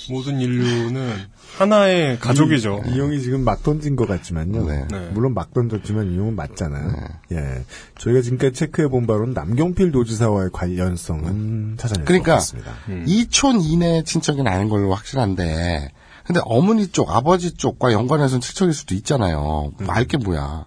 모든 0.09 0.39
인류는 0.39 1.17
하나의 1.57 2.19
가족이죠. 2.19 2.83
이, 2.87 2.95
이 2.95 2.99
형이 2.99 3.21
지금 3.21 3.43
막 3.43 3.63
던진 3.63 3.95
것 3.95 4.07
같지만요. 4.07 4.65
네. 4.65 4.85
네. 4.89 5.09
물론 5.13 5.33
막 5.33 5.53
던졌지만 5.53 6.11
이 6.11 6.17
형은 6.17 6.35
맞잖아요. 6.35 6.91
예. 7.33 7.65
저희가 7.97 8.21
지금까지 8.21 8.53
체크해 8.53 8.87
본 8.87 9.07
바로는 9.07 9.33
남경필 9.33 9.91
도지사와의 9.91 10.49
관련성은 10.53 11.75
찾아낼 11.77 12.05
그러니까 12.05 12.39
수 12.39 12.55
없습니다. 12.55 12.73
이촌 13.05 13.61
이내 13.61 14.03
친척이 14.03 14.41
아닌 14.45 14.69
걸로 14.69 14.93
확실한데 14.93 15.91
근데 16.25 16.41
어머니 16.45 16.87
쪽, 16.87 17.09
아버지 17.09 17.53
쪽과 17.55 17.91
연관해서는 17.91 18.41
친척일 18.41 18.73
수도 18.73 18.93
있잖아요. 18.95 19.71
알게 19.87 20.17
뭐야. 20.17 20.65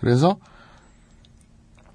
그래서 0.00 0.36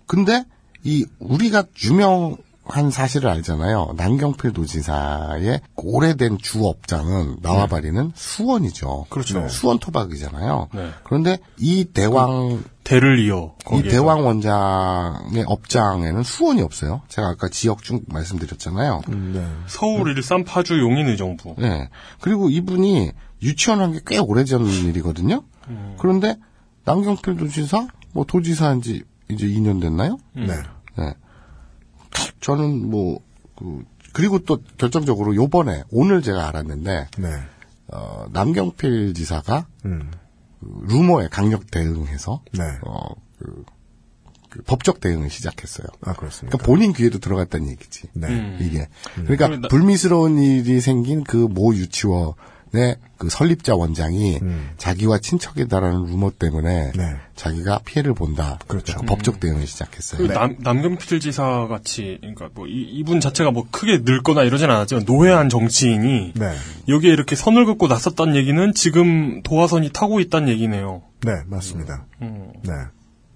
근데 0.05 0.43
이 0.83 1.05
우리가 1.19 1.63
유명 1.85 2.37
한 2.68 2.89
사실을 2.89 3.30
알잖아요. 3.30 3.93
남경필 3.95 4.51
도지사의 4.53 5.61
오래된 5.76 6.39
주 6.39 6.66
업장은 6.66 7.38
나와바리는 7.41 8.11
수원이죠. 8.16 9.05
그렇죠. 9.09 9.47
수원 9.49 9.78
토박이잖아요. 9.80 10.70
네. 10.74 10.89
그런데 11.03 11.38
이 11.59 11.86
대왕 11.86 12.63
대를 12.84 13.20
이어 13.20 13.53
이 13.61 13.63
거기에서. 13.66 13.89
대왕 13.89 14.26
원장의 14.26 15.43
업장에는 15.47 16.24
수원이 16.24 16.61
없어요. 16.61 17.01
제가 17.07 17.30
아까 17.30 17.49
지역 17.49 17.84
중 17.84 18.01
말씀드렸잖아요. 18.07 19.01
네. 19.07 19.45
서울 19.68 20.16
일산 20.16 20.43
파주 20.43 20.80
용인 20.80 21.07
의정부. 21.07 21.55
네. 21.57 21.89
그리고 22.22 22.49
이분이 22.49 23.11
유치원 23.43 23.80
한 23.82 23.91
게 23.93 23.99
꽤 24.05 24.18
오래전 24.18 24.66
일이거든요. 24.66 25.43
음. 25.70 25.95
그런데 25.99 26.36
남경필 26.86 27.38
도지사, 27.38 27.88
뭐 28.13 28.26
도지사한 28.26 28.82
지 28.82 29.03
이제 29.30 29.45
2년 29.47 29.82
됐나요? 29.82 30.18
음. 30.38 30.45
네. 30.47 30.55
네. 31.03 31.13
저는 32.45 32.89
뭐, 32.91 33.19
그, 33.57 33.83
그리고 34.13 34.37
또 34.39 34.59
결정적으로 34.77 35.35
요번에, 35.35 35.83
오늘 35.89 36.21
제가 36.21 36.47
알았는데, 36.47 37.07
네. 37.17 37.27
어, 37.91 38.25
남경필 38.31 39.15
지사가 39.15 39.65
음. 39.85 40.11
그 40.59 40.67
루머에 40.93 41.27
강력 41.29 41.71
대응해서, 41.71 42.41
네. 42.53 42.63
어, 42.85 43.15
그, 43.39 43.65
그 44.51 44.61
법적 44.61 44.99
대응을 44.99 45.31
시작했어요. 45.31 45.87
아, 46.01 46.13
그렇습니다. 46.13 46.55
그러니까 46.55 46.65
본인 46.65 46.93
귀에도 46.93 47.17
들어갔다는 47.17 47.67
얘기지. 47.71 48.09
네. 48.13 48.27
음. 48.27 48.57
이게. 48.61 48.87
그러니까 49.15 49.47
그럼 49.47 49.61
나- 49.61 49.67
불미스러운 49.67 50.37
일이 50.37 50.79
생긴 50.81 51.23
그 51.23 51.47
모 51.47 51.73
유치원 51.73 52.33
의그 52.76 53.30
설립자 53.30 53.76
원장이 53.76 54.39
음. 54.41 54.71
자기와 54.78 55.19
친척이다라는 55.19 56.05
루머 56.05 56.32
때문에 56.38 56.91
네. 56.95 57.15
자기가 57.36 57.80
피해를 57.86 58.13
본다. 58.13 58.59
그렇죠. 58.67 58.99
그 58.99 59.05
법적 59.05 59.39
대응을 59.39 59.67
시작했어요. 59.67 60.28
그 60.28 60.34
남, 60.34 60.55
남경필 60.59 61.19
지사 61.19 61.67
같이, 61.67 62.17
그러니까 62.21 62.49
뭐, 62.53 62.67
이, 62.67 62.82
이분 62.82 63.19
자체가 63.19 63.51
뭐 63.51 63.65
크게 63.69 63.99
늙거나 64.03 64.43
이러진 64.43 64.69
않았지만, 64.69 65.05
노회한 65.05 65.49
정치인이, 65.49 66.34
네. 66.36 66.55
여기에 66.88 67.11
이렇게 67.11 67.36
선을 67.36 67.65
긋고 67.65 67.88
나섰다는 67.88 68.36
얘기는 68.36 68.73
지금 68.73 69.41
도화선이 69.43 69.91
타고 69.93 70.19
있다는 70.19 70.49
얘기네요. 70.49 71.01
네, 71.21 71.32
맞습니다. 71.47 72.05
음. 72.21 72.53
네. 72.63 72.71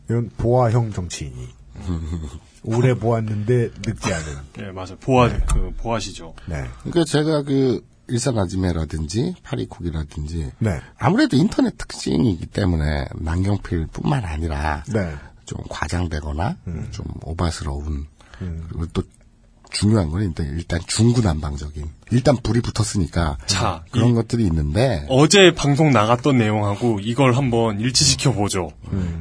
이런 0.09 0.29
보아형 0.37 0.91
정치인이. 0.91 1.59
오래 2.63 2.93
보았는데 2.93 3.69
늙지 3.85 4.13
않은. 4.13 4.25
예, 4.59 4.71
맞아요. 4.71 4.97
보아, 4.99 5.29
그, 5.45 5.73
보아시죠. 5.77 6.33
네. 6.47 6.65
그러니까 6.83 7.05
제가 7.05 7.43
그 7.43 7.85
일산 8.09 8.37
아지매라든지 8.37 9.35
파리쿡이라든지 9.43 10.51
네. 10.59 10.79
아무래도 10.97 11.35
인터넷 11.37 11.77
특징이기 11.77 12.47
때문에 12.47 13.05
남경필뿐만 13.15 14.25
아니라 14.25 14.83
네. 14.93 15.13
좀 15.45 15.59
과장되거나 15.69 16.57
좀 16.91 17.05
오바스러운 17.23 18.07
그리고 18.69 18.85
또 18.93 19.03
중요한 19.71 20.09
건 20.09 20.23
일단, 20.23 20.47
일단 20.47 20.79
중구난방적인 20.87 21.85
일단 22.11 22.37
불이 22.41 22.61
붙었으니까 22.61 23.37
자, 23.45 23.83
그런 23.91 24.09
이- 24.09 24.13
것들이 24.13 24.43
있는데 24.45 25.05
어제 25.09 25.53
방송 25.53 25.91
나갔던 25.91 26.37
내용하고 26.37 26.99
이걸 27.01 27.33
한번 27.35 27.79
일치시켜 27.79 28.33
보죠. 28.33 28.71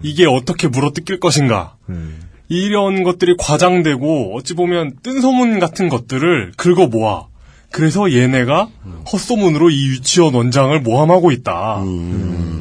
이게 0.02 0.26
어떻게 0.26 0.68
물어뜯길 0.68 1.20
것인가. 1.20 1.76
음. 1.90 2.22
이런 2.50 3.02
것들이 3.02 3.36
과장되고 3.38 4.34
어찌 4.34 4.54
보면 4.54 4.96
뜬 5.02 5.20
소문 5.20 5.58
같은 5.58 5.90
것들을 5.90 6.52
긁어 6.56 6.86
모아. 6.86 7.26
그래서 7.70 8.12
얘네가 8.12 8.68
헛소문으로 9.12 9.70
이 9.70 9.88
유치원 9.90 10.34
원장을 10.34 10.80
모함하고 10.80 11.30
있다. 11.32 11.82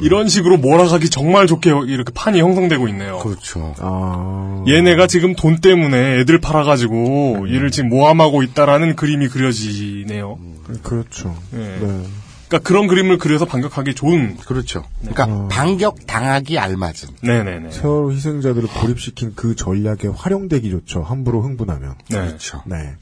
이런 0.02 0.28
식으로 0.28 0.58
몰아가기 0.58 1.08
정말 1.08 1.46
좋게 1.46 1.70
이렇게 1.86 2.12
판이 2.14 2.40
형성되고 2.40 2.88
있네요. 2.88 3.18
그렇죠. 3.18 3.74
아. 3.78 4.64
얘네가 4.68 5.06
지금 5.06 5.34
돈 5.34 5.60
때문에 5.60 6.20
애들 6.20 6.40
팔아가지고 6.40 7.48
얘를 7.48 7.70
지금 7.70 7.88
모함하고 7.88 8.42
있다라는 8.42 8.96
그림이 8.96 9.28
그려지네요. 9.28 10.38
그렇죠. 10.82 11.34
예. 11.54 11.58
네. 11.58 12.02
그러니까 12.48 12.66
그런 12.66 12.86
그림을 12.86 13.18
그려서 13.18 13.44
반격하기 13.44 13.94
좋은. 13.94 14.36
그렇죠. 14.38 14.84
그러니까 15.00 15.48
반격 15.48 16.06
당하기 16.06 16.58
알맞은. 16.58 17.16
네네네. 17.22 17.70
세월호 17.72 18.12
희생자들을 18.12 18.68
고립시킨 18.68 19.32
그 19.34 19.54
전략에 19.54 20.08
활용되기 20.08 20.70
좋죠. 20.70 21.02
함부로 21.02 21.42
흥분하면. 21.42 21.94
그렇죠. 22.10 22.62
네. 22.66 22.94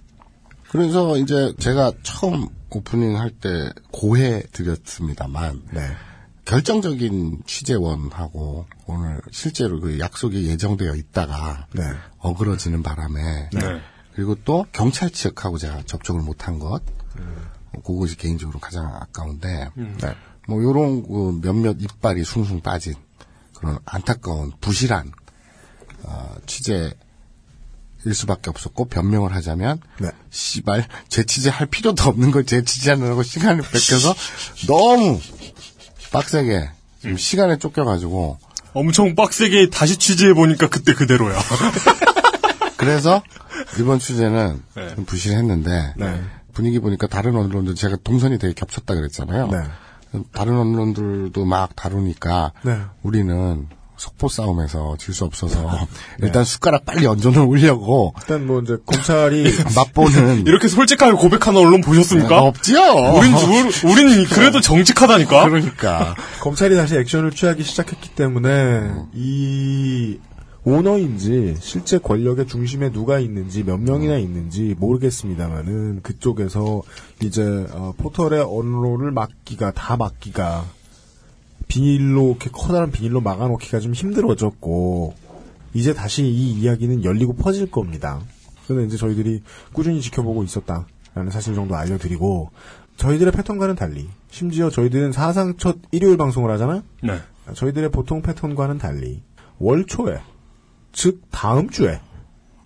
그래서 0.71 1.17
이제 1.17 1.55
제가 1.59 1.93
처음 2.03 2.49
오프닝 2.71 3.17
할 3.19 3.31
때 3.31 3.71
고해 3.93 4.43
드렸습니다만 4.53 5.62
네. 5.73 5.81
결정적인 6.45 7.43
취재원하고 7.47 8.67
오늘 8.87 9.21
실제로 9.31 9.81
그 9.81 9.99
약속이 9.99 10.47
예정되어 10.49 10.95
있다가 10.95 11.67
네. 11.73 11.83
어그러지는 12.19 12.83
바람에 12.83 13.51
네. 13.53 13.81
그리고 14.14 14.35
또 14.45 14.64
경찰 14.73 15.11
측하고 15.11 15.59
제가 15.59 15.83
접촉을 15.87 16.23
못한 16.23 16.59
것 16.59 16.81
그것이 17.85 18.17
개인적으로 18.17 18.59
가장 18.59 18.87
아까운데 18.87 19.71
음. 19.77 19.97
네. 20.01 20.14
뭐 20.49 20.62
요런 20.62 21.03
그 21.03 21.41
몇몇 21.43 21.77
이빨이 21.81 22.25
숭숭 22.25 22.61
빠진 22.61 22.95
그런 23.55 23.79
안타까운 23.85 24.53
부실한 24.61 25.11
어, 26.05 26.35
취재 26.47 26.93
일 28.07 28.15
수밖에 28.15 28.51
없었고 28.51 28.85
변명을 28.87 29.35
하자면 29.35 29.81
네. 29.99 30.11
씨발 30.31 30.87
제 31.09 31.25
취재 31.25 31.51
할 31.51 31.67
필요도 31.67 32.05
없는 32.05 32.31
걸제 32.31 32.63
취재하느라고 32.63 33.25
시간을 33.25 33.63
뺏겨서 33.63 34.15
너무 34.69 35.21
빡세게 36.13 36.71
지금 37.01 37.17
시간에 37.17 37.59
쫓겨가지고 37.59 38.39
엄청 38.75 39.17
빡세게 39.17 39.71
다시 39.71 39.97
취재해 39.97 40.35
보니까 40.35 40.69
그때 40.69 40.95
그대로야. 40.95 41.37
그래서 42.79 43.23
이번 43.81 43.99
취재는 43.99 44.63
네. 44.77 44.95
좀 44.95 45.05
부실했는데 45.05 45.95
네. 45.97 46.23
분위기 46.53 46.79
보니까 46.79 47.09
다른 47.09 47.35
언론들 47.35 47.75
제가 47.75 47.97
동선이 48.05 48.39
되게 48.39 48.55
겹쳤다 48.55 48.95
그랬잖아요. 48.95 49.49
네. 49.49 50.21
다른 50.33 50.57
언론들도 50.57 51.45
막 51.45 51.75
다루니까 51.75 52.53
네. 52.63 52.79
우리는 53.03 53.67
속보 53.97 54.29
싸움에서 54.29 54.97
질 54.99 55.15
수 55.15 55.25
없어서 55.25 55.63
네. 56.21 56.27
일단 56.27 56.45
숟가락 56.45 56.85
빨리 56.85 57.07
얹어 57.07 57.31
놓으려고 57.31 58.13
일단 58.21 58.47
뭐 58.47 58.61
이제 58.61 58.77
검찰이 58.85 59.51
맛보는 59.75 60.45
이렇게 60.49 60.69
솔직하게 60.69 61.13
고백하는 61.17 61.61
언론 61.61 61.81
보셨습니까? 61.81 62.29
네, 62.29 62.35
없지요. 62.49 62.81
우린 63.17 63.33
우- 63.35 63.91
우린 63.91 64.25
그래도 64.27 64.61
정직하다니까. 64.61 65.45
그러니까 65.49 66.15
검찰이 66.41 66.75
다시 66.77 66.97
액션을 66.97 67.31
취하기 67.33 67.63
시작했기 67.63 68.11
때문에 68.11 68.91
이 69.15 70.19
오너인지 70.65 71.55
실제 71.61 71.97
권력의 71.99 72.49
중심에 72.49 72.91
누가 72.91 73.21
있는지 73.21 73.63
몇 73.63 73.79
명이나 73.79 74.17
있는지 74.19 74.75
모르겠습니다만은 74.79 76.01
그쪽에서 76.03 76.83
이제 77.23 77.43
어, 77.71 77.93
포털의 77.97 78.41
언론을 78.43 79.13
막기가 79.13 79.71
다 79.71 79.97
막기가 79.97 80.65
비닐로 81.69 82.31
이렇게 82.31 82.51
커다란 82.51 82.91
비닐로 82.91 83.21
막아놓기가 83.21 83.81
좀 83.81 83.93
힘들어졌고 83.95 85.14
이제 85.75 85.93
다시 85.95 86.25
이 86.25 86.53
이야기는 86.53 87.05
열리고 87.05 87.35
퍼질 87.35 87.71
겁니다. 87.71 88.21
그래서 88.67 88.85
이제 88.87 88.97
저희들이 88.97 89.43
꾸준히 89.73 90.01
지켜보고 90.01 90.43
있었다라는 90.43 91.31
사실 91.31 91.55
정도 91.55 91.77
알려드리고 91.77 92.51
저희들의 92.97 93.33
패턴과는 93.33 93.75
달리 93.75 94.09
심지어 94.31 94.71
저희들은 94.71 95.12
사상 95.12 95.57
첫 95.59 95.79
일요일 95.91 96.17
방송을 96.17 96.51
하잖아요. 96.53 96.83
네. 97.03 97.21
저희들의 97.55 97.91
보통 97.91 98.23
패턴과는 98.23 98.79
달리 98.79 99.23
월 99.59 99.87
초에 99.87 100.21
즉 100.93 101.23
다음 101.31 101.69
주에 101.69 102.01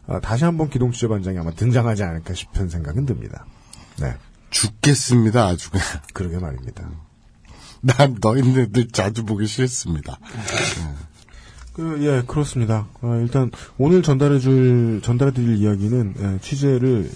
아, 0.07 0.21
다시 0.21 0.45
한번 0.45 0.71
기동 0.71 0.93
취재반장이 0.93 1.39
아마 1.39 1.51
등장하지 1.51 2.03
않을까 2.03 2.35
싶은 2.35 2.69
생각은 2.69 3.07
듭니다. 3.07 3.45
네, 4.01 4.15
죽겠습니다 4.51 5.47
아주 5.47 5.71
그냥. 5.71 5.85
그러게 6.15 6.39
말입니다. 6.39 6.89
난 7.81 8.17
너희들 8.21 8.89
자주 8.89 9.25
보기 9.25 9.47
싫습니다. 9.47 10.19
그, 11.73 11.99
예, 12.03 12.23
그렇습니다. 12.27 12.89
아, 13.01 13.17
일단, 13.17 13.51
오늘 13.79 14.03
전달해줄, 14.03 15.01
전달해드릴 15.03 15.57
이야기는, 15.57 16.15
예, 16.19 16.39
취재를 16.41 17.11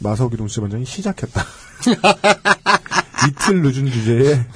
마사오 0.00 0.28
기동 0.28 0.48
취재반장이 0.48 0.84
시작했다. 0.84 1.44
이틀 3.28 3.62
늦은 3.62 3.90
주제에 3.90 4.46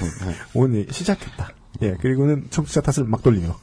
오늘 0.55 0.86
시작했다. 0.91 1.51
예, 1.82 1.97
그리고는 2.01 2.49
청취자 2.51 2.80
탓을 2.80 3.07
막 3.07 3.22
돌리며. 3.22 3.57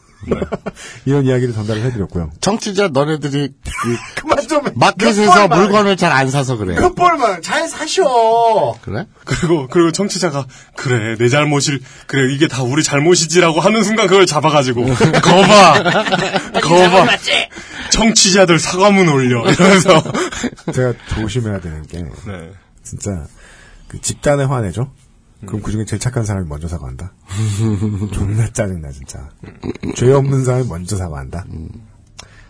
이런 1.06 1.26
이야기를 1.26 1.54
전달을 1.54 1.82
해드렸고요. 1.84 2.32
정치자 2.42 2.90
너네들이 2.90 3.54
그 3.64 3.98
그만 4.22 4.48
좀! 4.48 4.62
마켓에서 4.76 5.48
물건을 5.48 5.98
잘 5.98 6.12
안 6.16 6.30
사서 6.30 6.56
그래. 6.58 6.76
몇 6.76 6.96
벌만 6.96 7.42
잘 7.42 7.68
사셔! 7.68 8.76
그래? 8.82 9.06
그리고 9.26 9.68
그리고 9.70 9.92
청취자가 9.92 10.46
그래 10.76 11.16
내 11.18 11.28
잘못일 11.30 11.82
그래 12.08 12.34
이게 12.34 12.48
다 12.48 12.64
우리 12.64 12.84
잘못이지라고 12.84 13.60
하는 13.60 13.84
순간 13.84 14.08
그걸 14.08 14.26
잡아가지고 14.26 14.86
거봐 15.22 15.84
거봐 16.62 17.08
청취자들 17.92 18.60
사과문 18.60 19.10
올려 19.10 19.42
이러면서 19.52 20.02
제가 20.74 20.94
조심해야 21.16 21.60
되는 21.60 21.84
게, 21.88 21.98
네. 22.04 22.52
진짜, 22.84 23.26
그 23.88 24.00
집단에 24.02 24.44
화내죠? 24.44 24.92
그럼 25.46 25.62
그 25.62 25.72
중에 25.72 25.86
제일 25.86 26.00
착한 26.00 26.26
사람이 26.26 26.48
먼저 26.48 26.68
사과한다. 26.68 27.12
존나 28.14 28.48
짜증나, 28.52 28.92
진짜. 28.92 29.30
죄 29.96 30.12
없는 30.12 30.44
사람이 30.46 30.68
먼저 30.68 30.96
사과한다. 30.96 31.46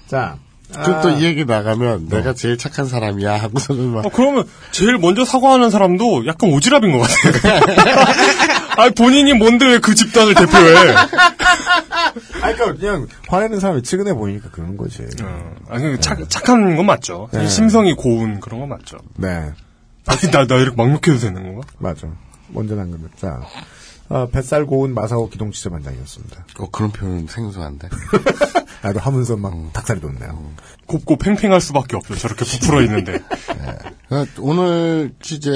자. 0.07 0.37
좀또 0.73 1.09
아, 1.09 1.11
이 1.11 1.23
얘기 1.23 1.45
나가면 1.45 2.07
내가 2.09 2.33
제일 2.33 2.57
착한 2.57 2.87
사람이야 2.87 3.35
하고서는 3.37 3.87
막 3.93 4.05
어, 4.05 4.09
그러면 4.11 4.45
제일 4.71 4.97
먼저 4.97 5.23
사과하는 5.23 5.69
사람도 5.69 6.25
약간 6.25 6.49
오지랖인 6.49 6.91
것 6.91 7.07
같아요. 7.07 7.61
아 8.77 8.89
본인이 8.89 9.33
뭔데 9.35 9.65
왜 9.67 9.77
그 9.79 9.93
집단을 9.93 10.33
대표해? 10.33 10.89
아, 10.97 12.51
그니까 12.53 12.73
그냥 12.73 13.07
화내는 13.27 13.59
사람이 13.59 13.83
측은해 13.83 14.13
보이니까 14.15 14.49
그런 14.51 14.75
거지. 14.75 15.03
어, 15.23 15.53
아니 15.69 15.99
착 16.01 16.27
착한 16.29 16.75
건 16.75 16.85
맞죠. 16.85 17.29
네. 17.31 17.47
심성이 17.47 17.93
고운 17.93 18.39
그런 18.39 18.59
건 18.61 18.69
맞죠. 18.69 18.97
네. 19.17 19.51
아니 20.07 20.31
나 20.31 20.45
나 20.47 20.55
이렇게 20.55 20.75
막 20.75 20.89
욕해도 20.89 21.19
되는 21.19 21.43
건가? 21.43 21.61
맞아. 21.77 22.07
먼저 22.49 22.75
난 22.75 22.91
겁니다. 22.91 23.15
자. 23.17 23.41
아, 24.07 24.27
뱃살 24.31 24.65
고운 24.65 24.93
마사오 24.93 25.29
기동 25.29 25.51
취재반장이었습니다. 25.51 26.45
어, 26.59 26.69
그런 26.69 26.91
표현 26.91 27.25
생소한데. 27.27 27.89
나도 28.83 28.99
하면서 28.99 29.35
막 29.35 29.73
닭살이 29.73 29.99
돋네요. 29.99 30.53
곱고 30.85 31.17
팽팽할 31.17 31.59
수밖에 31.59 31.95
없죠. 31.95 32.15
저렇게 32.15 32.45
부풀어 32.45 32.83
있는데. 32.83 33.19
그러니까 34.07 34.33
오늘 34.41 35.15
취재 35.21 35.49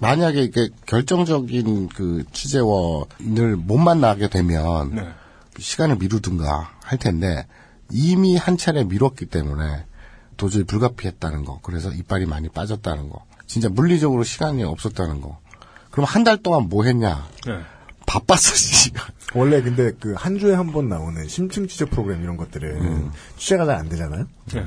만약에 0.00 0.42
이게 0.42 0.70
결정적인 0.86 1.88
그 1.90 2.24
취재원을 2.32 3.56
못 3.56 3.76
만나게 3.76 4.30
되면 4.30 4.94
네. 4.94 5.08
시간을 5.58 5.96
미루든가 5.96 6.70
할 6.82 6.98
텐데 6.98 7.46
이미 7.90 8.36
한 8.36 8.56
차례 8.56 8.84
미뤘기 8.84 9.26
때문에 9.26 9.84
도저히 10.38 10.64
불가피했다는 10.64 11.44
거. 11.44 11.60
그래서 11.62 11.92
이빨이 11.92 12.24
많이 12.24 12.48
빠졌다는 12.48 13.10
거. 13.10 13.26
진짜 13.46 13.68
물리적으로 13.68 14.24
시간이 14.24 14.64
없었다는 14.64 15.20
거. 15.20 15.39
그럼 15.90 16.04
한 16.06 16.24
달 16.24 16.36
동안 16.42 16.68
뭐 16.68 16.84
했냐? 16.84 17.26
네. 17.46 17.60
바빴어, 18.06 18.54
씨. 18.54 18.92
원래 19.34 19.62
근데 19.62 19.92
그 19.92 20.14
한 20.14 20.38
주에 20.38 20.54
한 20.54 20.72
번 20.72 20.88
나오는 20.88 21.26
심층 21.28 21.66
취재 21.68 21.84
프로그램 21.84 22.22
이런 22.22 22.36
것들은 22.36 23.10
취재가 23.36 23.64
잘 23.66 23.76
안 23.76 23.88
되잖아요? 23.88 24.26
네. 24.54 24.66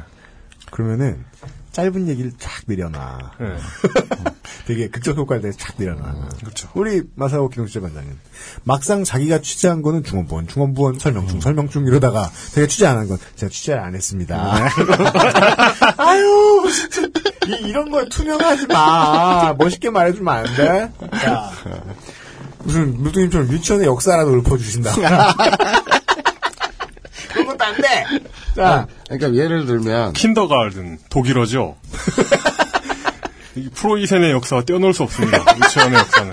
그러면은 0.71 1.24
짧은 1.71 2.07
얘기를 2.07 2.32
쫙 2.38 2.51
늘여놔. 2.67 3.32
네. 3.39 3.57
되게 4.66 4.88
극적 4.88 5.18
효과를 5.18 5.41
내서 5.41 5.57
쫙 5.57 5.74
늘여놔. 5.78 6.30
그렇죠. 6.39 6.70
우리 6.74 7.01
마사오 7.16 7.49
기동 7.49 7.68
취재반장은 7.68 8.18
막상 8.64 9.03
자기가 9.03 9.39
취재한 9.41 9.82
거는 9.82 10.03
중원부원, 10.03 10.47
중원부원 10.47 10.99
설명중, 10.99 11.41
설명 11.41 11.68
중 11.70 11.86
이러다가 11.86 12.30
되게 12.55 12.68
취재 12.68 12.86
안 12.88 12.97
한 12.97 13.07
건 13.09 13.18
제가 13.36 13.49
취재를 13.49 13.82
안 13.82 13.93
했습니다. 13.95 14.70
아유, 15.97 16.64
진짜 16.72 17.01
이, 17.47 17.68
이런 17.68 17.91
거에 17.91 18.07
투명하지 18.07 18.68
마. 18.68 19.53
멋있게 19.57 19.89
말해주면 19.89 20.34
안 20.34 20.45
돼? 20.55 20.91
자, 21.20 21.51
무슨 22.64 22.97
물뚱님처럼 23.01 23.49
유치원의 23.49 23.86
역사라도 23.88 24.38
읊어주신다. 24.38 24.93
그런 27.34 27.47
것도 27.47 27.66
안 27.66 27.76
돼. 27.78 28.05
자, 28.55 28.88
그러니까 29.09 29.34
예를 29.43 29.66
들면 29.66 30.14
킨더가든 30.14 30.99
독일어죠. 31.09 31.76
이 33.55 33.69
프로이센의 33.69 34.31
역사와 34.31 34.63
떼어놓을 34.63 34.93
수 34.93 35.03
없습니다. 35.03 35.39
유치원의 35.57 35.99
역사는. 35.99 36.31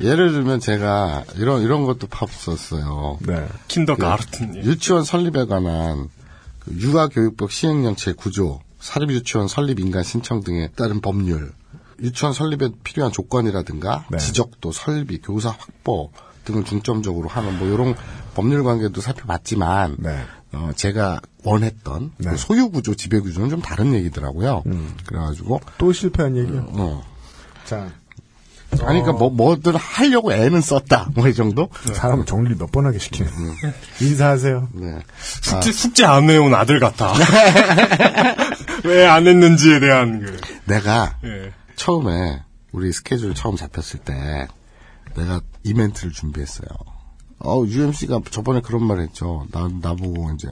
예를 0.00 0.32
들면 0.32 0.60
제가 0.60 1.24
이런 1.36 1.62
이런 1.62 1.84
것도 1.84 2.06
팝었어요. 2.06 3.18
네. 3.22 3.46
킨더가르튼. 3.68 4.56
유치원 4.56 5.04
설립에 5.04 5.46
관한 5.46 6.08
그 6.58 6.72
육아교육법 6.72 7.50
시행령 7.50 7.94
제9조 7.94 8.60
사립유치원 8.78 9.48
설립 9.48 9.80
인간 9.80 10.02
신청 10.02 10.42
등에 10.42 10.68
따른 10.76 11.00
법률 11.00 11.52
유치원 12.00 12.34
설립에 12.34 12.68
필요한 12.84 13.10
조건이라든가 13.10 14.06
네. 14.10 14.18
지적도 14.18 14.70
설비 14.70 15.18
교사 15.18 15.48
확보 15.50 16.12
등을 16.44 16.64
중점적으로 16.64 17.28
하는 17.28 17.58
뭐 17.58 17.68
이런 17.68 17.94
법률 18.36 18.62
관계도 18.64 19.00
살펴봤지만 19.00 19.96
네. 19.98 20.22
어, 20.52 20.70
제가 20.76 21.20
원했던 21.42 22.12
네. 22.18 22.30
그 22.30 22.36
소유 22.36 22.68
구조 22.70 22.94
지배 22.94 23.18
구조는 23.18 23.48
좀 23.48 23.62
다른 23.62 23.94
얘기더라고요. 23.94 24.62
음. 24.66 24.94
그래가지고 25.06 25.62
또 25.78 25.90
실패한 25.92 26.36
얘기요. 26.36 26.66
어. 26.68 27.02
자. 27.64 27.88
아니, 28.82 29.00
그러니까 29.00 29.12
뭐, 29.12 29.30
뭐들 29.30 29.74
하려고 29.76 30.34
애는 30.34 30.60
썼다. 30.60 31.08
뭐 31.14 31.28
이 31.28 31.34
정도? 31.34 31.70
사람을 31.94 32.26
정리를 32.26 32.56
몇 32.58 32.70
번 32.72 32.84
하게 32.84 32.98
시키는. 32.98 33.30
인사하세요. 34.02 34.68
네. 34.74 34.98
숙제, 35.18 35.72
숙제 35.72 36.04
안 36.04 36.28
해온 36.28 36.54
아들 36.54 36.78
같아. 36.78 37.14
왜 38.84 39.06
안 39.06 39.26
했는지에 39.26 39.80
대한 39.80 40.20
그. 40.20 40.40
내가 40.66 41.16
예. 41.24 41.52
처음에 41.76 42.42
우리 42.72 42.92
스케줄 42.92 43.34
처음 43.34 43.56
잡혔을 43.56 44.00
때 44.00 44.46
내가 45.14 45.40
이벤트를 45.62 46.12
준비했어요. 46.12 46.68
어, 47.46 47.64
UMC가 47.66 48.20
저번에 48.30 48.60
그런 48.60 48.84
말 48.86 49.00
했죠. 49.00 49.46
나, 49.52 49.68
나보고 49.80 50.32
이제 50.34 50.48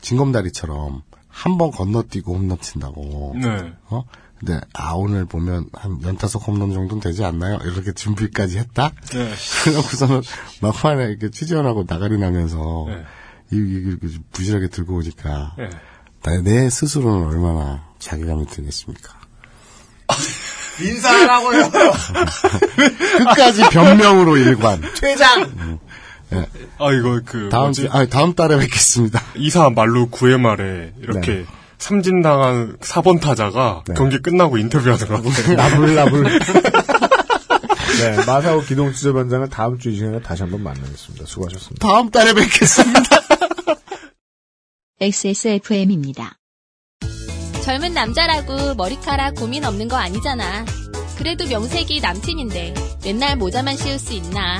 징검다리처럼 0.00 1.02
한 1.28 1.58
번 1.58 1.70
건너뛰고 1.70 2.34
홈런 2.34 2.58
친다고. 2.60 3.34
네. 3.36 3.72
어? 3.90 4.04
근데, 4.38 4.60
아, 4.74 4.92
오늘 4.92 5.24
보면 5.26 5.66
한 5.72 6.02
연타석 6.02 6.46
홈런 6.46 6.72
정도는 6.72 7.00
되지 7.00 7.24
않나요? 7.24 7.58
이렇게 7.64 7.92
준비까지 7.92 8.58
했다? 8.58 8.92
네. 9.12 9.34
그러고서는 9.64 10.22
막판에 10.60 11.04
이렇게 11.04 11.30
취재원하고 11.30 11.84
나가리 11.86 12.18
나면서 12.18 12.86
네. 12.88 13.02
이, 13.52 13.56
이, 13.56 13.96
이, 14.02 14.18
부실하게 14.32 14.68
들고 14.68 14.96
오니까 14.96 15.54
네. 15.58 15.68
나, 16.22 16.40
내 16.42 16.68
스스로는 16.70 17.26
얼마나 17.28 17.84
자괴감이 17.98 18.46
들겠습니까? 18.46 19.14
인사하라고요. 20.80 21.70
끝까지 23.18 23.62
변명으로 23.70 24.36
일관. 24.36 24.82
퇴장. 25.00 25.78
예. 26.32 26.46
아, 26.78 26.92
이거 26.92 27.20
그. 27.24 27.48
다음 27.50 27.64
뭐지? 27.66 27.82
주, 27.82 27.88
아 27.90 28.04
다음 28.06 28.34
달에 28.34 28.58
뵙겠습니다. 28.58 29.22
이사 29.36 29.70
말루 29.70 30.08
9회 30.10 30.38
말에 30.40 30.92
이렇게 31.00 31.32
네. 31.32 31.44
삼진 31.78 32.22
당한 32.22 32.76
4번 32.78 33.20
타자가 33.20 33.84
경기 33.96 34.18
끝나고 34.18 34.58
인터뷰하더라고요. 34.58 35.32
나불나불. 35.56 36.24
네, 38.00 38.16
마사오 38.26 38.60
기동 38.60 38.92
지저반장을 38.92 39.48
다음 39.48 39.78
주 39.78 39.90
이 39.90 39.96
시간에 39.96 40.20
다시 40.20 40.42
한번 40.42 40.62
만나겠습니다. 40.62 41.24
수고하셨습니다. 41.26 41.86
다음 41.86 42.10
달에 42.10 42.34
뵙겠습니다. 42.34 43.00
XSFM입니다. 45.00 46.38
젊은 47.62 47.94
남자라고 47.94 48.74
머리카락 48.74 49.34
고민 49.36 49.64
없는 49.64 49.88
거 49.88 49.96
아니잖아. 49.96 50.64
그래도 51.18 51.46
명색이 51.46 52.00
남친인데 52.00 52.74
맨날 53.04 53.36
모자만 53.36 53.76
씌울 53.76 53.98
수 53.98 54.12
있나. 54.14 54.58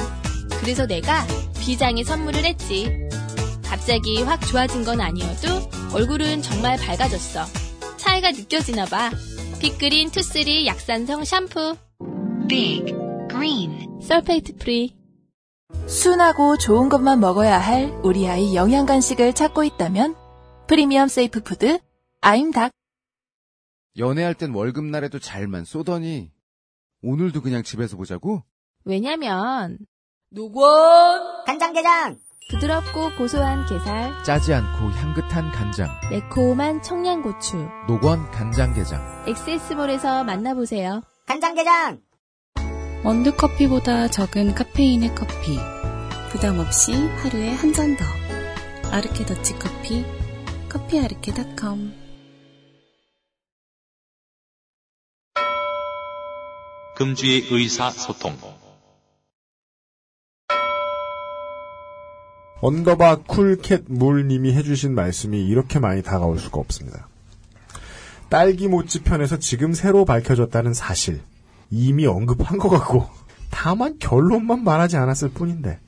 그래서 0.61 0.87
내가 0.87 1.27
비장의 1.67 2.05
선물을 2.05 2.45
했지. 2.45 2.87
갑자기 3.65 4.23
확 4.23 4.41
좋아진 4.47 4.85
건 4.85 5.01
아니어도 5.01 5.69
얼굴은 5.93 6.41
정말 6.41 6.79
밝아졌어. 6.79 7.45
차이가 7.97 8.31
느껴지나 8.31 8.85
봐. 8.85 9.11
빅그린 9.61 10.13
투쓰리 10.13 10.69
약산성 10.69 11.25
샴푸. 11.25 11.77
Big 12.49 12.95
Green 13.29 14.01
sulfate 14.01 14.55
free. 14.59 14.97
순하고 15.89 16.57
좋은 16.57 16.89
것만 16.89 17.19
먹어야 17.19 17.59
할 17.59 17.87
우리 18.05 18.29
아이 18.29 18.55
영양 18.55 18.87
간식을 18.87 19.33
찾고 19.33 19.65
있다면 19.65 20.15
프리미엄 20.69 21.09
safe 21.09 21.43
food 21.43 21.81
아임닭 22.21 22.71
연애할 23.99 24.35
땐 24.35 24.55
월급날에도 24.55 25.19
잘만 25.19 25.65
쏘더니 25.65 26.31
오늘도 27.03 27.43
그냥 27.43 27.65
집에서 27.65 27.97
보자고? 27.97 28.45
왜냐면 28.85 29.79
노건 30.41 31.45
간장게장 31.47 32.19
부드럽고 32.51 33.17
고소한 33.17 33.65
게살, 33.65 34.23
짜지 34.23 34.53
않고 34.53 34.91
향긋한 34.91 35.51
간장. 35.51 35.89
매콤한 36.11 36.83
청양고추. 36.83 37.57
노건 37.89 38.31
간장게장. 38.31 39.25
엑세스몰에서 39.27 40.25
만나보세요. 40.25 41.01
간장게장 41.27 42.01
원두커피보다 43.03 44.09
적은 44.09 44.55
카페인의 44.55 45.15
커피. 45.15 45.59
부담 46.31 46.59
없이 46.61 46.93
하루에 46.93 47.55
한 47.55 47.73
잔 47.73 47.97
더. 47.97 48.05
아르케 48.93 49.25
더치 49.25 49.59
커피. 49.59 50.05
커피아르케닷컴. 50.69 51.95
금주의 56.95 57.43
의사소통. 57.51 58.56
underbar 62.61 63.23
쿨캣 63.25 63.85
물님이 63.89 64.53
해주신 64.55 64.95
말씀이 64.95 65.47
이렇게 65.47 65.79
많이 65.79 66.03
다가올 66.03 66.39
수가 66.39 66.61
없습니다. 66.61 67.09
딸기 68.29 68.67
모찌 68.69 69.03
편에서 69.03 69.39
지금 69.39 69.73
새로 69.73 70.05
밝혀졌다는 70.05 70.75
사실 70.75 71.21
이미 71.71 72.07
언급한 72.07 72.59
것 72.59 72.69
같고 72.69 73.09
다만 73.51 73.99
결론만 73.99 74.65
말하지 74.65 74.97
않았을 74.97 75.31
뿐인데 75.31 75.79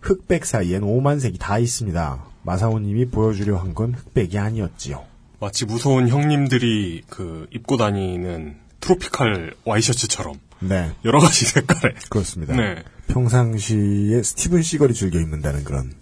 흑백 0.00 0.44
사이엔 0.44 0.82
오만색이 0.82 1.38
다 1.38 1.58
있습니다. 1.58 2.24
마사오님이 2.42 3.06
보여주려 3.06 3.56
한 3.58 3.74
건 3.74 3.94
흑백이 3.94 4.38
아니었지요. 4.38 5.04
마치 5.40 5.64
무서운 5.66 6.08
형님들이 6.08 7.02
그 7.08 7.46
입고 7.52 7.76
다니는 7.76 8.56
트로피칼 8.80 9.54
와이셔츠처럼 9.64 10.38
네. 10.60 10.92
여러 11.04 11.20
가지 11.20 11.44
색깔의 11.46 11.94
그렇습니다. 12.10 12.56
네. 12.56 12.82
평상시에 13.08 14.22
스티븐 14.22 14.62
시걸이 14.62 14.94
즐겨 14.94 15.18
입는다는 15.18 15.64
그런. 15.64 15.92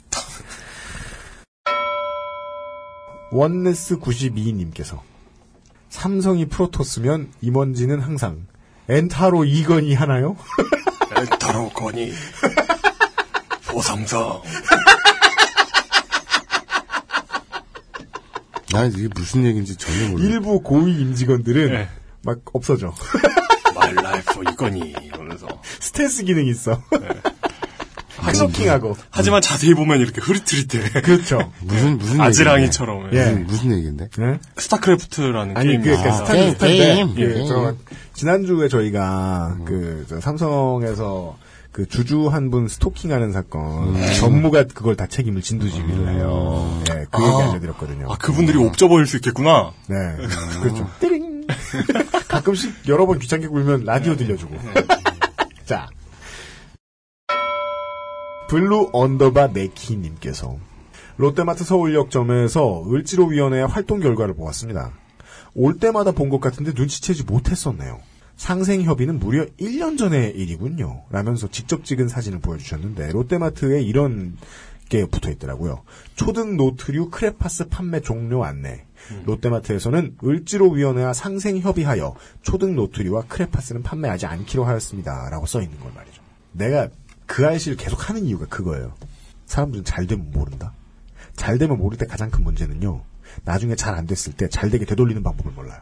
원네스 3.32 3.98
92님께서 3.98 5.00
삼성이 5.88 6.46
프로토스면 6.46 7.32
임원진은 7.40 8.00
항상 8.00 8.46
엔타로 8.88 9.44
이건이 9.44 9.94
하나요? 9.94 10.36
엔타로 11.16 11.70
건이 11.70 12.12
보삼성 13.68 14.42
나 18.72 18.84
이게 18.84 19.08
무슨 19.14 19.44
얘기인지 19.44 19.76
전혀 19.76 20.08
몰라. 20.08 20.24
일부 20.24 20.60
고위 20.60 21.00
임직원들은 21.00 21.72
네. 21.72 21.88
막 22.22 22.38
없어져. 22.52 22.92
마이 23.94 24.04
라이프 24.04 24.42
이건이 24.52 24.94
이러면서 25.04 25.46
스탠스 25.80 26.24
기능이 26.24 26.50
있어. 26.50 26.82
스노킹하고. 28.32 28.96
하지만 29.10 29.40
자세히 29.40 29.74
보면 29.74 30.00
이렇게 30.00 30.20
흐릿흐릿해. 30.20 31.00
그렇죠. 31.02 31.52
무슨 31.60 31.96
무슨 31.98 32.20
아지랑이처럼? 32.20 33.10
예. 33.12 33.18
무슨, 33.26 33.46
무슨 33.46 33.72
얘기인데? 33.78 34.08
네? 34.18 34.38
스타크래프트라는 34.56 35.56
아니 35.56 35.68
게임 35.68 35.82
그러니까 35.82 36.08
아, 36.08 36.12
스타트 36.12 36.56
게임, 36.58 37.14
게임. 37.14 37.18
예, 37.18 37.46
저 37.46 37.74
지난주에 38.14 38.68
저희가 38.68 39.58
그저 39.64 40.20
삼성에서 40.20 41.36
그 41.72 41.86
주주 41.86 42.28
한 42.28 42.50
분 42.50 42.68
스토킹하는 42.68 43.32
사건 43.32 43.94
전무가 44.14 44.64
그걸 44.64 44.96
다 44.96 45.06
책임을 45.06 45.42
진두지휘를 45.42 46.08
해요. 46.14 46.82
예, 46.90 47.04
그 47.10 47.22
얘기 47.22 47.32
아. 47.42 47.48
알려드렸거든요. 47.50 48.06
아 48.10 48.16
그분들이 48.16 48.56
옵저버일 48.58 49.06
수 49.06 49.16
있겠구나. 49.16 49.72
네, 49.88 49.96
그렇죠. 50.62 50.88
띠링. 51.00 51.25
가끔씩 52.28 52.88
여러 52.88 53.06
번 53.06 53.18
귀찮게 53.18 53.48
굴면 53.48 53.84
라디오 53.84 54.16
들려주고. 54.16 54.54
자, 55.64 55.88
블루 58.48 58.90
underbar 58.92 59.48
네키님께서 59.48 60.56
롯데마트 61.16 61.64
서울역점에서 61.64 62.84
을지로위원회 62.92 63.62
활동 63.62 64.00
결과를 64.00 64.34
보았습니다. 64.34 64.92
올 65.54 65.78
때마다 65.78 66.12
본 66.12 66.28
것 66.28 66.40
같은데 66.40 66.72
눈치채지 66.74 67.24
못했었네요. 67.24 68.00
상생협의는 68.36 69.18
무려 69.18 69.46
1년 69.58 69.96
전의 69.96 70.32
일이군요. 70.36 71.04
라면서 71.10 71.48
직접 71.48 71.84
찍은 71.84 72.08
사진을 72.08 72.40
보여주셨는데 72.40 73.12
롯데마트에 73.12 73.80
이런 73.80 74.36
게 74.90 75.06
붙어 75.06 75.30
있더라고요. 75.30 75.82
초등 76.14 76.56
노트류 76.56 77.08
크레파스 77.10 77.68
판매 77.68 78.00
종료 78.00 78.44
안내. 78.44 78.84
롯데마트에서는 79.24 80.16
을지로위원회와 80.24 81.12
상생협의하여 81.12 82.14
초등 82.42 82.74
노트류와 82.76 83.22
크레파스는 83.28 83.82
판매하지 83.82 84.26
않기로 84.26 84.64
하였습니다. 84.64 85.28
라고 85.30 85.46
써 85.46 85.62
있는 85.62 85.78
걸 85.80 85.92
말이죠. 85.92 86.22
내가 86.52 86.88
그 87.26 87.46
알씨를 87.46 87.76
계속 87.76 88.08
하는 88.08 88.24
이유가 88.24 88.46
그거예요. 88.46 88.94
사람들은 89.46 89.84
잘 89.84 90.06
되면 90.06 90.30
모른다. 90.30 90.72
잘 91.36 91.58
되면 91.58 91.76
모를 91.78 91.98
때 91.98 92.06
가장 92.06 92.30
큰 92.30 92.44
문제는요. 92.44 93.02
나중에 93.44 93.74
잘 93.76 93.94
안 93.94 94.06
됐을 94.06 94.32
때 94.32 94.48
잘 94.48 94.70
되게 94.70 94.84
되돌리는 94.84 95.22
방법을 95.22 95.52
몰라요. 95.52 95.80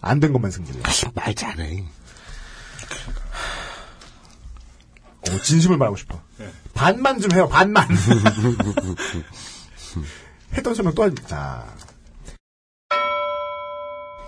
안된 0.00 0.32
것만 0.32 0.50
승질내. 0.50 0.82
말 1.14 1.34
잘해. 1.34 1.84
어, 5.30 5.38
진심을 5.42 5.76
말하고 5.76 5.96
싶어. 5.96 6.20
반만 6.74 7.20
좀 7.20 7.32
해요, 7.32 7.48
반만. 7.48 7.88
했던 10.54 10.74
설명 10.74 10.94
또 10.94 11.02
한, 11.04 11.14
자. 11.26 11.64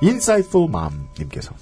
Insightful 0.02 0.68
Mom님께서 0.68 1.54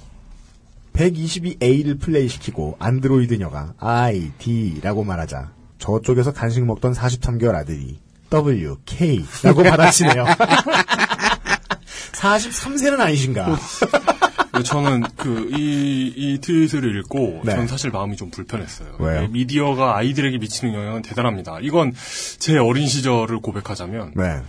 122A를 0.93 1.99
플레이시키고 1.99 2.77
안드로이드녀가 2.79 3.73
I, 3.79 4.31
D라고 4.37 5.03
말하자 5.03 5.51
저쪽에서 5.77 6.33
간식 6.33 6.63
먹던 6.65 6.93
43개월 6.93 7.55
아들이 7.55 7.99
W, 8.29 8.77
K라고 8.85 9.63
받아치네요. 9.69 10.25
43세는 12.13 12.99
아니신가. 12.99 13.57
저는 14.63 15.03
그, 15.15 15.49
이, 15.55 16.13
이 16.15 16.39
트윗을 16.39 16.97
읽고, 16.99 17.41
네. 17.43 17.53
전 17.53 17.67
사실 17.67 17.91
마음이 17.91 18.15
좀 18.15 18.29
불편했어요. 18.29 18.95
왜요? 18.99 19.21
네, 19.21 19.27
미디어가 19.27 19.97
아이들에게 19.97 20.37
미치는 20.37 20.73
영향은 20.73 21.01
대단합니다. 21.01 21.59
이건 21.61 21.93
제 22.37 22.57
어린 22.57 22.87
시절을 22.87 23.39
고백하자면, 23.39 24.13
네. 24.15 24.41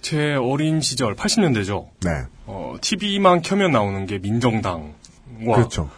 제 0.00 0.34
어린 0.34 0.80
시절, 0.80 1.14
80년대죠. 1.14 1.88
네. 2.04 2.10
어, 2.46 2.76
TV만 2.80 3.42
켜면 3.42 3.72
나오는 3.72 4.06
게 4.06 4.18
민정당과, 4.18 5.54
그렇죠. 5.54 5.90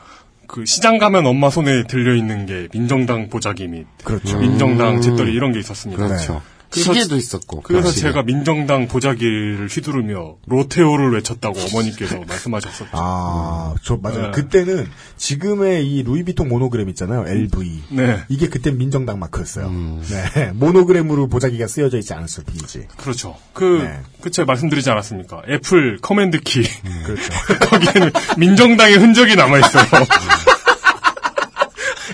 그 0.53 0.67
시장 0.67 0.99
가면 0.99 1.25
엄마 1.27 1.49
손에 1.49 1.85
들려 1.85 2.15
있는 2.15 2.45
게 2.45 2.69
민정당 2.73 3.31
보자기 3.31 3.69
및 3.69 3.87
그렇죠. 4.05 4.39
민정당 4.39 4.97
음. 4.97 5.01
재떨이 5.01 5.33
이런 5.33 5.53
게 5.53 5.59
있었습니다. 5.59 6.07
그렇죠. 6.07 6.43
시계도 6.81 7.17
있었고. 7.17 7.63
그래서 7.63 7.91
시계. 7.91 8.09
제가 8.09 8.23
민정당 8.23 8.89
보자기를 8.89 9.69
휘두르며 9.71 10.37
로테오를 10.47 11.13
외쳤다고 11.13 11.59
어머니께서 11.61 12.21
말씀하셨었죠. 12.27 12.91
아, 12.93 13.75
저 13.83 13.97
맞아요. 13.97 14.23
네. 14.23 14.31
그때는 14.31 14.89
지금의 15.17 15.87
이 15.87 16.03
루이비통 16.03 16.49
모노그램 16.49 16.89
있잖아요. 16.91 17.27
LV. 17.27 17.83
네. 17.91 18.25
이게 18.29 18.49
그때 18.49 18.71
민정당 18.71 19.19
마크였어요. 19.19 19.67
음. 19.67 20.03
네. 20.09 20.53
모노그램으로 20.55 21.29
보자기가 21.29 21.67
쓰여져 21.67 21.99
있지 21.99 22.13
않았어요, 22.15 22.47
비지. 22.47 22.87
그렇죠. 22.97 23.37
그, 23.53 23.83
네. 23.83 24.01
그 24.21 24.31
제가 24.31 24.47
말씀드리지 24.47 24.91
않았습니까? 24.91 25.43
애플 25.49 25.99
command 26.01 26.41
키. 26.41 26.63
그렇죠. 27.05 27.33
거기에는 27.71 28.13
민정당의 28.39 28.97
흔적이 28.99 29.37
남아있어요. 29.37 29.85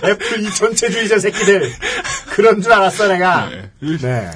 애플 0.08 0.40
이 0.42 0.50
전체주의자 0.54 1.18
새끼들. 1.18 1.70
그런 2.30 2.60
줄 2.62 2.72
알았어, 2.72 3.08
내가. 3.08 3.48
네. 3.80 4.30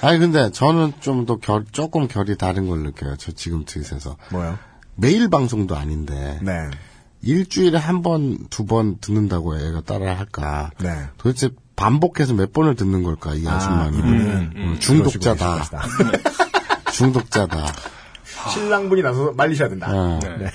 아니 0.00 0.18
근데 0.18 0.50
저는 0.50 0.92
좀 1.00 1.26
더 1.26 1.36
결, 1.36 1.64
조금 1.72 2.06
결이 2.08 2.36
다른 2.36 2.68
걸 2.68 2.80
느껴요. 2.80 3.16
저 3.16 3.32
지금 3.32 3.64
트윗에서. 3.64 4.16
뭐요? 4.30 4.58
매일 4.96 5.28
방송도 5.30 5.76
아닌데. 5.76 6.38
네. 6.42 6.52
일주일에 7.22 7.78
한 7.78 8.02
번, 8.02 8.38
두 8.50 8.66
번 8.66 8.98
듣는다고 9.00 9.56
애가 9.58 9.80
따라 9.82 10.16
할까. 10.18 10.70
네. 10.80 10.90
도대체 11.18 11.48
반복해서 11.74 12.34
몇 12.34 12.52
번을 12.52 12.76
듣는 12.76 13.02
걸까, 13.02 13.34
이 13.34 13.46
아줌마는. 13.48 13.98
이분은 13.98 14.52
음, 14.56 14.76
중독자다. 14.78 15.64
그러시고 15.70 16.10
계실 16.10 16.24
중독자다. 16.92 17.66
신랑분이 18.52 19.02
나서서 19.02 19.32
말리셔야 19.32 19.68
된다. 19.70 19.88
어. 19.90 20.20
네. 20.22 20.50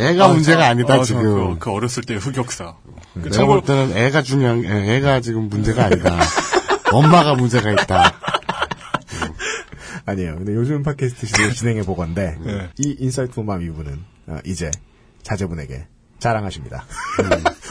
애가 0.00 0.28
문제가 0.28 0.66
아니다, 0.68 0.94
아, 0.94 0.96
저 0.98 1.04
지금. 1.04 1.54
그, 1.54 1.58
그 1.58 1.70
어렸을 1.72 2.02
때 2.04 2.14
흑역사. 2.16 2.74
그 3.22 3.30
내가 3.30 3.46
볼 3.46 3.62
때는 3.62 3.96
애가 3.96 4.22
중요한, 4.22 4.64
애- 4.64 4.96
애가 4.96 5.20
지금 5.20 5.48
문제가 5.48 5.84
아니다. 5.86 6.18
엄마가 6.92 7.34
문제가 7.34 7.70
있다. 7.72 8.12
아니에요. 10.06 10.36
근데 10.36 10.54
요즘 10.54 10.82
팟캐스트 10.82 11.26
시대를 11.26 11.52
진행해 11.54 11.82
보건데 11.82 12.36
네. 12.40 12.68
이 12.78 12.96
인사이트 12.98 13.38
맘 13.40 13.62
이분은 13.62 14.04
어, 14.28 14.38
이제 14.44 14.70
자제분에게 15.22 15.86
자랑하십니다. 16.18 16.84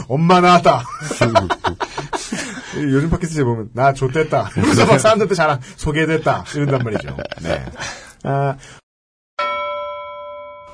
엄마 0.07 0.39
나왔다. 0.39 0.83
요즘 2.77 3.09
팟캐스트에 3.09 3.43
보면 3.43 3.69
나 3.73 3.93
좋댔다. 3.93 4.49
그래서 4.53 4.85
막 4.85 4.99
사람들한테 4.99 5.35
자랑 5.35 5.59
소개됐다. 5.75 6.45
이런단 6.55 6.79
말이죠. 6.83 7.17
네. 7.41 7.65
아, 8.23 8.55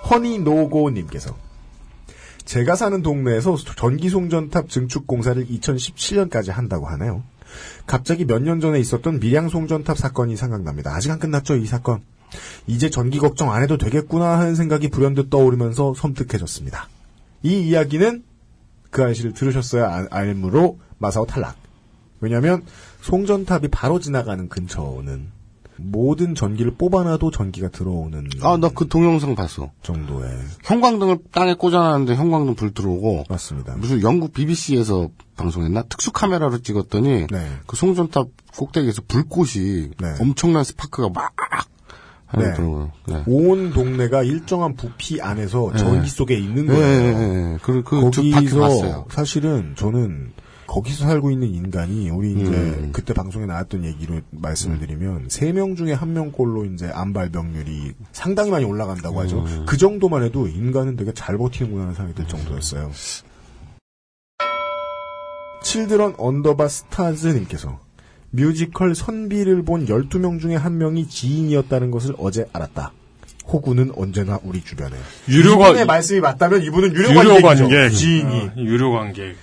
허니 0.10 0.40
노고님께서 0.40 1.36
제가 2.46 2.76
사는 2.76 3.02
동네에서 3.02 3.58
전기송전탑 3.58 4.70
증축 4.70 5.08
공사를 5.08 5.44
2017년까지 5.48 6.52
한다고 6.52 6.86
하네요. 6.88 7.24
갑자기 7.88 8.26
몇 8.26 8.42
년 8.42 8.60
전에 8.60 8.80
있었던 8.80 9.20
밀양송전탑 9.20 9.98
사건이 9.98 10.36
생각납니다. 10.36 10.94
아직 10.94 11.12
안 11.12 11.20
끝났죠, 11.20 11.56
이 11.56 11.66
사건. 11.66 12.02
이제 12.68 12.90
전기 12.90 13.18
걱정 13.18 13.52
안 13.52 13.64
해도 13.64 13.78
되겠구나 13.78 14.38
하는 14.40 14.56
생각이 14.56 14.90
불현듯 14.90 15.30
떠오르면서 15.30 15.94
섬뜩해졌습니다. 15.96 16.90
이 17.44 17.60
이야기는 17.68 18.24
그 18.92 19.04
아저씨를 19.04 19.34
들으셨어야 19.34 19.90
알- 19.94 20.08
알므로 20.12 20.80
마사오 20.98 21.26
탈락. 21.26 21.56
왜냐하면 22.20 22.64
송전탑이 23.02 23.68
바로 23.70 24.00
지나가는 24.00 24.50
근처는 24.50 25.28
모든 25.78 26.36
전기를 26.36 26.76
뽑아놔도 26.76 27.32
전기가 27.32 27.70
들어오는 27.70 28.30
아, 28.42 28.58
나 28.58 28.70
그 28.70 28.88
동영상 28.88 29.36
봤어. 29.36 29.72
정도의 29.84 30.32
형광등을 30.64 31.18
땅에 31.32 31.54
꽂아놨는데 31.54 32.16
형광등 32.16 32.56
불 32.56 32.74
들어오고. 32.74 33.26
맞습니다. 33.30 33.76
무슨 33.78 34.02
영국 34.02 34.34
BBC에서 34.34 35.10
방송했나? 35.38 35.84
특수 35.84 36.12
카메라로 36.12 36.60
찍었더니 36.60 37.28
네. 37.30 37.48
그 37.68 37.76
송전탑 37.76 38.28
꼭대기에서 38.58 39.02
불꽃이 39.08 39.90
엄청난 40.22 40.64
스파크가 40.64 41.10
막 41.14 41.34
네. 42.38 42.54
네. 43.08 43.24
온 43.28 43.72
동네가 43.72 44.24
일정한 44.24 44.76
부피 44.76 45.22
안에서 45.22 45.72
네. 45.74 45.80
전기 45.80 46.10
속에 46.10 46.36
있는 46.36 46.66
네, 46.66 46.74
거예요. 46.74 47.00
네, 47.00 47.14
네. 47.14 47.58
그, 47.62 47.84
그, 47.84 48.10
저 48.12 48.22
밖에 48.22 48.32
거기서. 48.32 49.06
사실은 49.10 49.74
저는 49.78 50.32
거기서 50.68 51.06
살고 51.06 51.32
있는 51.32 51.48
인간이 51.54 52.10
우리 52.10 52.32
이제 52.34 52.44
음. 52.52 52.90
그때 52.92 53.14
방송에 53.14 53.46
나왔던 53.46 53.86
얘기로 53.86 54.22
말씀을 54.32 54.80
드리면 54.80 55.28
세 55.30 55.52
명 55.54 55.76
중에 55.76 55.94
한 55.94 56.14
명꼴로 56.14 56.66
이제 56.66 56.88
암발병률이 56.94 57.94
상당히 58.12 58.52
많이 58.52 58.66
올라간다고 58.66 59.20
하죠. 59.22 59.44
음. 59.46 59.66
그 59.68 59.78
정도만 59.78 60.24
해도 60.24 60.48
인간은 60.48 60.96
되게 60.96 61.14
잘 61.14 61.38
버티는구나 61.38 61.84
하는 61.84 61.94
생각이 61.96 62.16
들 62.16 62.28
정도였어요. 62.28 62.92
칠드런 65.64 66.16
언더바 66.18 66.68
스타즈님께서 66.68 67.80
뮤지컬 68.32 68.96
선비를 68.96 69.64
본 69.64 69.86
12명 69.86 70.40
중에 70.40 70.56
한 70.56 70.78
명이 70.78 71.08
지인이었다는 71.08 71.90
것을 71.92 72.16
어제 72.20 72.46
알았다. 72.54 72.92
호구는 73.48 73.92
언제나 73.96 74.40
우리 74.44 74.62
주변에. 74.64 74.96
유료 75.30 75.54
이분의 75.54 75.74
관- 75.76 75.88
말씀이 75.88 76.20
맞다면 76.20 76.64
이분은 76.64 76.94
유료, 76.96 77.10
유료 77.12 77.42
관객이죠. 77.42 77.70
관객. 77.70 77.90
지인이. 77.96 78.40
어, 78.42 78.52
유료 78.58 78.92
관객. 78.92 79.36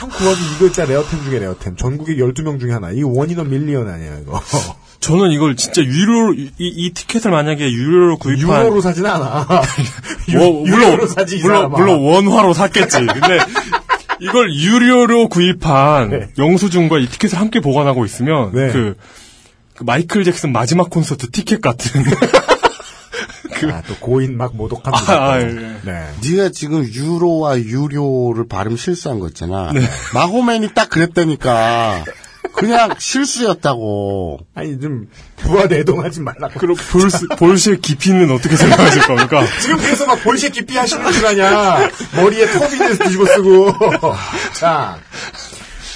참 0.00 0.08
구하기 0.08 0.40
이거 0.56 0.64
진짜 0.72 0.86
레어템 0.86 1.22
중에 1.24 1.38
레어템. 1.40 1.76
전국에 1.76 2.16
12명 2.16 2.58
중에 2.58 2.72
하나. 2.72 2.90
이거 2.90 3.10
one 3.12 3.26
in 3.26 3.36
one 3.36 3.50
million 3.50 3.86
아니에요, 3.86 4.20
이거. 4.22 4.40
저는 5.00 5.30
이걸 5.30 5.56
진짜 5.56 5.82
유료, 5.82 6.32
이, 6.32 6.50
이 6.58 6.90
티켓을 6.94 7.30
만약에 7.30 7.70
유료로 7.70 8.16
구입한. 8.16 8.62
유료로 8.64 8.80
사진 8.80 9.04
않아. 9.04 9.46
유- 10.32 10.38
뭐, 10.38 10.66
유료로 10.66 10.90
물론, 10.92 11.06
사지, 11.08 11.36
이 11.36 11.42
물론. 11.42 11.70
물론 11.72 11.98
원화로 12.00 12.54
샀겠지. 12.54 12.96
근데 12.96 13.38
이걸 14.20 14.54
유료로 14.54 15.28
구입한 15.28 16.08
네. 16.08 16.28
영수증과 16.38 16.98
이 16.98 17.06
티켓을 17.06 17.38
함께 17.38 17.60
보관하고 17.60 18.06
있으면 18.06 18.52
그, 18.52 18.96
그 19.74 19.84
마이클 19.84 20.24
잭슨 20.24 20.52
마지막 20.52 20.88
콘서트 20.88 21.30
티켓 21.30 21.60
같은. 21.60 22.02
아, 23.68 23.82
또 23.86 23.94
고인 23.96 24.36
막 24.36 24.54
모독합니다. 24.56 25.12
아, 25.12 25.32
아, 25.32 25.40
예. 25.40 25.46
네. 25.82 26.06
네가 26.22 26.50
지금 26.50 26.84
유로와 26.84 27.58
유료를 27.58 28.46
발음 28.48 28.76
실수한 28.76 29.18
거 29.18 29.28
있잖아. 29.28 29.72
네. 29.72 29.80
마호맨이 30.14 30.74
딱 30.74 30.88
그랬다니까. 30.90 32.04
그냥 32.54 32.94
실수였다고. 32.98 34.38
아니 34.54 34.80
좀 34.80 35.08
부하 35.36 35.66
내동하지 35.66 36.20
말라고. 36.20 36.58
그럼 36.58 36.76
볼스, 36.90 37.28
볼스의 37.38 37.80
깊이는 37.80 38.30
어떻게 38.30 38.56
생각하실 38.56 39.02
겁니까? 39.02 39.44
지금 39.60 39.76
그래서 39.78 40.06
막 40.06 40.22
볼셰 40.22 40.50
깊이 40.50 40.76
하시는 40.76 41.12
줄 41.12 41.26
아냐. 41.26 41.90
머리에 42.16 42.46
터빈을 42.46 42.98
뒤집어 42.98 43.26
쓰고. 43.26 43.72
자. 44.58 44.98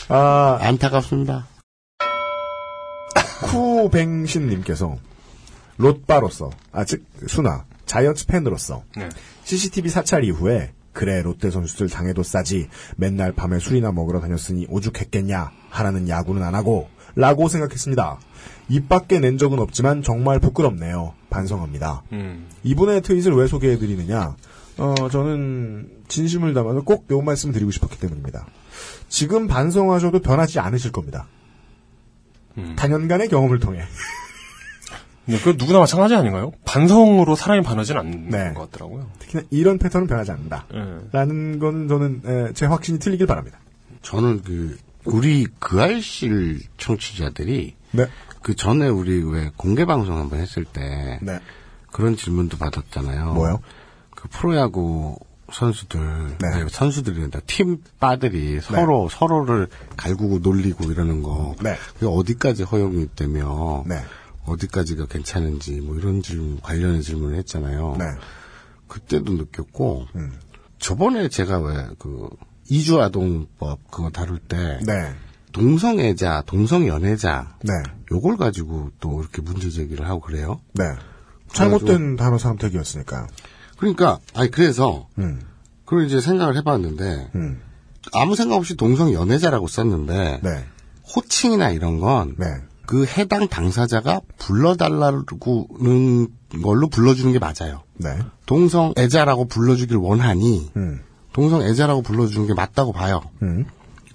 아, 0.09 0.59
안타깝습니다. 0.60 1.47
쿠뱅신님께서 3.43 4.97
롯바로서, 5.76 6.51
아, 6.72 6.84
즉, 6.84 7.05
순아, 7.26 7.64
자이언츠 7.86 8.26
팬으로서, 8.26 8.84
네. 8.96 9.09
CCTV 9.44 9.90
사찰 9.90 10.24
이후에, 10.24 10.72
그래, 10.92 11.22
롯데 11.22 11.51
선수들 11.51 11.88
당해도 11.88 12.22
싸지, 12.22 12.68
맨날 12.96 13.32
밤에 13.32 13.59
술이나 13.59 13.92
먹으러 13.92 14.20
다녔으니 14.20 14.66
오죽했겠냐, 14.70 15.51
하라는 15.70 16.09
야구는 16.09 16.42
안 16.42 16.55
하고, 16.55 16.88
라고 17.16 17.48
생각했습니다. 17.48 18.18
입 18.68 18.88
밖에 18.88 19.20
낸 19.20 19.38
적은 19.38 19.59
없지만 19.60 20.02
정말 20.02 20.40
부끄럽네요. 20.40 21.14
반성합니다. 21.30 22.02
음. 22.12 22.48
이분의 22.64 23.02
트윗을 23.02 23.34
왜 23.34 23.46
소개해드리느냐, 23.46 24.36
어, 24.78 24.94
저는 25.10 25.88
진심을 26.09 26.55
담아서 26.55 26.82
꼭 26.82 27.06
요 27.10 27.20
말씀을 27.20 27.52
드리고 27.52 27.70
싶었기 27.70 27.98
때문입니다. 27.98 28.46
지금 29.09 29.46
반성하셔도 29.46 30.20
변하지 30.20 30.59
않으실 30.59 30.90
겁니다. 30.92 31.26
음. 32.59 32.74
단연간의 32.76 33.28
경험을 33.28 33.60
통해. 33.60 33.82
네, 35.26 35.38
그 35.38 35.55
누구나 35.59 35.78
마찬가지 35.78 36.14
아닌가요? 36.14 36.52
반성으로 36.64 37.34
사람이 37.34 37.62
반하지는 37.62 38.01
않는 38.01 38.28
네. 38.28 38.52
것 38.52 38.70
같더라고요. 38.70 39.09
특히나 39.18 39.42
이런 39.51 39.78
패턴은 39.78 40.06
변하지 40.06 40.32
않는다. 40.32 40.66
예. 40.74 41.09
라는 41.12 41.59
건 41.59 41.88
저는 41.88 42.22
에, 42.26 42.52
제 42.52 42.66
확신이 42.66 42.98
틀리길 42.98 43.26
바랍니다. 43.26 43.59
저는 44.02 44.42
그 44.42 44.76
우리 45.05 45.46
그 45.59 45.80
알실 45.80 46.60
청취자들이 46.76 47.74
네. 47.92 48.06
그 48.42 48.55
전에 48.55 48.88
우리 48.88 49.22
왜 49.22 49.51
공개 49.56 49.84
방송 49.86 50.18
한번 50.18 50.40
했을 50.40 50.64
때 50.64 51.18
네. 51.22 51.40
그런 51.90 52.16
질문도 52.16 52.59
받았잖아요. 52.59 53.32
뭐요? 53.32 53.60
그 54.10 54.28
프로야구 54.28 55.16
선수들, 55.52 56.36
네. 56.40 56.48
아니, 56.48 56.68
선수들이란다. 56.68 57.40
팀 57.46 57.78
바들이 58.01 58.60
서로 58.60 59.09
서로를 59.09 59.68
갈구고 59.96 60.40
놀리고 60.40 60.90
이러는 60.90 61.22
거. 61.22 61.55
네. 61.62 61.76
그게 61.94 62.06
어디까지 62.06 62.64
허용이 62.64 63.09
되며 63.14 63.84
네. 63.86 63.96
어디까지가 64.46 65.06
괜찮은지 65.06 65.80
뭐 65.80 65.96
이런 65.96 66.22
질문 66.22 66.60
관련의 66.60 67.02
질문을 67.02 67.38
했잖아요. 67.38 67.96
네. 67.98 68.04
그때도 68.88 69.32
느꼈고 69.32 70.06
저번에 70.78 71.28
제가 71.28 71.58
왜 71.60 71.88
그 71.98 72.28
이주 72.68 73.00
아동법 73.00 73.90
그거 73.90 74.10
다룰 74.10 74.38
때 74.38 74.80
네. 74.86 75.14
동성애자, 75.52 76.42
동성연애자 76.46 77.58
네. 77.62 77.72
요걸 78.10 78.36
가지고 78.36 78.90
또 79.00 79.20
이렇게 79.20 79.42
문제 79.42 79.70
제기를 79.70 80.08
하고 80.08 80.20
그래요. 80.20 80.60
네. 80.72 80.84
잘못된 81.52 82.16
단어 82.16 82.38
선택이었으니까. 82.38 83.28
그러니까 83.76 84.18
아니 84.34 84.50
그래서 84.50 85.08
음. 85.18 85.40
그걸 85.84 86.06
이제 86.06 86.20
생각을 86.20 86.56
해봤는데 86.56 87.30
아무 88.12 88.34
생각 88.34 88.56
없이 88.56 88.76
동성연애자라고 88.76 89.68
썼는데 89.68 90.40
네. 90.42 90.64
호칭이나 91.14 91.70
이런 91.70 92.00
건 92.00 92.34
그 92.86 93.06
해당 93.06 93.48
당사자가 93.48 94.20
불러달라고는 94.39 96.28
걸로 96.62 96.89
불러주는 96.89 97.32
게 97.32 97.39
맞아요. 97.39 97.82
네. 97.97 98.19
동성애자라고 98.47 99.47
불러주길 99.47 99.97
원하니 99.97 100.70
음. 100.77 101.01
동성애자라고 101.32 102.02
불러주는 102.02 102.47
게 102.47 102.55
맞다고 102.55 102.93
봐요. 102.93 103.23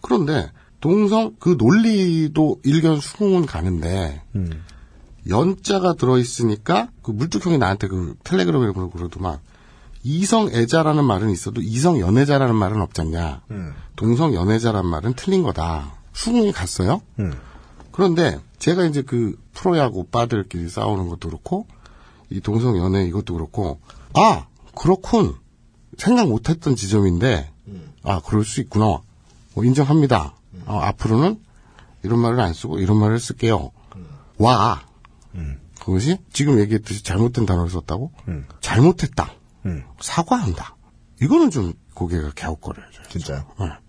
그런데 0.01 0.51
동성 0.79 1.35
그 1.39 1.55
논리도 1.57 2.59
일견 2.63 2.99
수긍은 2.99 3.45
가는데 3.45 4.21
음. 4.35 4.63
연자가 5.27 5.93
들어있으니까 5.95 6.89
그 7.01 7.11
물뚝형이 7.11 7.57
나한테 7.57 7.87
그 7.87 8.15
텔레그램에 8.23 8.71
그러더만 8.93 9.39
이성애자라는 10.03 11.03
말은 11.03 11.29
있어도 11.31 11.61
이성연애자라는 11.61 12.55
말은 12.55 12.81
없잖냐. 12.81 13.41
음. 13.51 13.73
동성연애자란 13.97 14.85
말은 14.85 15.13
틀린 15.15 15.43
거다. 15.43 15.91
수긍이 16.13 16.53
갔어요. 16.53 17.01
그런데 17.91 18.39
제가 18.59 18.85
이제 18.85 19.01
그 19.01 19.37
프로야구 19.53 20.05
빠들끼리 20.05 20.69
싸우는 20.69 21.09
것도 21.09 21.29
그렇고 21.29 21.65
이 22.29 22.39
동성 22.41 22.77
연애 22.77 23.05
이것도 23.05 23.33
그렇고 23.33 23.79
아 24.13 24.47
그렇군 24.75 25.35
생각 25.97 26.27
못했던 26.27 26.75
지점인데 26.75 27.51
아 28.03 28.21
그럴 28.21 28.45
수 28.45 28.61
있구나 28.61 29.01
뭐 29.53 29.63
인정합니다. 29.65 30.35
어, 30.65 30.79
앞으로는 30.79 31.39
이런 32.03 32.19
말을 32.19 32.39
안 32.39 32.53
쓰고 32.53 32.79
이런 32.79 32.97
말을 32.97 33.19
쓸게요. 33.19 33.71
와 34.37 34.81
그것이 35.79 36.17
지금 36.31 36.59
얘기했듯이 36.59 37.03
잘못된 37.03 37.45
단어를 37.45 37.69
썼다고 37.71 38.11
잘못했다 38.61 39.31
사과한다. 40.01 40.75
이거는 41.21 41.49
좀 41.49 41.73
고개가 41.93 42.31
갸웃거려야죠. 42.35 43.03
진짜요? 43.09 43.45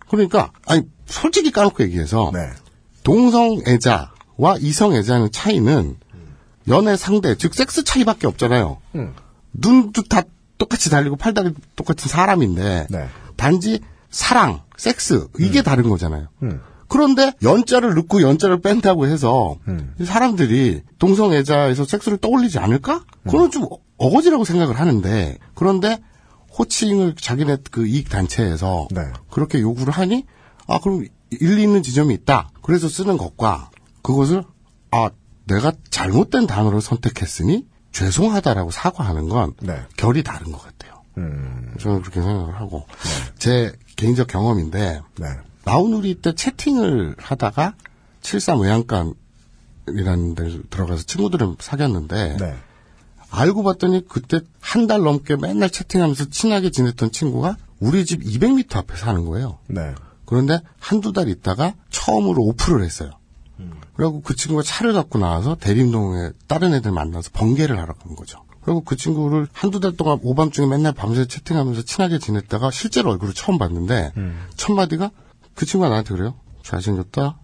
그러니까 0.09 0.52
아니 0.66 0.82
솔직히 1.06 1.51
까놓고 1.52 1.82
얘기해서 1.84 2.30
동성애자 3.05 4.12
와 4.40 4.56
이성애자의 4.58 5.30
차이는 5.30 5.96
연애 6.68 6.96
상대 6.96 7.36
즉 7.36 7.54
섹스 7.54 7.84
차이밖에 7.84 8.26
없잖아요. 8.26 8.78
눈도 9.52 10.02
다 10.04 10.22
똑같이 10.56 10.88
달리고 10.90 11.16
팔다리 11.16 11.52
똑같은 11.76 12.08
사람인데 12.08 12.86
단지 13.36 13.80
사랑, 14.10 14.62
섹스 14.76 15.28
이게 15.38 15.62
다른 15.62 15.88
거잖아요. 15.88 16.28
그런데 16.88 17.32
연자를 17.42 17.94
넣고 17.94 18.22
연자를 18.22 18.60
뺀다고 18.60 19.06
해서 19.06 19.56
사람들이 20.04 20.82
동성애자에서 20.98 21.84
섹스를 21.84 22.18
떠올리지 22.18 22.58
않을까? 22.58 23.04
그건 23.24 23.50
좀 23.50 23.66
어거지라고 23.98 24.44
생각을 24.44 24.80
하는데 24.80 25.38
그런데 25.54 26.02
호칭을 26.58 27.14
자기네 27.14 27.58
그 27.70 27.86
이익 27.86 28.08
단체에서 28.08 28.88
그렇게 29.30 29.60
요구를 29.60 29.92
하니 29.92 30.24
아 30.66 30.80
그럼 30.80 31.04
일리 31.30 31.62
있는 31.62 31.82
지점이 31.82 32.12
있다. 32.14 32.50
그래서 32.62 32.88
쓰는 32.88 33.16
것과 33.18 33.69
그것을 34.02 34.44
아 34.90 35.10
내가 35.47 35.72
잘못된 35.90 36.47
단어를 36.47 36.81
선택했으니 36.81 37.66
죄송하다라고 37.93 38.70
사과하는 38.70 39.28
건 39.28 39.55
결이 39.97 40.22
다른 40.22 40.52
것 40.52 40.62
같아요. 40.62 41.01
저는 41.78 42.02
그렇게 42.02 42.20
생각을 42.22 42.55
하고 42.60 42.86
제 43.39 43.72
개인적 43.97 44.28
경험인데 44.28 45.01
나우누리 45.64 46.20
때 46.22 46.35
채팅을 46.35 47.16
하다가 47.18 47.74
73 48.22 48.60
외양간이라는 48.60 50.35
데 50.35 50.60
들어가서 50.70 51.02
친구들을 51.05 51.56
사귀었는데 51.59 52.36
알고 53.31 53.62
봤더니 53.62 54.06
그때 54.09 54.40
한 54.60 54.86
달 54.86 55.02
넘게 55.02 55.36
맨날 55.36 55.70
채팅하면서 55.70 56.31
친하게 56.31 56.70
지냈던 56.70 57.12
친구가 57.12 57.56
우리 57.81 58.05
집 58.05 58.22
200m 58.22 58.77
앞에 58.77 58.97
사는 58.97 59.24
거예요. 59.24 59.59
그런데 60.24 60.60
한두 60.78 61.12
달 61.12 61.28
있다가 61.28 61.74
처음으로 61.90 62.43
오프를 62.43 62.85
했어요. 62.85 63.10
그리고 64.01 64.22
그 64.22 64.35
친구가 64.35 64.62
차를 64.62 64.94
갖고 64.94 65.18
나와서 65.18 65.56
대림동에 65.56 66.31
다른 66.47 66.72
애들 66.72 66.90
만나서 66.90 67.28
번개를 67.35 67.78
하러 67.78 67.93
간 67.93 68.16
거죠. 68.16 68.39
그리고 68.62 68.81
그 68.81 68.97
친구를 68.97 69.47
한두 69.52 69.78
달 69.78 69.94
동안 69.94 70.18
오밤중에 70.22 70.66
맨날 70.68 70.94
밤새 70.94 71.27
채팅하면서 71.27 71.82
친하게 71.82 72.18
지냈다가 72.18 72.70
실제로 72.70 73.10
얼굴을 73.10 73.35
처음 73.35 73.59
봤는데 73.59 74.12
첫 74.56 74.72
마디가 74.72 75.10
그 75.55 75.66
친구가 75.66 75.90
나한테 75.90 76.14
그래요. 76.14 76.35
잘생겼다. 76.62 77.40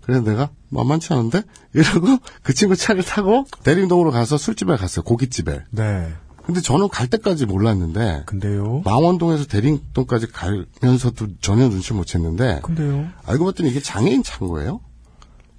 그래서 0.00 0.22
내가 0.22 0.50
만만치 0.70 1.12
않은데? 1.12 1.44
이러고 1.74 2.18
그 2.42 2.54
친구 2.54 2.74
차를 2.74 3.04
타고 3.04 3.44
대림동으로 3.62 4.10
가서 4.10 4.36
술집에 4.36 4.74
갔어요. 4.74 5.04
고깃집에. 5.04 5.60
네. 5.70 6.12
근데 6.44 6.60
저는 6.60 6.88
갈 6.88 7.06
때까지 7.06 7.46
몰랐는데 7.46 8.24
근데요? 8.26 8.82
망원동에서 8.84 9.44
대림동까지 9.44 10.26
가면서도 10.32 11.28
전혀 11.40 11.68
눈치 11.68 11.92
못 11.92 12.08
챘는데 12.08 12.62
근데요? 12.62 13.06
알고 13.26 13.44
봤더니 13.44 13.70
이게 13.70 13.78
장애인 13.78 14.24
차인 14.24 14.50
거예요. 14.50 14.80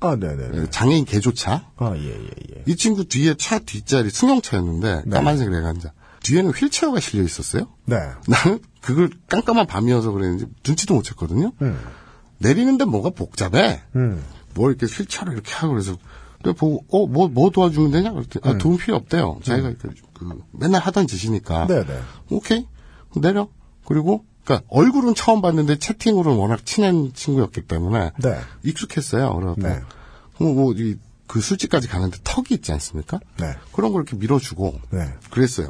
아, 0.01 0.15
네네. 0.15 0.69
장애인 0.71 1.05
개조차. 1.05 1.71
아, 1.77 1.93
예, 1.95 2.07
예, 2.07 2.29
예. 2.55 2.63
이 2.65 2.75
친구 2.75 3.05
뒤에 3.05 3.35
차 3.35 3.59
뒷자리 3.59 4.09
승용차였는데 4.09 5.03
까만색 5.09 5.49
레간자. 5.49 5.93
뒤에는 6.23 6.51
휠체어가 6.51 6.99
실려 6.99 7.23
있었어요. 7.23 7.67
네. 7.85 7.97
나는 8.27 8.59
그걸 8.81 9.09
깜깜한 9.27 9.67
밤이어서 9.67 10.11
그랬는지 10.11 10.45
눈치도 10.65 10.95
못 10.95 11.03
챘거든요. 11.03 11.53
음. 11.61 11.79
내리는데 12.39 12.85
뭐가 12.85 13.11
복잡해. 13.11 13.81
음. 13.95 14.23
뭐 14.53 14.69
이렇게 14.69 14.85
휠체어를 14.85 15.33
이렇게 15.33 15.53
하고 15.53 15.73
그래서 15.73 15.97
근데 16.41 16.57
보고 16.57 16.83
어뭐뭐 16.89 17.51
도와주면 17.51 17.91
되냐 17.91 18.11
그랬더니 18.11 18.41
아 18.43 18.57
도움 18.57 18.77
필요 18.77 18.95
없대요. 18.97 19.39
자기가 19.43 19.73
그, 19.79 19.89
그 20.13 20.41
맨날 20.51 20.81
하던 20.81 21.07
짓이니까. 21.07 21.63
음. 21.63 21.67
네네. 21.67 21.99
오케이 22.29 22.67
내려. 23.15 23.47
그리고 23.85 24.25
그러니까 24.43 24.65
얼굴은 24.69 25.15
처음 25.15 25.41
봤는데 25.41 25.77
채팅으로는 25.77 26.39
워낙 26.39 26.65
친한 26.65 27.11
친구였기 27.13 27.61
때문에 27.61 28.11
네. 28.21 28.39
익숙했어요. 28.63 29.35
그래서 29.35 29.55
네. 29.57 29.81
뭐그 30.39 31.41
술집까지 31.41 31.87
가는데 31.87 32.17
턱이 32.23 32.47
있지 32.51 32.71
않습니까? 32.71 33.19
네. 33.39 33.55
그런 33.71 33.93
걸 33.93 34.03
이렇게 34.03 34.17
밀어주고 34.17 34.79
네. 34.91 35.13
그랬어요. 35.29 35.69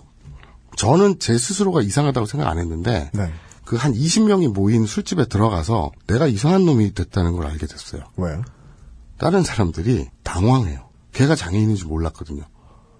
저는 0.77 1.19
제 1.19 1.37
스스로가 1.37 1.81
이상하다고 1.81 2.25
생각 2.25 2.47
안 2.47 2.57
했는데 2.57 3.11
네. 3.13 3.31
그한 3.65 3.93
20명이 3.93 4.53
모인 4.53 4.85
술집에 4.85 5.25
들어가서 5.25 5.91
내가 6.07 6.27
이상한 6.27 6.65
놈이 6.65 6.93
됐다는 6.93 7.33
걸 7.33 7.47
알게 7.47 7.67
됐어요. 7.67 8.03
왜요? 8.17 8.41
다른 9.17 9.43
사람들이 9.43 10.07
당황해요. 10.23 10.89
걔가 11.13 11.35
장애인인지 11.35 11.85
몰랐거든요. 11.85 12.43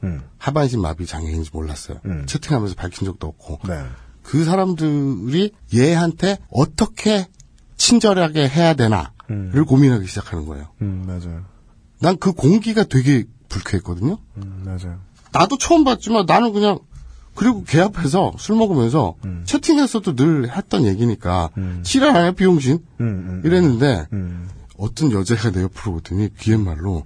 음. 0.03 0.21
하반신 0.37 0.81
마비 0.81 1.05
장애인인지 1.05 1.49
몰랐어요. 1.53 1.99
채팅하면서 2.25 2.75
밝힌 2.75 3.05
적도 3.05 3.27
없고. 3.27 3.59
네. 4.31 4.37
그 4.37 4.43
사람들이 4.45 5.51
얘한테 5.73 6.37
어떻게 6.51 7.27
친절하게 7.77 8.47
해야 8.47 8.73
되나를 8.75 9.65
고민하기 9.67 10.07
시작하는 10.07 10.45
거예요. 10.45 10.67
음, 10.81 11.03
맞아요. 11.05 11.43
난 11.99 12.17
그 12.17 12.31
공기가 12.33 12.83
되게 12.83 13.25
불쾌했거든요. 13.49 14.17
음, 14.37 14.63
맞아요. 14.65 14.99
나도 15.33 15.57
처음 15.57 15.83
봤지만 15.83 16.25
나는 16.25 16.51
그냥 16.53 16.79
그리고 17.35 17.63
걔 17.63 17.79
앞에서 17.79 18.33
술 18.37 18.55
먹으면서 18.57 19.15
채팅에서도 19.45 20.15
늘 20.15 20.55
했던 20.55 20.85
얘기니까 20.85 21.49
지랄 21.83 22.15
아니야 22.15 22.31
비용신 22.31 22.79
이랬는데 23.45 24.07
어떤 24.77 25.11
여자가 25.11 25.51
내 25.51 25.61
옆으로 25.61 25.95
오더니 25.95 26.29
비엔말로 26.29 27.05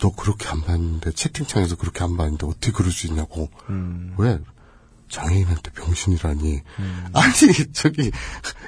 너 0.00 0.10
그렇게 0.16 0.48
안 0.48 0.60
봤는데 0.62 1.12
채팅창에서 1.12 1.76
그렇게 1.76 2.02
안 2.04 2.16
봤는데 2.16 2.46
어떻게 2.46 2.72
그럴 2.72 2.90
수 2.90 3.06
있냐고 3.06 3.48
왜 4.16 4.38
장애인한테 5.08 5.70
병신이라니 5.72 6.60
아니 7.12 7.34
저기 7.72 8.10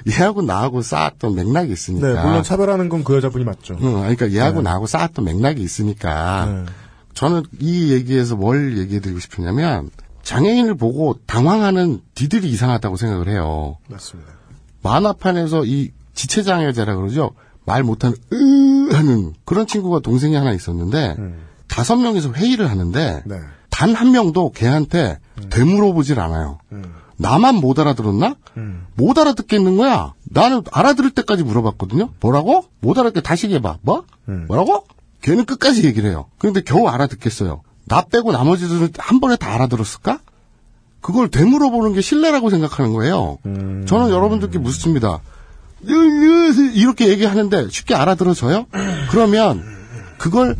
얘하고 0.09 0.41
나하고 0.41 0.81
쌓았던 0.81 1.35
맥락이 1.35 1.71
있으니까 1.71 2.07
네, 2.07 2.21
물론 2.23 2.43
차별하는 2.43 2.89
건 2.89 3.03
그 3.03 3.15
여자분이 3.15 3.43
맞죠. 3.45 3.77
응, 3.81 3.93
그러니까 3.93 4.31
얘하고 4.31 4.57
네. 4.57 4.63
나하고 4.63 4.87
쌓았던 4.87 5.25
맥락이 5.25 5.61
있으니까 5.61 6.65
저는 7.13 7.43
이 7.59 7.91
얘기에서 7.91 8.35
뭘 8.35 8.77
얘기해드리고 8.77 9.19
싶으냐면 9.19 9.89
장애인을 10.23 10.75
보고 10.75 11.15
당황하는 11.25 12.01
디들이 12.15 12.49
이상하다고 12.49 12.95
생각을 12.95 13.27
해요. 13.29 13.77
맞습니다. 13.87 14.31
만화판에서 14.83 15.65
이 15.65 15.91
지체장애자라 16.13 16.95
그러죠. 16.95 17.31
말 17.65 17.83
못하는 17.83 18.15
으 18.33 18.93
하는 18.93 19.33
그런 19.45 19.67
친구가 19.67 19.99
동생이 19.99 20.35
하나 20.35 20.51
있었는데 20.51 21.15
다섯 21.67 21.95
명이서 21.95 22.33
회의를 22.33 22.69
하는데 22.69 23.23
네. 23.25 23.39
단 23.81 23.95
한 23.95 24.11
명도 24.11 24.51
걔한테 24.51 25.17
되물어보질 25.49 26.19
않아요. 26.19 26.59
나만 27.17 27.55
못 27.55 27.79
알아들었나? 27.79 28.35
못 28.95 29.17
알아듣겠는 29.17 29.75
거야. 29.77 30.13
나는 30.25 30.61
알아들을 30.71 31.09
때까지 31.11 31.41
물어봤거든요. 31.43 32.09
뭐라고? 32.21 32.65
못 32.79 32.97
알아듣게 32.99 33.21
다시 33.21 33.45
얘기해봐. 33.47 33.77
뭐? 33.81 34.03
뭐라고? 34.25 34.85
걔는 35.23 35.45
끝까지 35.45 35.83
얘기를 35.83 36.09
해요. 36.11 36.25
그런데 36.37 36.61
겨우 36.61 36.87
알아듣겠어요. 36.87 37.61
나 37.85 38.01
빼고 38.01 38.31
나머지들은 38.31 38.89
한 38.99 39.19
번에 39.19 39.35
다 39.35 39.51
알아들었을까? 39.55 40.19
그걸 41.01 41.29
되물어보는 41.29 41.93
게 41.93 42.01
신뢰라고 42.01 42.51
생각하는 42.51 42.93
거예요. 42.93 43.39
저는 43.87 44.11
여러분들께 44.11 44.59
묻습니다. 44.59 45.21
이렇게 45.83 47.07
얘기하는데 47.09 47.69
쉽게 47.69 47.95
알아들어져요? 47.95 48.67
그러면 49.09 49.63
그걸 50.19 50.55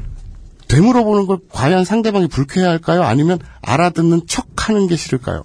되물어보는 0.72 1.27
걸 1.27 1.39
과연 1.49 1.84
상대방이 1.84 2.27
불쾌해할까요? 2.27 3.03
아니면 3.03 3.39
알아듣는 3.61 4.26
척하는 4.27 4.88
게 4.88 4.95
싫을까요? 4.95 5.43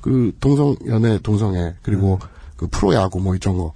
그 0.00 0.36
동성 0.40 0.74
연애, 0.86 1.18
동성애 1.22 1.74
그리고 1.82 2.18
그 2.56 2.66
프로야구 2.66 3.20
뭐 3.20 3.36
이런 3.36 3.56
거 3.56 3.72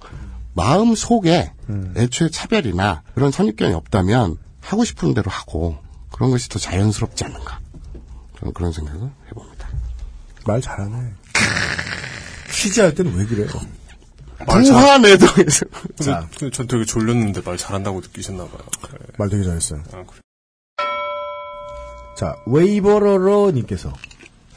마음 0.53 0.93
속에 0.93 1.53
애초에 1.95 2.29
차별이나 2.29 3.03
그런 3.15 3.31
선입견이 3.31 3.73
없다면 3.73 4.37
하고 4.59 4.83
싶은 4.83 5.13
대로 5.13 5.31
하고 5.31 5.77
그런 6.11 6.31
것이 6.31 6.49
더 6.49 6.59
자연스럽지 6.59 7.23
않는가? 7.23 7.59
저는 8.39 8.53
그런 8.53 8.73
생각을 8.73 9.09
해봅니다. 9.29 9.69
말 10.45 10.61
잘하네. 10.61 11.13
취재할 12.51 12.93
때는 12.93 13.15
왜 13.15 13.25
그래요? 13.25 13.47
부화내동에서. 14.45 15.65
근데, 15.97 16.27
근데 16.37 16.51
전 16.51 16.67
되게 16.67 16.85
졸렸는데 16.85 17.41
말 17.41 17.57
잘한다고 17.57 18.01
느끼셨나봐요. 18.01 18.61
말 19.17 19.29
되게 19.29 19.43
잘했어요. 19.43 19.83
아, 19.93 20.03
그래. 20.03 20.21
자, 22.17 22.35
웨이버러러님께서 22.47 23.93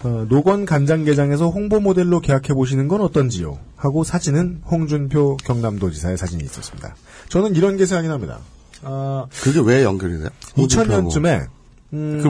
어, 0.02 0.26
노건 0.30 0.64
간장게장에서 0.64 1.50
홍보 1.50 1.78
모델로 1.78 2.20
계약해 2.20 2.54
보시는 2.54 2.88
건 2.88 3.02
어떤지요? 3.02 3.58
하고 3.76 4.02
사진은 4.02 4.62
홍준표 4.64 5.36
경남도지사의 5.44 6.16
사진이 6.16 6.42
있었습니다. 6.44 6.96
저는 7.28 7.54
이런 7.54 7.76
게 7.76 7.84
생각이 7.84 8.08
납니다. 8.08 8.38
아, 8.82 9.26
그게 9.42 9.60
왜 9.60 9.84
연결이 9.84 10.16
돼요? 10.16 10.30
2000년쯤에 10.56 11.48
음, 11.92 12.20
그 12.22 12.28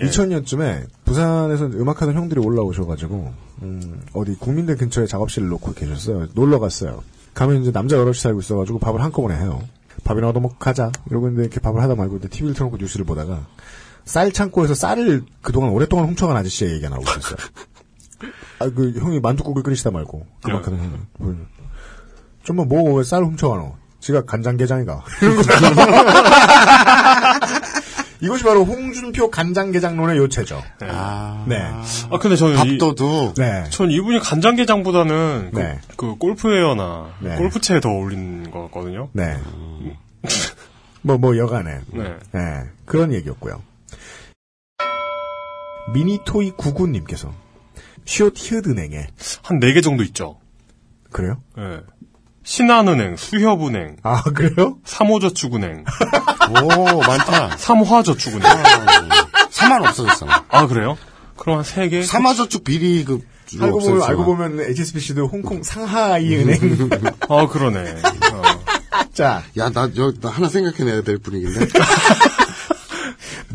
예. 0.00 0.06
2000년쯤에 0.06 0.86
부산에서 1.04 1.66
음악하는 1.66 2.14
형들이 2.14 2.40
올라오셔가지고 2.40 3.34
음, 3.60 4.00
어디 4.14 4.36
국민대 4.38 4.76
근처에 4.76 5.04
작업실을 5.04 5.48
놓고 5.50 5.74
계셨어요. 5.74 6.28
놀러 6.32 6.60
갔어요. 6.60 7.02
가면 7.34 7.60
이제 7.60 7.72
남자 7.72 7.98
여럿이 7.98 8.16
살고 8.16 8.40
있어가지고 8.40 8.78
밥을 8.78 9.02
한꺼번에 9.02 9.36
해요. 9.36 9.60
밥이나 10.04 10.30
얻어 10.30 10.40
먹고 10.40 10.54
가자. 10.58 10.92
이러고 11.10 11.26
있는데 11.26 11.42
이렇게 11.42 11.60
밥을 11.60 11.82
하다 11.82 11.94
말고 11.94 12.16
이제 12.16 12.28
TV를 12.28 12.54
틀어놓고 12.54 12.78
뉴스를 12.78 13.04
보다가 13.04 13.44
쌀 14.06 14.32
창고에서 14.32 14.74
쌀을 14.74 15.24
그동안 15.42 15.70
오랫동안 15.70 16.06
훔쳐간 16.06 16.36
아저씨의 16.36 16.70
얘기가 16.72 16.88
나오고 16.88 17.04
있었어요. 17.10 17.36
아, 18.60 18.70
그 18.70 18.92
형이 18.98 19.20
만두국을 19.20 19.62
끓이시다 19.62 19.90
말고 19.90 20.26
음악하는 20.48 20.78
형이 21.18 21.36
좀만 22.44 22.68
뭐왜쌀 22.68 23.22
훔쳐가노? 23.24 23.76
지가 24.00 24.24
간장게장이가 24.24 25.04
이런. 25.20 25.36
이것이 28.22 28.44
바로 28.44 28.64
홍준표 28.64 29.30
간장게장론의 29.30 30.16
요체죠. 30.16 30.62
아. 30.82 31.44
네. 31.46 31.58
아, 31.58 32.18
근데 32.18 32.36
저는. 32.36 32.56
밥도둑. 32.56 33.34
네. 33.34 33.64
전 33.68 33.90
이분이 33.90 34.20
간장게장보다는 34.20 35.50
그, 35.52 35.58
네. 35.58 35.78
그 35.96 36.14
골프웨어나 36.14 37.10
네. 37.20 37.36
골프채에 37.36 37.80
더 37.80 37.90
어울리는 37.90 38.50
것 38.50 38.62
같거든요. 38.62 39.10
네. 39.12 39.36
뭐, 41.02 41.18
뭐, 41.18 41.36
여간에. 41.36 41.80
네. 41.92 42.62
그런 42.86 43.12
얘기였고요. 43.12 43.60
미니토이 45.92 46.52
구구님께서 46.56 47.32
시옷 48.04 48.34
히읗은행에 48.36 49.08
한 49.42 49.60
4개 49.60 49.82
정도 49.82 50.02
있죠. 50.04 50.38
그래요? 51.10 51.42
네. 51.56 51.80
신한은행, 52.44 53.16
수협은행. 53.16 53.96
아, 54.04 54.22
그래요? 54.22 54.78
삼호저축은행. 54.84 55.84
오, 56.62 57.00
많다. 57.00 57.56
삼화저축은행. 57.56 58.48
사만 59.50 59.84
없어졌어. 59.84 60.26
아, 60.48 60.66
그래요? 60.68 60.96
그럼 61.36 61.58
한 61.58 61.64
3개? 61.64 62.04
삼화저축 62.04 62.62
비리급. 62.62 63.24
알고 63.60 63.78
보면, 63.78 64.02
알고 64.02 64.24
보면 64.24 64.60
HSBC도 64.60 65.26
홍콩 65.26 65.62
상하이 65.62 66.36
은행. 66.36 66.88
아, 67.28 67.48
그러네. 67.48 67.96
어. 68.32 68.42
자. 69.12 69.42
야, 69.56 69.70
나, 69.70 69.90
여, 69.96 70.12
나 70.20 70.30
하나 70.30 70.48
생각해내야 70.48 71.02
될 71.02 71.18
분위기인데. 71.18 71.66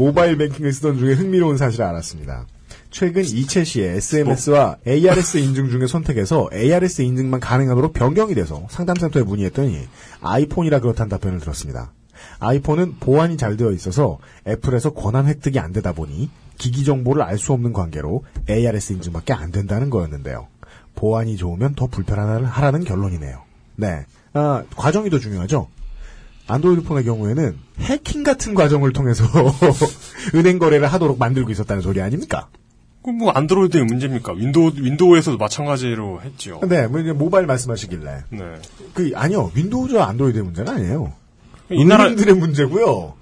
모바일 0.02 0.36
뱅킹을 0.36 0.74
쓰던 0.74 0.98
중에 0.98 1.14
흥미로운 1.14 1.58
사실을 1.58 1.86
알았습니다. 1.86 2.48
최근 2.90 3.24
이채 3.24 3.64
씨의 3.64 3.98
SMS와 3.98 4.78
ARS 4.88 5.38
인증 5.38 5.70
중에 5.70 5.86
선택해서 5.86 6.50
ARS 6.52 7.04
인증만 7.04 7.40
가능하도록 7.40 7.94
변경이 7.94 8.34
돼서 8.34 8.66
상담센터에 8.72 9.22
문의했더니 9.22 9.88
아이폰이라 10.22 10.80
그렇다는 10.80 11.10
답변을 11.10 11.40
들었습니다. 11.40 11.92
아이폰은 12.40 12.96
보안이 13.00 13.38
잘 13.38 13.58
되어 13.58 13.72
있어서 13.74 14.18
애플에서 14.48 14.90
권한 14.90 15.28
획득이 15.28 15.60
안 15.60 15.72
되다 15.72 15.94
보니 15.94 16.32
기기 16.58 16.84
정보를 16.84 17.22
알 17.22 17.38
수 17.38 17.54
없는 17.54 17.72
관계로 17.72 18.24
ARS 18.50 18.94
인증밖에 18.94 19.34
안 19.34 19.52
된다는 19.52 19.92
거였는데요. 19.92 20.48
보안이 20.96 21.38
좋으면 21.38 21.76
더 21.76 21.86
불편하라는 21.86 22.86
결론이네요. 22.86 23.44
네. 23.76 24.06
아, 24.34 24.64
과정이 24.76 25.12
더 25.12 25.20
중요하죠? 25.20 25.68
안드로이드 26.48 26.84
폰의 26.84 27.04
경우에는 27.06 27.58
해킹 27.80 28.24
같은 28.24 28.54
과정을 28.54 28.94
통해서 28.94 29.24
은행 30.36 30.60
거래를 30.60 30.88
하도록 30.88 31.18
만들고 31.18 31.52
있었다는 31.52 31.82
소리 31.82 32.02
아닙니까? 32.02 32.48
그뭐 33.04 33.32
안드로이드의 33.32 33.86
문제입니까? 33.86 34.34
윈도우 34.34 34.72
윈도우에서도 34.76 35.38
마찬가지로 35.38 36.22
했죠. 36.22 36.60
네, 36.68 36.86
뭐 36.88 37.00
이제 37.00 37.12
모바일 37.14 37.48
말씀하시길래. 37.48 38.24
네. 38.30 38.40
그 38.94 39.12
아니요, 39.16 39.52
윈도우즈와 39.56 40.08
안드로이드의 40.10 40.44
문제는 40.44 40.72
아니에요. 40.74 41.14
이 41.72 41.84
나라- 41.86 42.04
은행들의 42.06 42.36
문제고요. 42.36 43.16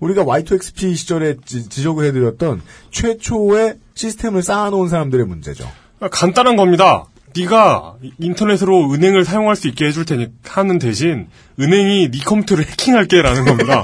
우리가 0.00 0.24
Y2XP 0.24 0.96
시절에 0.96 1.36
지, 1.44 1.68
지적을 1.68 2.04
해드렸던 2.06 2.62
최초의 2.90 3.76
시스템을 3.94 4.42
쌓아놓은 4.42 4.88
사람들의 4.88 5.24
문제죠. 5.26 5.68
간단한 6.10 6.56
겁니다. 6.56 7.04
네가 7.36 7.96
인터넷으로 8.18 8.92
은행을 8.92 9.24
사용할 9.24 9.56
수 9.56 9.68
있게 9.68 9.86
해줄 9.86 10.04
테니 10.04 10.28
하는 10.44 10.78
대신 10.78 11.28
은행이 11.58 12.10
네 12.10 12.18
컴퓨터를 12.24 12.66
해킹할게라는 12.66 13.44
겁니다. 13.44 13.82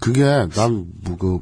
그게 0.00 0.22
난뭐그 0.22 1.40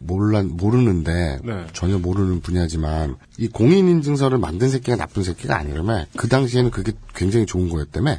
몰라 0.00 0.42
모르는데 0.42 1.38
네. 1.42 1.66
전혀 1.72 1.98
모르는 1.98 2.40
분야지만 2.40 3.16
이 3.38 3.48
공인 3.48 3.88
인증서를 3.88 4.38
만든 4.38 4.68
새끼가 4.68 4.96
나쁜 4.96 5.22
새끼가 5.22 5.56
아니라며 5.56 6.06
그 6.16 6.28
당시에는 6.28 6.70
그게 6.70 6.92
굉장히 7.14 7.46
좋은 7.46 7.68
거였다며. 7.68 8.16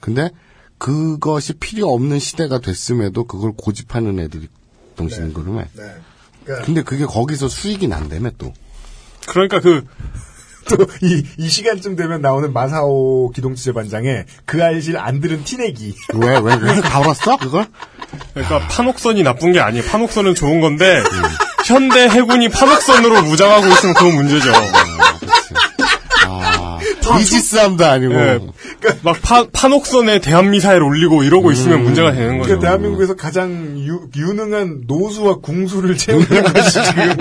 근데 0.00 0.30
그것이 0.78 1.54
필요 1.54 1.92
없는 1.92 2.18
시대가 2.18 2.58
됐음에도 2.58 3.24
그걸 3.24 3.52
고집하는 3.56 4.18
애들이 4.18 4.48
동시는 4.96 5.32
그러면 5.32 5.66
근데 6.64 6.82
그게 6.82 7.04
거기서 7.04 7.48
수익이 7.48 7.88
난다며 7.88 8.30
또 8.38 8.52
그러니까 9.26 9.60
그 9.60 9.84
또이 10.68 11.24
이 11.36 11.48
시간쯤 11.48 11.94
되면 11.94 12.22
나오는 12.22 12.52
마사오 12.52 13.30
기동치제 13.32 13.72
반장의 13.72 14.24
그 14.46 14.64
알실 14.64 14.96
안 14.96 15.20
들은 15.20 15.44
티내기. 15.44 15.94
왜, 16.14 16.38
왜, 16.38 16.54
왜? 16.54 16.80
다 16.80 17.00
알았어? 17.00 17.36
그걸? 17.36 17.66
그러니까 18.32 18.60
판옥선이 18.68 19.22
나쁜 19.22 19.52
게 19.52 19.60
아니에요. 19.60 19.84
판옥선은 19.84 20.34
좋은 20.34 20.60
건데 20.60 21.02
현대 21.66 22.08
해군이 22.08 22.48
판옥선으로 22.48 23.22
무장하고 23.24 23.66
있으면 23.68 23.94
그건 23.94 24.14
문제죠. 24.14 24.52
아, 27.12 27.18
이지스함도 27.18 27.84
아니고. 27.84 28.14
예, 28.14 28.40
막 29.02 29.20
파, 29.22 29.46
판옥선에 29.52 30.20
대한 30.20 30.50
미사일 30.50 30.82
올리고 30.82 31.22
이러고 31.24 31.52
있으면 31.52 31.82
문제가 31.84 32.12
되는 32.12 32.38
거죠. 32.38 32.48
그러니까 32.48 32.66
대한민국에서 32.66 33.14
가장 33.16 33.78
유, 33.78 34.08
유능한 34.16 34.84
노수와 34.86 35.36
궁수를 35.36 35.96
채우는 35.96 36.26
것이 36.52 36.82
지금 36.84 37.16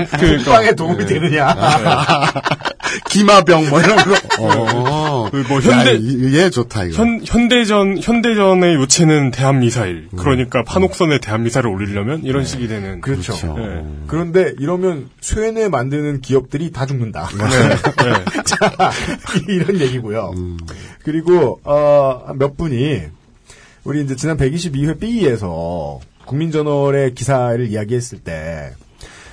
국방에 0.45 0.73
도움이 0.75 1.05
되느냐. 1.05 1.55
기마병 3.09 3.69
뭐 3.69 3.81
이런 3.81 3.95
거. 3.97 4.13
어. 4.39 5.29
그뭐 5.31 5.59
현대- 5.61 5.95
야, 5.95 6.43
얘 6.43 6.49
좋다 6.49 6.83
이거. 6.85 6.97
현, 6.97 7.21
현대전, 7.25 7.97
현대전의 8.01 8.75
요체는 8.75 9.31
대한미사일. 9.31 10.09
그러니까 10.17 10.63
판옥선에 10.63 11.19
대한미사일을 11.19 11.69
올리려면 11.69 12.21
이런 12.23 12.45
식이 12.45 12.67
되는. 12.67 13.01
그렇죠. 13.01 13.33
예. 13.57 13.83
그런데 14.07 14.53
이러면 14.59 15.09
쇠뇌 15.21 15.69
만드는 15.69 16.21
기업들이 16.21 16.71
다 16.71 16.85
죽는다. 16.85 17.29
네. 17.37 18.43
자, 18.45 18.91
이런 19.47 19.72
얘기고요. 19.79 20.31
그리고 21.03 21.59
어, 21.63 22.33
몇 22.35 22.57
분이 22.57 23.01
우리 23.83 24.03
이제 24.03 24.15
지난 24.15 24.37
122회 24.37 24.99
B에서 24.99 25.99
국민저널의 26.25 27.13
기사를 27.13 27.65
이야기했을 27.67 28.19
때 28.19 28.73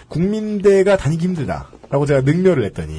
국민대가 0.09 0.97
다니기 0.97 1.25
힘들다라고 1.25 2.07
제가 2.07 2.23
능멸을 2.23 2.65
했더니 2.65 2.95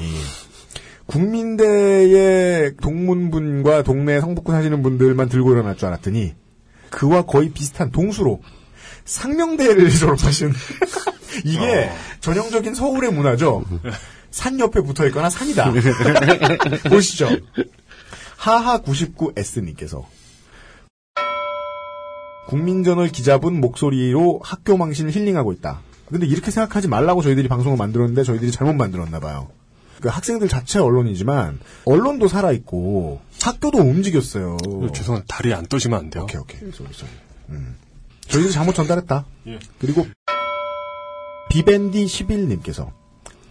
국민대의 1.06 2.76
동문분과 2.80 3.82
동네 3.82 4.20
성북구 4.20 4.52
사시는 4.52 4.82
분들만 4.82 5.28
들고 5.28 5.52
일어날 5.52 5.76
줄 5.76 5.88
알았더니 5.88 6.34
그와 6.90 7.22
거의 7.22 7.50
비슷한 7.50 7.90
동수로 7.90 8.40
상명대를 9.04 9.90
졸업하신 9.92 10.52
이게 11.44 11.90
전형적인 12.20 12.74
서울의 12.74 13.12
문화죠. 13.12 13.64
산 14.32 14.58
옆에 14.58 14.80
붙어 14.80 15.06
있거나 15.06 15.30
산이다. 15.30 15.72
보시죠. 16.90 17.28
하하99S님께서 18.38 20.04
국민저널 22.48 23.08
기자분 23.08 23.60
목소리로 23.60 24.40
학교 24.42 24.76
망신을 24.76 25.12
힐링하고 25.12 25.52
있다. 25.52 25.80
근데 26.06 26.26
이렇게 26.26 26.50
생각하지 26.50 26.88
말라고 26.88 27.22
저희들이 27.22 27.46
방송을 27.48 27.78
만들었는데 27.78 28.24
저희들이 28.24 28.50
잘못 28.50 28.74
만들었나 28.74 29.20
봐요. 29.20 29.48
그 30.00 30.08
학생들 30.08 30.48
자체 30.48 30.80
언론이지만 30.80 31.60
언론도 31.84 32.26
살아 32.26 32.50
있고 32.52 33.20
학교도 33.40 33.78
움직였어요. 33.78 34.56
죄송한 34.92 35.22
다리 35.28 35.54
안 35.54 35.66
떠시면 35.66 35.98
안 35.98 36.10
돼요. 36.10 36.24
오케이 36.24 36.40
오케이. 36.40 36.60
음. 37.50 37.76
저희들이 38.28 38.52
잘못 38.52 38.74
전달했다. 38.74 39.24
예. 39.46 39.58
그리고 39.78 40.06
비밴디 41.50 42.04
11님께서 42.06 42.90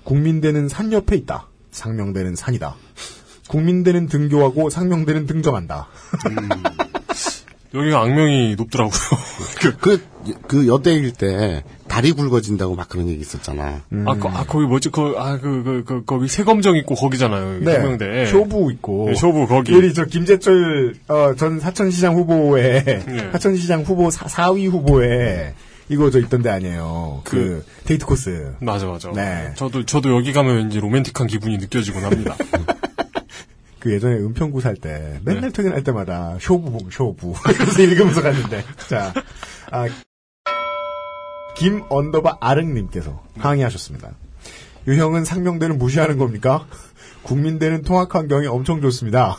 국민대는 0.03 0.69
산 0.69 0.91
옆에 0.93 1.15
있다. 1.15 1.47
상명대는 1.71 2.35
산이다. 2.35 2.75
국민대는 3.47 4.07
등교하고 4.07 4.69
상명대는 4.69 5.25
등정한다. 5.25 5.87
여기가 7.73 8.01
악명이 8.01 8.55
높더라고요. 8.57 8.99
그, 9.79 10.01
그 10.47 10.67
여대일 10.67 11.13
때 11.13 11.63
다리 11.87 12.11
굵어진다고 12.11 12.75
막 12.75 12.89
그런 12.89 13.07
얘기 13.07 13.21
있었잖아. 13.21 13.81
아, 14.05 14.15
거, 14.15 14.29
아, 14.29 14.43
거기 14.45 14.65
뭐지? 14.65 14.89
거, 14.89 15.15
아, 15.17 15.37
그, 15.37 15.63
그, 15.63 15.83
그, 15.85 16.03
거기 16.05 16.27
세검정 16.27 16.75
있고 16.77 16.95
거기잖아요. 16.95 17.55
여기 17.55 17.65
네. 17.65 17.73
해명대. 17.73 18.25
쇼부 18.25 18.71
있고. 18.73 19.05
네, 19.07 19.15
쇼부 19.15 19.47
거기. 19.47 19.73
우리 19.73 19.93
저 19.93 20.03
김재철 20.05 20.95
어, 21.07 21.33
전 21.37 21.59
사천시장 21.59 22.15
후보에 22.15 22.83
네. 22.83 23.29
사천시장 23.31 23.83
후보 23.83 24.09
사, 24.09 24.25
4위 24.25 24.69
후보에 24.69 25.53
이거 25.91 26.09
저 26.09 26.19
있던데 26.19 26.49
아니에요. 26.49 27.21
그, 27.25 27.65
데이트 27.83 28.05
코스. 28.05 28.55
맞아, 28.61 28.87
맞아. 28.87 29.11
네. 29.11 29.51
저도, 29.57 29.85
저도 29.85 30.15
여기 30.15 30.31
가면 30.31 30.55
왠지 30.55 30.79
로맨틱한 30.79 31.27
기분이 31.27 31.57
느껴지곤 31.57 32.05
합니다. 32.05 32.33
그 33.79 33.91
예전에 33.91 34.15
은평구 34.15 34.61
살 34.61 34.75
때 34.75 35.19
맨날 35.25 35.51
퇴근할 35.51 35.83
때마다 35.83 36.37
쇼부 36.39 36.71
봉 36.71 36.89
쇼부 36.91 37.33
그래서 37.43 37.81
읽으면서 37.81 38.21
갔는데 38.21 38.63
자 38.87 39.11
아, 39.71 39.87
김 41.55 41.81
언더바 41.89 42.37
아릉님께서 42.39 43.23
항의하셨습니다. 43.39 44.11
유형은 44.87 45.25
상명대는 45.25 45.79
무시하는 45.79 46.19
겁니까? 46.19 46.67
국민대는 47.23 47.81
통학 47.81 48.13
환경이 48.13 48.45
엄청 48.45 48.81
좋습니다. 48.81 49.35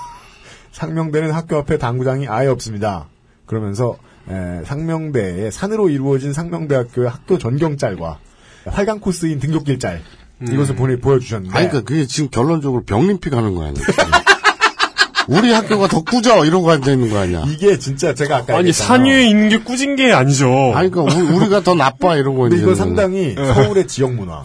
상명대는 0.72 1.30
학교 1.30 1.56
앞에 1.58 1.78
당구장이 1.78 2.26
아예 2.26 2.48
없습니다. 2.48 3.06
그러면서 3.46 3.96
에, 4.30 4.64
상명대의 4.64 5.50
산으로 5.52 5.88
이루어진 5.90 6.32
상명대학교의 6.32 7.08
학교 7.10 7.38
전경 7.38 7.76
짤과 7.76 8.18
활강 8.66 9.00
코스인 9.00 9.40
등굣길 9.40 9.78
짤 9.78 10.02
이것을 10.48 10.74
보내 10.76 10.96
보여주셨는데 10.96 11.56
아니, 11.56 11.68
그러니까 11.68 11.88
그게 11.88 12.06
지금 12.06 12.28
결론적으로 12.30 12.82
병림피 12.84 13.30
가는 13.30 13.54
거 13.54 13.64
아니야? 13.64 13.82
우리 15.28 15.52
학교가 15.52 15.86
더 15.86 16.02
꾸져 16.02 16.44
이러고 16.44 16.68
앉아 16.70 16.90
있는 16.92 17.08
거 17.10 17.18
아니야? 17.18 17.44
이게 17.46 17.78
진짜 17.78 18.12
제가 18.12 18.38
아까 18.38 18.56
아니. 18.58 18.72
산 18.72 19.04
위에 19.04 19.24
있는 19.28 19.48
게 19.50 19.58
꾸진 19.58 19.94
게 19.94 20.12
아니죠. 20.12 20.72
아니, 20.74 20.90
그러니까 20.90 21.14
우- 21.16 21.36
우리가 21.36 21.60
더 21.62 21.74
나빠 21.74 22.16
이러고 22.16 22.40
근데 22.42 22.56
이제 22.56 22.64
이건 22.64 22.74
상당히 22.74 23.34
네. 23.36 23.54
서울의 23.54 23.86
지역 23.86 24.14
문화. 24.14 24.44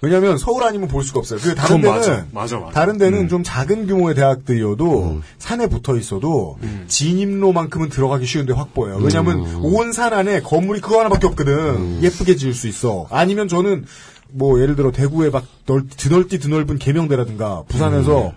왜냐하면 0.00 0.38
서울 0.38 0.62
아니면 0.64 0.86
볼 0.88 1.02
수가 1.02 1.18
없어요. 1.18 1.40
그 1.42 1.54
다른 1.54 1.80
데는 1.80 1.96
맞아. 1.96 2.26
맞아, 2.32 2.58
맞아. 2.58 2.72
다른 2.72 2.98
데는 2.98 3.28
좀 3.28 3.42
작은 3.42 3.86
규모의 3.88 4.14
대학들이어도 4.14 5.20
산에 5.38 5.66
붙어 5.68 5.96
있어도 5.96 6.56
진입로만큼은 6.86 7.88
들어가기 7.88 8.24
쉬운데 8.26 8.52
확보해요. 8.52 8.96
왜냐하면 8.98 9.40
온 9.62 9.92
산 9.92 10.12
안에 10.12 10.40
건물이 10.42 10.80
그거 10.80 11.00
하나밖에 11.00 11.26
없거든. 11.26 12.02
예쁘게 12.02 12.36
지을 12.36 12.54
수 12.54 12.68
있어. 12.68 13.06
아니면 13.10 13.48
저는 13.48 13.84
뭐 14.30 14.60
예를 14.60 14.76
들어 14.76 14.92
대구에 14.92 15.30
막 15.30 15.44
넓, 15.66 15.84
드넓디 15.96 16.38
드넓은 16.38 16.78
계명대라든가 16.78 17.64
부산에서 17.68 18.32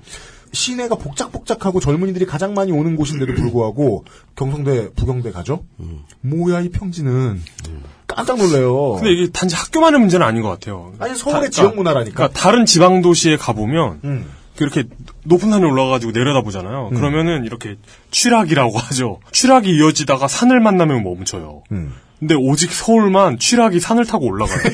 시내가 0.53 0.95
복작복작하고 0.95 1.80
젊은이들이 1.80 2.26
가장 2.26 2.53
많이 2.53 2.72
오는 2.72 2.95
곳인데도 2.95 3.34
불구하고 3.36 4.06
경성대 4.36 4.91
부경대 4.95 5.32
가죠? 5.32 5.64
뭐야 6.22 6.61
이 6.61 6.69
평지는 6.69 7.41
깜짝 8.07 8.38
놀래요. 8.38 8.94
근데 8.95 9.14
이게 9.14 9.32
단지 9.32 9.56
학교만의 9.56 9.99
문제는 9.99 10.26
아닌 10.26 10.41
것 10.41 10.49
같아요. 10.49 10.94
아니 10.99 11.15
서울의 11.15 11.44
다- 11.44 11.49
지역 11.49 11.64
그러니까- 11.72 11.76
문화라니까. 11.78 12.15
그러니까 12.15 12.40
다른 12.40 12.65
지방 12.65 13.02
도시에 13.02 13.38
가 13.38 13.53
보면 13.53 14.02
음. 14.03 14.26
이렇게 14.60 14.84
높은 15.23 15.49
산에 15.49 15.65
올라가가지고 15.65 16.11
내려다 16.11 16.41
보잖아요. 16.41 16.90
그러면은 16.90 17.45
이렇게 17.45 17.78
취락이라고 18.11 18.78
하죠. 18.78 19.19
취락이 19.32 19.69
이어지다가 19.76 20.28
산을 20.28 20.60
만나면 20.60 21.03
멈춰요. 21.03 21.64
음. 21.72 21.94
근데 22.22 22.35
오직 22.35 22.72
서울만 22.72 23.39
취락이 23.39 23.80
산을 23.80 24.06
타고 24.06 24.27
올라가요. 24.27 24.60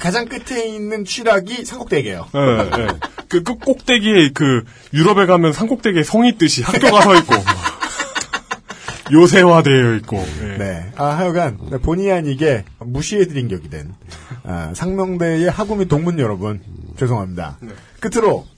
가장 0.00 0.26
끝에 0.26 0.66
있는 0.66 1.04
취락이 1.04 1.64
상곡대게요. 1.64 2.26
예, 2.34 2.38
예. 2.82 2.88
그끝 3.28 3.60
꼭대기에 3.60 4.30
그 4.34 4.64
유럽에 4.92 5.26
가면 5.26 5.52
산 5.52 5.68
꼭대기에 5.68 6.02
성이 6.02 6.30
있듯이 6.30 6.64
학교가 6.64 7.00
서 7.00 7.14
있고 7.18 7.34
요새화되어 9.12 9.94
있고. 9.98 10.16
예. 10.16 10.58
네. 10.58 10.92
아, 10.96 11.10
하여간, 11.10 11.58
본의 11.80 12.10
아니게 12.10 12.64
무시해드린 12.80 13.46
격이 13.46 13.70
된, 13.70 13.94
아, 14.42 14.72
상명대의 14.74 15.48
학우 15.48 15.76
및 15.76 15.86
동문 15.86 16.18
여러분, 16.18 16.60
죄송합니다. 16.98 17.60
끝으로, 18.00 18.48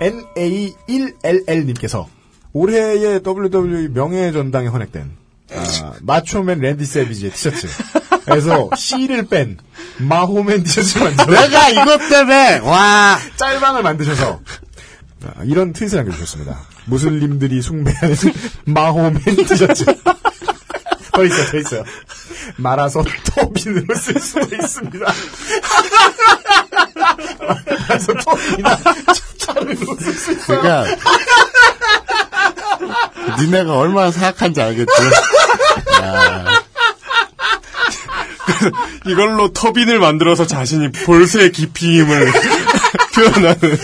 NA1LL님께서 0.00 2.06
올해의 2.54 3.20
WWE 3.26 3.88
명예전당에 3.88 4.68
헌액된, 4.68 5.10
아, 5.54 5.92
마초맨 6.00 6.60
랜디 6.60 6.84
세비지의 6.86 7.32
티셔츠에서 7.32 8.70
C를 8.76 9.26
뺀 9.26 9.58
마호맨 9.98 10.62
티셔츠 10.62 10.98
만들어 10.98 11.40
내가 11.40 11.68
이것 11.68 11.98
때문에 12.08 12.58
와 12.60 13.18
짤방을 13.36 13.82
만드셔서 13.82 14.40
아, 15.26 15.42
이런 15.44 15.72
트윗을 15.72 15.98
남겨주셨습니다. 15.98 16.60
무슬림들이 16.86 17.60
숭배하는 17.60 18.14
마호맨 18.66 19.20
티셔츠. 19.48 19.84
더 21.14 21.24
있어요, 21.24 21.46
더 21.50 21.58
있어요. 21.58 21.84
말아서 22.56 23.02
토빈으로 23.36 23.94
쓸 23.94 24.20
수도 24.20 24.54
있습니다. 24.54 25.06
말아서 27.88 28.12
토빈이나 28.14 28.78
차르로 29.38 29.96
쓸 30.00 30.12
수 30.14 30.32
있어요. 30.32 30.60
그러니까 30.60 30.96
니네가 33.40 33.76
얼마나 33.76 34.10
사악한지 34.10 34.60
알겠지? 34.60 34.92
야, 36.02 36.44
이걸로 39.06 39.52
터빈을 39.52 39.98
만들어서 39.98 40.46
자신이 40.46 40.90
볼수의 40.92 41.52
깊이 41.52 42.00
힘을 42.00 42.32
표현하는. 43.14 43.78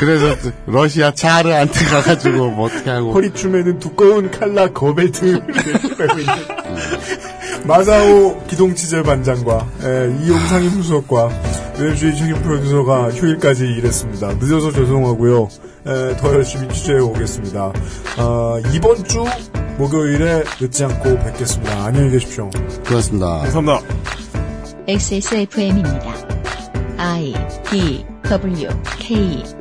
그래서 0.00 0.34
러시아 0.64 1.12
차르한테 1.12 1.84
가가지고 1.84 2.52
뭐 2.52 2.66
어떻게 2.68 2.88
하고 2.88 3.12
허리춤에는 3.12 3.78
두꺼운 3.80 4.30
칼라 4.30 4.68
거벨트를 4.68 5.44
빼고 5.98 6.18
있는 6.18 6.34
마사오 7.66 8.42
기동치제 8.46 9.02
반장과 9.02 9.68
에, 9.84 10.24
이용상임 10.24 10.70
후속과 10.70 11.28
외주의 11.78 12.16
책임 12.16 12.34
프로듀서가 12.42 13.10
휴일까지 13.10 13.66
일했습니다. 13.66 14.34
늦어서 14.36 14.72
죄송하고요. 14.72 15.48
에, 15.86 16.16
더 16.16 16.34
열심히 16.34 16.72
취재해 16.72 16.98
오겠습니다. 16.98 17.72
아, 18.16 18.60
이번 18.74 19.04
주 19.04 19.22
목요일에 19.76 20.44
늦지 20.58 20.84
않고 20.84 21.18
뵙겠습니다. 21.18 21.84
안녕히 21.84 22.10
계십시오. 22.12 22.48
그렇습니다. 22.86 23.40
감사합니다. 23.40 23.80
XSFM입니다. 24.88 26.14
I 26.96 27.34
D 27.70 28.06
W 28.22 28.68
K 28.98 29.59